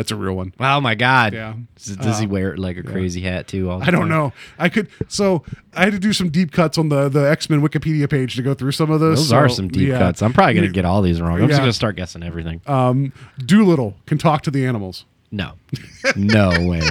[0.00, 0.54] That's a real one.
[0.58, 1.34] Oh my god.
[1.34, 1.54] Yeah.
[1.76, 3.70] Does, does he Uh, wear like a crazy hat too?
[3.70, 4.08] I don't time?
[4.08, 4.32] know.
[4.58, 5.44] I could so
[5.76, 8.42] I had to do some deep cuts on the the X Men Wikipedia page to
[8.42, 9.18] go through some of those.
[9.18, 9.98] Those so, are some deep yeah.
[9.98, 10.22] cuts.
[10.22, 11.40] I'm probably gonna get all these wrong.
[11.42, 12.62] I'm just gonna start guessing everything.
[12.66, 13.12] Um,
[13.44, 15.04] Doolittle can talk to the animals.
[15.30, 15.52] no,
[16.16, 16.80] no way.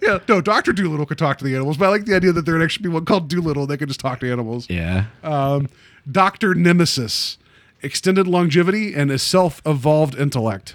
[0.00, 2.46] Yeah, no, Doctor Dolittle can talk to the animals, but I like the idea that
[2.46, 3.66] there would actually be one called Doolittle.
[3.66, 4.68] that can just talk to animals.
[4.70, 5.04] Yeah.
[5.22, 5.68] Um,
[6.10, 7.36] Doctor Nemesis,
[7.82, 10.74] extended longevity and a self-evolved intellect.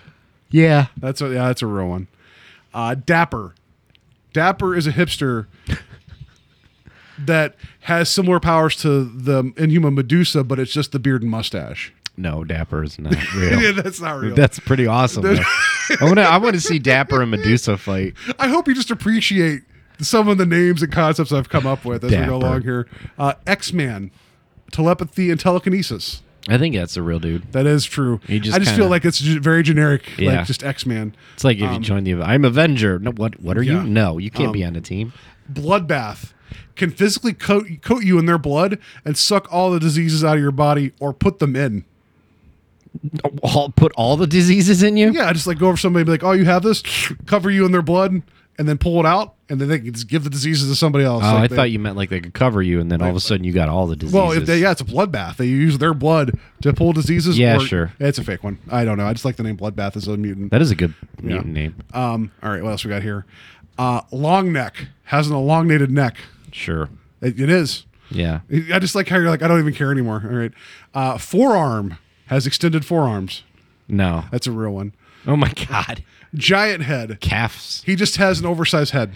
[0.49, 0.87] Yeah.
[0.97, 2.07] That's a yeah, that's a real one.
[2.73, 3.55] Uh, Dapper,
[4.33, 5.47] Dapper is a hipster
[7.19, 11.93] that has similar powers to the Inhuman Medusa, but it's just the beard and mustache.
[12.15, 13.61] No, Dapper is not real.
[13.61, 14.35] Yeah, that's not real.
[14.35, 15.23] That's pretty awesome.
[15.23, 15.35] though.
[16.01, 16.23] I want to.
[16.23, 18.13] I want to see Dapper and Medusa fight.
[18.39, 19.61] I hope you just appreciate
[19.99, 22.29] some of the names and concepts I've come up with as we Dapper.
[22.31, 22.87] go along here.
[23.17, 24.11] Uh, X Man,
[24.71, 26.21] telepathy and telekinesis.
[26.47, 27.51] I think that's a real dude.
[27.51, 28.19] That is true.
[28.27, 30.37] He just I just kinda- feel like it's ju- very generic, Yeah.
[30.37, 31.13] like just X Man.
[31.33, 32.21] It's like if Um, you join the.
[32.21, 32.99] I'm Avenger.
[32.99, 33.41] No, what?
[33.41, 33.83] What are Yeah.
[33.83, 33.89] you?
[33.89, 35.13] No, you can't be Um, on the team.
[35.51, 36.33] Bloodbath
[36.75, 40.41] can physically coat coat you in their blood and suck all the diseases out of
[40.41, 41.83] your body or put them in.
[43.43, 45.11] All, put all the diseases in you.
[45.11, 46.81] Yeah, I just like go over somebody and be like, "Oh, you have this,"
[47.27, 48.23] cover you in their blood,
[48.57, 51.05] and then pull it out, and then they can just give the diseases to somebody
[51.05, 51.23] else.
[51.25, 53.09] Oh, Like I they- thought you meant like they could cover you, and then all
[53.09, 54.13] of a sudden you got all the diseases.
[54.13, 55.37] Well, if they yeah, it's a bloodbath.
[55.37, 57.37] They use their blood to pull diseases.
[57.39, 57.93] Yeah, or- sure.
[57.99, 58.57] It's a fake one.
[58.69, 59.05] I don't know.
[59.07, 60.51] I just like the name bloodbath as a mutant.
[60.51, 61.27] that is a good Yeah.
[61.35, 61.75] mutant name.
[61.93, 62.31] Um.
[62.43, 62.61] All right.
[62.63, 63.25] What else we got here?
[63.77, 66.17] Uh, long neck has an elongated neck.
[66.51, 66.89] Sure.
[67.21, 67.85] It, it is.
[68.09, 68.39] Yeah.
[68.73, 70.23] I just like how you're like I don't even care anymore.
[70.29, 70.51] All right.
[70.93, 71.97] Uh, forearm
[72.27, 73.43] has extended forearms.
[73.87, 74.25] No.
[74.31, 74.93] That's a real one.
[75.25, 76.03] Oh my god.
[76.33, 77.19] Giant head.
[77.21, 77.83] Calves.
[77.85, 79.11] He just has an oversized head.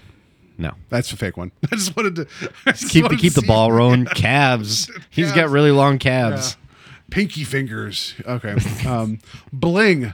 [0.57, 0.73] No.
[0.89, 1.51] That's a fake one.
[1.71, 2.25] I just wanted to
[2.67, 4.05] just Keep the wanted keep to the ball rolling.
[4.05, 4.91] Calves.
[5.09, 6.55] He's got really long calves.
[6.59, 6.67] Yeah.
[7.09, 8.15] Pinky fingers.
[8.25, 8.55] Okay.
[8.87, 9.19] Um,
[9.51, 10.13] bling,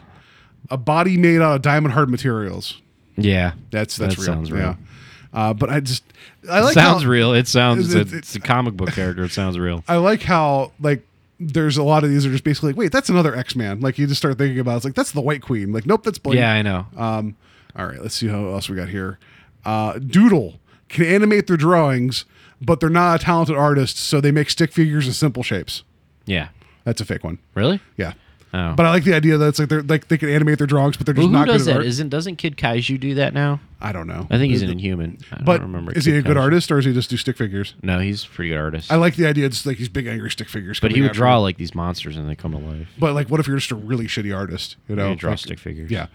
[0.70, 2.82] a body made out of diamond hard materials.
[3.18, 3.54] Yeah.
[3.72, 4.26] That's that's That real.
[4.26, 4.62] sounds real.
[4.62, 4.76] Yeah.
[5.34, 6.04] Uh, but I just
[6.50, 7.34] I like sounds how, real.
[7.34, 7.94] It sounds.
[7.94, 9.24] It- a, it- it's a comic book character.
[9.26, 9.84] It sounds real.
[9.88, 11.06] I like how like
[11.40, 13.80] there's a lot of these are just basically like, wait, that's another X Man.
[13.82, 15.72] Like you just start thinking about it, it's like that's the White Queen.
[15.74, 16.38] Like nope, that's Bling.
[16.40, 16.88] Yeah, I know.
[16.96, 17.36] Um,
[17.76, 19.20] all right, let's see how else we got here.
[19.68, 22.26] Uh, Doodle can animate their drawings,
[22.62, 25.84] but they're not a talented artist, so they make stick figures and simple shapes.
[26.26, 26.50] Yeah.
[26.86, 27.40] That's a fake one.
[27.54, 27.82] Really?
[27.98, 28.14] Yeah.
[28.54, 28.74] Oh.
[28.78, 30.96] But I like the idea that it's like they're like they can animate their drawings,
[30.96, 31.80] but they're just Well, who not does good at that?
[31.82, 31.86] art.
[31.86, 33.60] Isn't doesn't Kid Kaiju do that now?
[33.82, 34.26] I don't know.
[34.32, 35.18] I think he's an Inhuman.
[35.34, 35.92] I But don't remember.
[35.92, 36.42] is he a good Kaiju.
[36.42, 37.76] artist or does he just do stick figures?
[37.84, 38.90] No, he's a pretty good artist.
[38.90, 39.46] I like the idea.
[39.48, 40.80] It's like these big angry stick figures.
[40.80, 42.88] but he would after draw like these monsters and they come to life.
[42.98, 44.78] But like, what if you're just a really shitty artist?
[44.88, 45.92] You know, You draw Like, stick figures.
[45.92, 46.08] Yeah,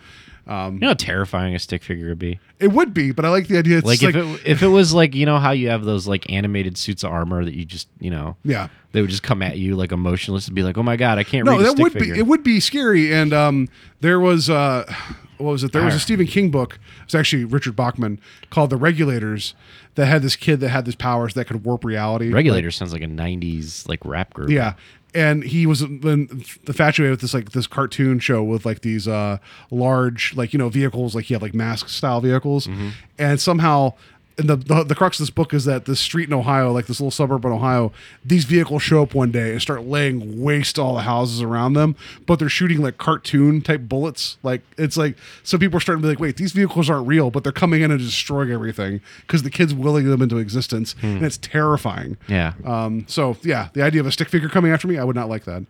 [0.47, 2.41] um, You know how terrifying a stick figure would be.
[2.59, 3.13] it would be.
[3.13, 3.79] But I like the idea.
[3.79, 6.07] It's like like, if it if it was like you know how you have those
[6.07, 8.69] like animated suits of armor that you just you know yeah.
[8.93, 11.25] they would just come at you like emotionless and be like oh my god I
[11.25, 12.15] can't No, that would figure.
[12.15, 12.21] be.
[12.21, 13.13] It would be scary.
[13.13, 13.69] And um,
[14.01, 14.93] there was uh,
[15.39, 15.73] what was it?
[15.73, 16.79] There was a Stephen King book.
[17.05, 18.21] It's actually Richard Bachman
[18.51, 19.55] called The Regulators
[19.95, 22.33] that had this kid that had these powers that could warp reality.
[22.33, 24.51] Regulator sounds like a '90s like rap group.
[24.51, 24.75] Yeah.
[25.15, 26.29] And he was then
[26.67, 29.39] infatuated with this like this cartoon show with like these uh
[29.71, 32.89] large like you know vehicles like he had like mask style vehicles, Mm-hmm.
[33.19, 33.95] and somehow.
[34.39, 36.87] And the, the the crux of this book is that this street in Ohio, like
[36.87, 37.93] this little suburb in Ohio,
[38.25, 41.75] these vehicles show up one day and start laying waste to all the houses around
[41.75, 41.97] them.
[42.27, 44.39] But they're shooting like cartoon type bullets.
[44.43, 47.31] Like it's like some people are starting to be like, wait, these vehicles aren't real,
[47.31, 51.23] but they're coming in and destroying everything because the kid's willing them into existence, and
[51.23, 52.17] it's terrifying.
[52.27, 52.33] Hmm.
[52.33, 52.53] Yeah.
[52.65, 55.29] Um, so yeah, the idea of a stick figure coming after me, I would not
[55.29, 55.65] like that.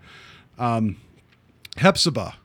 [0.58, 0.96] Um,
[1.78, 2.36] Hepzibah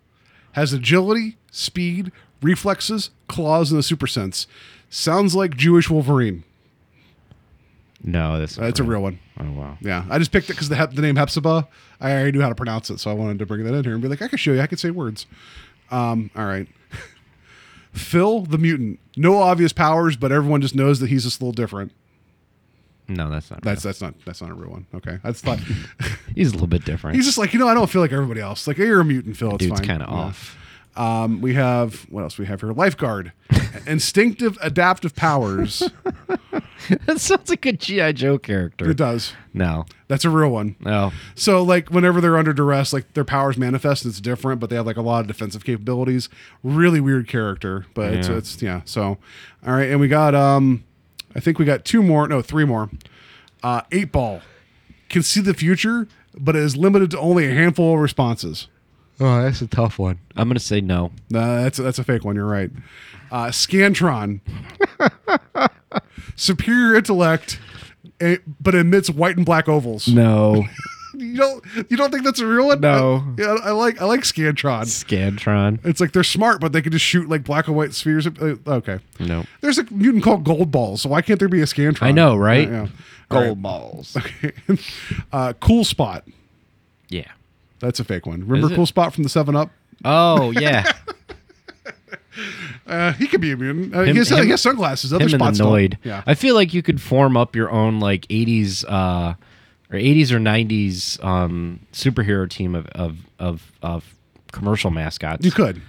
[0.54, 2.12] has agility, speed,
[2.42, 4.48] reflexes, claws, and a super sense.
[4.90, 6.44] Sounds like Jewish Wolverine.
[8.04, 9.20] No, that's That's a real one.
[9.40, 9.78] Oh wow.
[9.82, 11.68] Yeah, I just picked it because the hep- the name Hepzibah.
[12.00, 13.94] I already knew how to pronounce it, so I wanted to bring that in here
[13.94, 14.62] and be like, I can show you.
[14.62, 15.26] I can say words.
[15.90, 16.68] Um, all right.
[17.92, 19.00] Phil the mutant.
[19.16, 21.92] No obvious powers, but everyone just knows that he's just a little different.
[23.10, 23.62] No, that's not.
[23.64, 24.86] That's that's not that's not a real one.
[24.94, 25.60] Okay, that's thought.
[26.36, 27.16] He's a little bit different.
[27.16, 28.68] He's just like you know I don't feel like everybody else.
[28.68, 29.56] Like you're a mutant, Phil.
[29.56, 30.16] It's Dude's kind of Yeah.
[30.16, 30.58] off.
[30.98, 32.38] Um, we have what else?
[32.38, 33.32] We have here lifeguard,
[33.88, 35.84] instinctive adaptive powers.
[37.06, 38.90] that sounds like a GI Joe character.
[38.90, 39.34] It does.
[39.54, 40.76] No, That's a real one.
[40.80, 41.12] no.
[41.36, 44.06] So like whenever they're under duress, like their powers manifest.
[44.06, 46.30] And it's different, but they have like a lot of defensive capabilities.
[46.64, 48.36] Really weird character, but it's Yeah.
[48.38, 48.82] it's yeah.
[48.86, 49.18] So
[49.66, 50.84] all right, and we got um,
[51.36, 52.28] I think we got two more.
[52.28, 52.90] No, three more.
[53.64, 54.42] Uh, eight ball
[55.10, 58.68] can see the future, but it is limited to only a handful of responses.
[59.20, 60.20] Oh, that's a tough one.
[60.36, 61.08] I'm gonna say no.
[61.34, 62.36] Uh, that's that's a fake one.
[62.36, 62.70] You're right.
[63.32, 64.40] Uh, Scantron,
[66.36, 67.60] superior intellect,
[68.20, 70.08] eh, but emits white and black ovals.
[70.08, 70.64] No,
[71.14, 72.80] you don't you don't think that's a real one?
[72.80, 73.24] No.
[73.38, 74.84] I, yeah, I like I like Scantron.
[74.86, 75.80] Scantron.
[75.86, 78.28] It's like they're smart, but they can just shoot like black and white spheres.
[78.28, 79.00] Uh, Okay.
[79.20, 79.46] No.
[79.62, 82.04] There's a mutant called Gold Balls, so why can't there be a Scantron?
[82.04, 82.68] I know, right?
[82.70, 82.84] Yeah.
[82.84, 82.88] yeah.
[83.32, 83.62] All Gold right.
[83.62, 84.16] balls.
[84.18, 84.54] Okay.
[85.34, 86.24] uh, cool Spot.
[87.10, 87.32] Yeah.
[87.80, 88.48] That's a fake one.
[88.48, 89.70] Remember Cool Spot from the Seven Up?
[90.06, 90.92] Oh yeah.
[92.86, 93.94] Uh, he could be mutant.
[93.94, 95.12] Uh, Him- he, has, him- he has sunglasses.
[95.12, 95.74] Other Him and spots the don't.
[95.74, 95.98] Noid.
[96.04, 96.24] Yeah.
[96.26, 99.34] I feel like you could form up your own like '80s uh,
[99.92, 104.16] or '80s or '90s um, superhero team of of of, of
[104.54, 105.44] commercial mascots.
[105.44, 105.82] You could.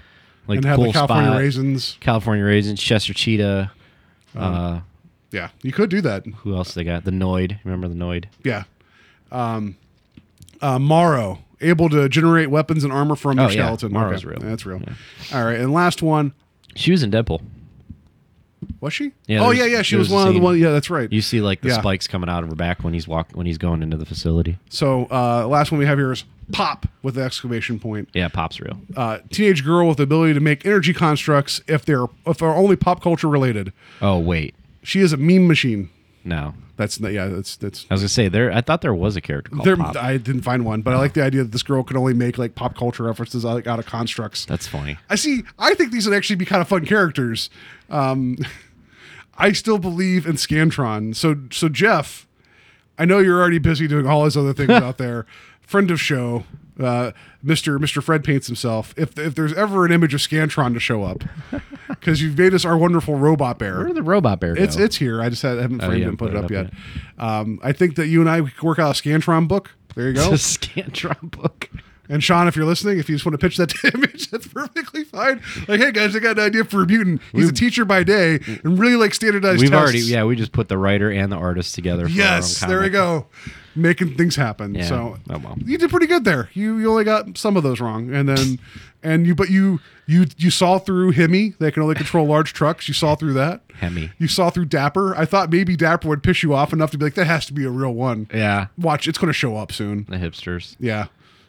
[0.48, 1.96] like and have cool the California Spot, Raisins.
[2.00, 3.70] California Raisins, Chester Cheetah.
[4.34, 4.80] Um, uh,
[5.30, 6.26] Yeah, you could do that.
[6.26, 7.04] who else they got?
[7.04, 7.60] The Noid.
[7.64, 8.24] Remember the Noid?
[8.42, 8.64] Yeah.
[9.30, 9.76] Um,
[10.60, 13.62] uh, Morrow, able to generate weapons and armor from Oh, your yeah.
[13.64, 13.92] skeleton.
[13.92, 14.38] Marrow's real.
[14.40, 14.80] That's real.
[15.32, 16.32] All right, and last one.
[16.74, 17.42] She was in Deadpool.
[18.80, 19.12] Was she?
[19.26, 19.82] Yeah, oh yeah, yeah.
[19.82, 20.58] She there's was one of the one.
[20.58, 21.10] Yeah, that's right.
[21.12, 21.78] You see like the Yeah.
[21.80, 24.58] spikes coming out of her back when he's walk when he's going into the facility.
[24.68, 28.08] So uh, last one we have here is Pop with the exclamation point.
[28.14, 28.78] Yeah, Pop's real.
[28.96, 32.74] Uh, teenage girl with the ability to make energy constructs if they're if they're only
[32.76, 33.72] pop culture related.
[34.02, 35.90] Oh wait, She is a meme machine.
[36.24, 36.54] No.
[36.76, 37.26] That's not, yeah.
[37.26, 37.86] That's that's.
[37.90, 38.52] I was gonna say there.
[38.52, 39.96] I thought there was a character called There, Pop.
[39.96, 42.38] I didn't find one, but I like the idea that this girl could only make
[42.38, 44.44] like pop culture references out, out of constructs.
[44.44, 44.96] That's funny.
[45.10, 45.42] I see.
[45.58, 47.50] I think these would actually be kind of fun characters.
[47.90, 48.38] Um,
[49.38, 51.14] I still believe in Scantron.
[51.14, 52.26] So, so Jeff,
[52.98, 55.26] I know you're already busy doing all his other things out there.
[55.60, 56.44] Friend of show,
[56.78, 58.94] uh, Mister Mister Fred paints himself.
[58.96, 61.24] If if there's ever an image of Scantron to show up,
[61.88, 63.78] because you've made us our wonderful robot bear.
[63.84, 64.62] Where the robot bear go?
[64.62, 65.20] It's it's here.
[65.22, 67.24] I just had, haven't Oh, framed it and put, haven't it up, yet.
[67.24, 69.72] Um, I think that you and I could work out a Scantron book.
[69.94, 70.28] There you go.
[70.32, 71.68] It's a Scantron book.
[72.10, 75.04] And Sean, if you're listening, if you just want to pitch that image, that's perfectly
[75.04, 75.42] fine.
[75.66, 77.20] Like, hey guys, I got an idea for a mutant.
[77.32, 79.82] He's a teacher by day and really like standardized We've tests.
[79.82, 80.24] already yeah.
[80.24, 82.04] We just put the writer and the artist together.
[82.04, 83.26] For Yes, there we go.
[83.78, 84.74] Making things happen.
[84.74, 84.84] Yeah.
[84.86, 85.56] So Oh, well.
[85.64, 86.50] you did pretty good there.
[86.52, 88.58] You you only got some of those wrong, and then
[89.02, 91.54] and you but you you you saw through Hemi.
[91.58, 92.88] They can only control large trucks.
[92.88, 93.62] You saw through that.
[93.74, 94.10] Hemi.
[94.18, 95.14] You saw through Dapper.
[95.16, 97.52] I thought maybe Dapper would piss you off enough to be like, that has to
[97.52, 98.28] be a real one.
[98.34, 100.06] Yeah, Watch, it's going to show up soon.
[100.08, 100.74] the hipsters.
[100.80, 101.06] Yeah,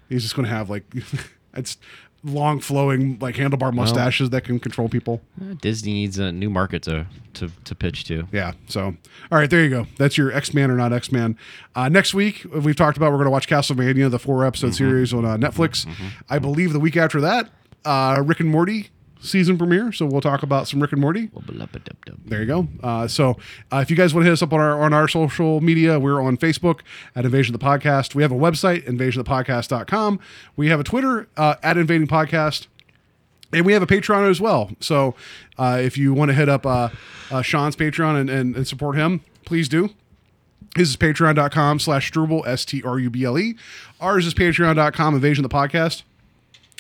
[0.10, 0.84] he's just going to have like
[1.56, 1.78] it's
[2.24, 5.22] long flowing like handlebar mustaches that can control people.
[5.42, 7.06] Uh, Disney needs a new market to
[7.36, 8.28] to, to pitch to.
[8.32, 8.54] Yeah.
[8.68, 8.96] So,
[9.32, 9.88] all right, there you go.
[9.98, 11.38] That's your X Man or not X Man.
[11.76, 15.14] Uh, next week we've talked about we're going to watch Castlevania, the four episode series
[15.14, 15.88] on uh, Netflix.
[16.30, 17.50] I believe the week after that,
[17.86, 18.90] uh, Rick and Morty
[19.20, 19.92] season premiere.
[19.92, 21.30] So we'll talk about some Rick and Morty.
[22.26, 22.68] There you go.
[22.82, 23.38] Uh, so
[23.72, 26.00] uh, if you guys want to hit us up on our on our social media,
[26.00, 26.82] we're on Facebook
[27.16, 28.16] at Invasion of the Podcast.
[28.16, 30.20] We have a website, invasionofthepodcast.com.
[30.56, 32.68] We have a Twitter uh, at Invading Podcast.
[33.52, 34.70] And we have a Patreon as well.
[34.80, 35.16] So
[35.58, 36.90] uh, if you want to hit up uh,
[37.32, 39.90] uh, Sean's Patreon and, and, and support him, please do.
[40.76, 43.56] His is patreon.com slash Struble, S T R U B L E.
[44.00, 46.04] Ours is patreon.com, Invasion of the Podcast.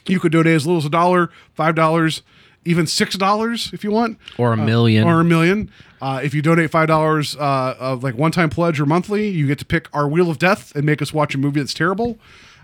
[0.08, 2.22] You could donate as little as a dollar, five dollars,
[2.66, 5.08] even six dollars if you want, Or a Uh, million.
[5.08, 5.70] or a million.
[6.02, 9.48] Uh, if you donate five dollars uh, of like one time pledge or monthly, you
[9.48, 12.18] get to pick our Wheel of Death and make us watch a movie that's terrible.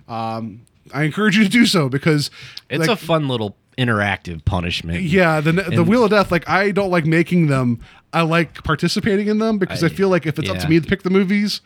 [0.07, 0.61] Um,
[0.93, 2.29] I encourage you to do so because
[2.69, 5.01] It's like, a fun little interactive punishment.
[5.03, 6.31] yeah, the the And- Wheel of Death.
[6.31, 7.79] Like I don't like making them.
[8.13, 10.79] I like participating in them because I, I- feel like if it's up to me
[10.79, 11.59] to pick the movies,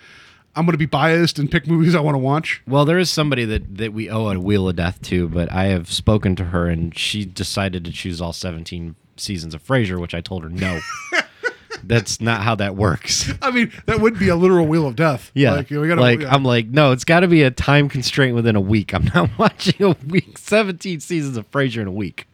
[0.55, 2.61] I'm going to be biased and pick movies I want to watch.
[2.67, 5.65] Well, there is somebody that, that we owe a Wheel of Death to, but I
[5.65, 10.13] have spoken to her and she decided to choose all 17 seasons of Frasier, which
[10.13, 10.79] I told her no.
[11.83, 13.31] That's not how that works.
[13.41, 15.31] I mean, that would be a literal Wheel of Death.
[15.35, 15.53] Yeah.
[15.53, 16.33] like, we gotta, like yeah.
[16.33, 18.93] I'm like, no, it's got to be a time constraint within a week.
[18.93, 22.27] I'm not watching a week, 17 seasons of Frasier in a week.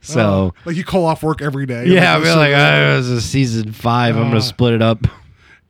[0.00, 1.86] So, like you call off work every day.
[1.86, 4.16] yeah, Like, I feel so- like oh, this is season five.
[4.16, 4.98] I'm Uh, going to split it up.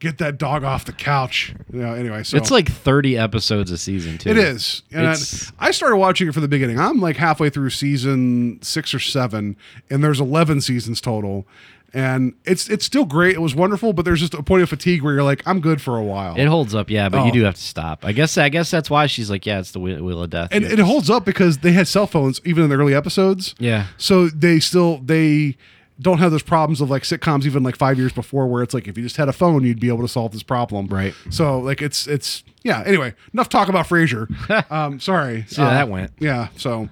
[0.02, 1.54] Get that dog off the couch.
[1.72, 1.94] Yeah.
[1.94, 4.30] Anyway, so It's like 30 episodes a season, too.
[4.30, 4.82] It is.
[4.90, 6.78] And I, started watching it from the beginning.
[6.78, 9.56] I'm like halfway through season six or seven,
[9.90, 11.46] and there's 11 seasons total.
[11.94, 13.34] And it's it's still great.
[13.34, 15.82] It was wonderful, but there's just a point of fatigue where you're like, I'm good
[15.82, 16.34] for a while.
[16.38, 17.24] It holds up, yeah, but Oh.
[17.26, 18.02] you do have to stop.
[18.06, 20.48] I guess I guess that's why she's like, yeah, it's the Wheel, wheel of Death.
[20.52, 23.54] and You it holds up because they had cell phones even in the early episodes.
[23.58, 23.88] Yeah.
[23.98, 25.58] So they still they
[26.02, 28.88] don't have those problems of like sitcoms even like five years before where it's like
[28.88, 30.86] if you just had a phone you'd be able to solve this problem.
[30.88, 31.14] Right.
[31.30, 32.82] So like it's it's yeah.
[32.84, 34.26] Anyway, enough talk about Frasier.
[34.70, 35.44] um, sorry.
[35.48, 36.10] See how Uh, that went.
[36.18, 36.48] Yeah.
[36.56, 36.88] So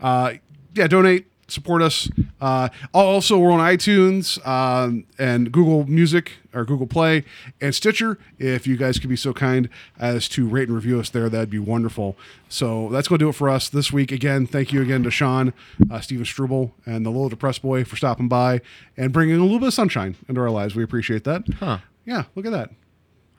[0.00, 0.34] uh,
[0.74, 1.26] yeah, donate.
[1.46, 2.08] Support us.
[2.40, 7.24] Uh, also, we're on iTunes um, and Google Music or Google Play
[7.60, 8.18] and Stitcher.
[8.38, 9.68] If you guys could be so kind
[9.98, 12.16] as to rate and review us there, that'd be wonderful.
[12.48, 14.10] So that's going to do it for us this week.
[14.12, 15.52] Again, thank you again to Sean,
[15.90, 18.60] uh, Steven Struble, and the Little Depressed Boy for stopping by
[18.96, 20.74] and bringing a little bit of sunshine into our lives.
[20.74, 21.42] We appreciate that.
[21.58, 21.78] Huh.
[22.04, 22.70] Yeah, look at that.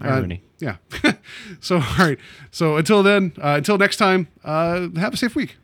[0.03, 0.43] Uh, Irony.
[0.59, 0.77] yeah.
[1.59, 2.19] so all right.
[2.51, 5.57] So until then, uh, until next time, uh, have a safe week.